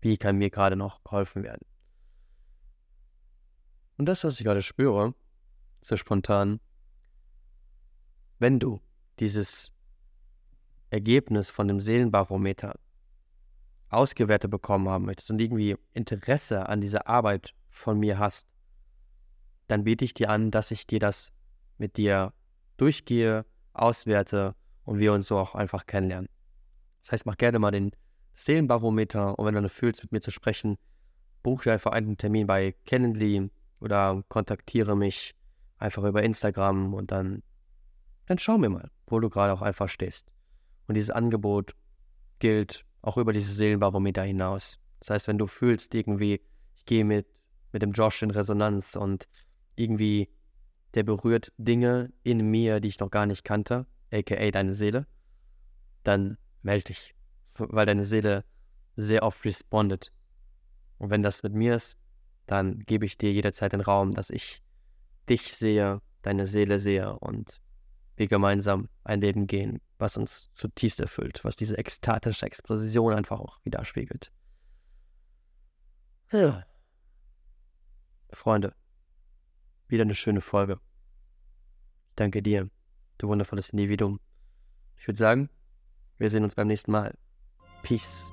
Wie 0.00 0.16
kann 0.16 0.36
mir 0.36 0.50
gerade 0.50 0.76
noch 0.76 1.02
geholfen 1.04 1.42
werden? 1.42 1.66
Und 3.98 4.06
das, 4.06 4.24
was 4.24 4.38
ich 4.38 4.44
gerade 4.44 4.62
spüre, 4.62 5.14
so 5.82 5.96
spontan, 5.96 6.60
wenn 8.38 8.58
du 8.58 8.80
dieses 9.18 9.72
Ergebnis 10.88 11.50
von 11.50 11.68
dem 11.68 11.80
Seelenbarometer 11.80 12.78
ausgewertet 13.90 14.50
bekommen 14.50 14.88
haben 14.88 15.04
möchtest 15.04 15.30
und 15.30 15.40
irgendwie 15.40 15.76
Interesse 15.92 16.68
an 16.68 16.80
dieser 16.80 17.06
Arbeit 17.08 17.54
von 17.68 17.98
mir 17.98 18.18
hast, 18.18 18.48
dann 19.68 19.84
biete 19.84 20.04
ich 20.04 20.14
dir 20.14 20.30
an, 20.30 20.50
dass 20.50 20.70
ich 20.70 20.86
dir 20.86 20.98
das 20.98 21.32
mit 21.78 21.96
dir 21.96 22.32
durchgehe, 22.76 23.44
auswerte 23.72 24.54
und 24.90 24.98
wir 24.98 25.12
uns 25.12 25.28
so 25.28 25.38
auch 25.38 25.54
einfach 25.54 25.86
kennenlernen. 25.86 26.28
Das 27.00 27.12
heißt, 27.12 27.24
mach 27.24 27.36
gerne 27.36 27.60
mal 27.60 27.70
den 27.70 27.92
Seelenbarometer 28.34 29.38
und 29.38 29.46
wenn 29.46 29.54
du 29.54 29.68
fühlst, 29.68 30.02
mit 30.02 30.10
mir 30.10 30.20
zu 30.20 30.32
sprechen, 30.32 30.78
buch 31.44 31.62
dir 31.62 31.74
einfach 31.74 31.92
einen 31.92 32.16
Termin 32.16 32.48
bei 32.48 32.74
Calendly 32.86 33.52
oder 33.78 34.24
kontaktiere 34.26 34.96
mich 34.96 35.36
einfach 35.78 36.02
über 36.02 36.24
Instagram 36.24 36.92
und 36.92 37.12
dann, 37.12 37.44
dann 38.26 38.38
schau 38.38 38.58
mir 38.58 38.68
mal, 38.68 38.90
wo 39.06 39.20
du 39.20 39.30
gerade 39.30 39.52
auch 39.52 39.62
einfach 39.62 39.88
stehst. 39.88 40.32
Und 40.88 40.96
dieses 40.96 41.10
Angebot 41.10 41.76
gilt 42.40 42.84
auch 43.00 43.16
über 43.16 43.32
dieses 43.32 43.54
Seelenbarometer 43.54 44.24
hinaus. 44.24 44.76
Das 44.98 45.10
heißt, 45.10 45.28
wenn 45.28 45.38
du 45.38 45.46
fühlst 45.46 45.94
irgendwie, 45.94 46.40
ich 46.74 46.84
gehe 46.84 47.04
mit, 47.04 47.28
mit 47.70 47.82
dem 47.82 47.92
Josh 47.92 48.22
in 48.22 48.32
Resonanz 48.32 48.96
und 48.96 49.28
irgendwie 49.76 50.30
der 50.94 51.04
berührt 51.04 51.52
Dinge 51.58 52.12
in 52.24 52.50
mir, 52.50 52.80
die 52.80 52.88
ich 52.88 52.98
noch 52.98 53.12
gar 53.12 53.26
nicht 53.26 53.44
kannte, 53.44 53.86
aka 54.12 54.50
deine 54.50 54.74
Seele, 54.74 55.06
dann 56.02 56.38
melde 56.62 56.84
dich, 56.84 57.14
weil 57.54 57.86
deine 57.86 58.04
Seele 58.04 58.44
sehr 58.96 59.22
oft 59.22 59.44
respondet. 59.44 60.12
Und 60.98 61.10
wenn 61.10 61.22
das 61.22 61.42
mit 61.42 61.54
mir 61.54 61.76
ist, 61.76 61.96
dann 62.46 62.80
gebe 62.80 63.06
ich 63.06 63.16
dir 63.16 63.32
jederzeit 63.32 63.72
den 63.72 63.80
Raum, 63.80 64.14
dass 64.14 64.30
ich 64.30 64.62
dich 65.28 65.54
sehe, 65.54 66.02
deine 66.22 66.46
Seele 66.46 66.78
sehe 66.80 67.18
und 67.18 67.60
wir 68.16 68.28
gemeinsam 68.28 68.88
ein 69.04 69.20
Leben 69.20 69.46
gehen, 69.46 69.80
was 69.98 70.16
uns 70.16 70.50
zutiefst 70.54 71.00
erfüllt, 71.00 71.40
was 71.42 71.56
diese 71.56 71.78
ekstatische 71.78 72.44
Explosion 72.44 73.14
einfach 73.14 73.40
auch 73.40 73.58
widerspiegelt. 73.64 74.32
Ja. 76.32 76.64
Freunde, 78.30 78.74
wieder 79.88 80.02
eine 80.02 80.14
schöne 80.14 80.40
Folge. 80.40 80.80
Ich 82.10 82.16
danke 82.16 82.42
dir, 82.42 82.68
du 83.22 83.28
wundervolles 83.28 83.70
Individuum. 83.70 84.20
Ich 84.96 85.06
würde 85.06 85.18
sagen, 85.18 85.50
wir 86.18 86.30
sehen 86.30 86.44
uns 86.44 86.54
beim 86.54 86.66
nächsten 86.66 86.92
Mal. 86.92 87.14
Peace. 87.82 88.30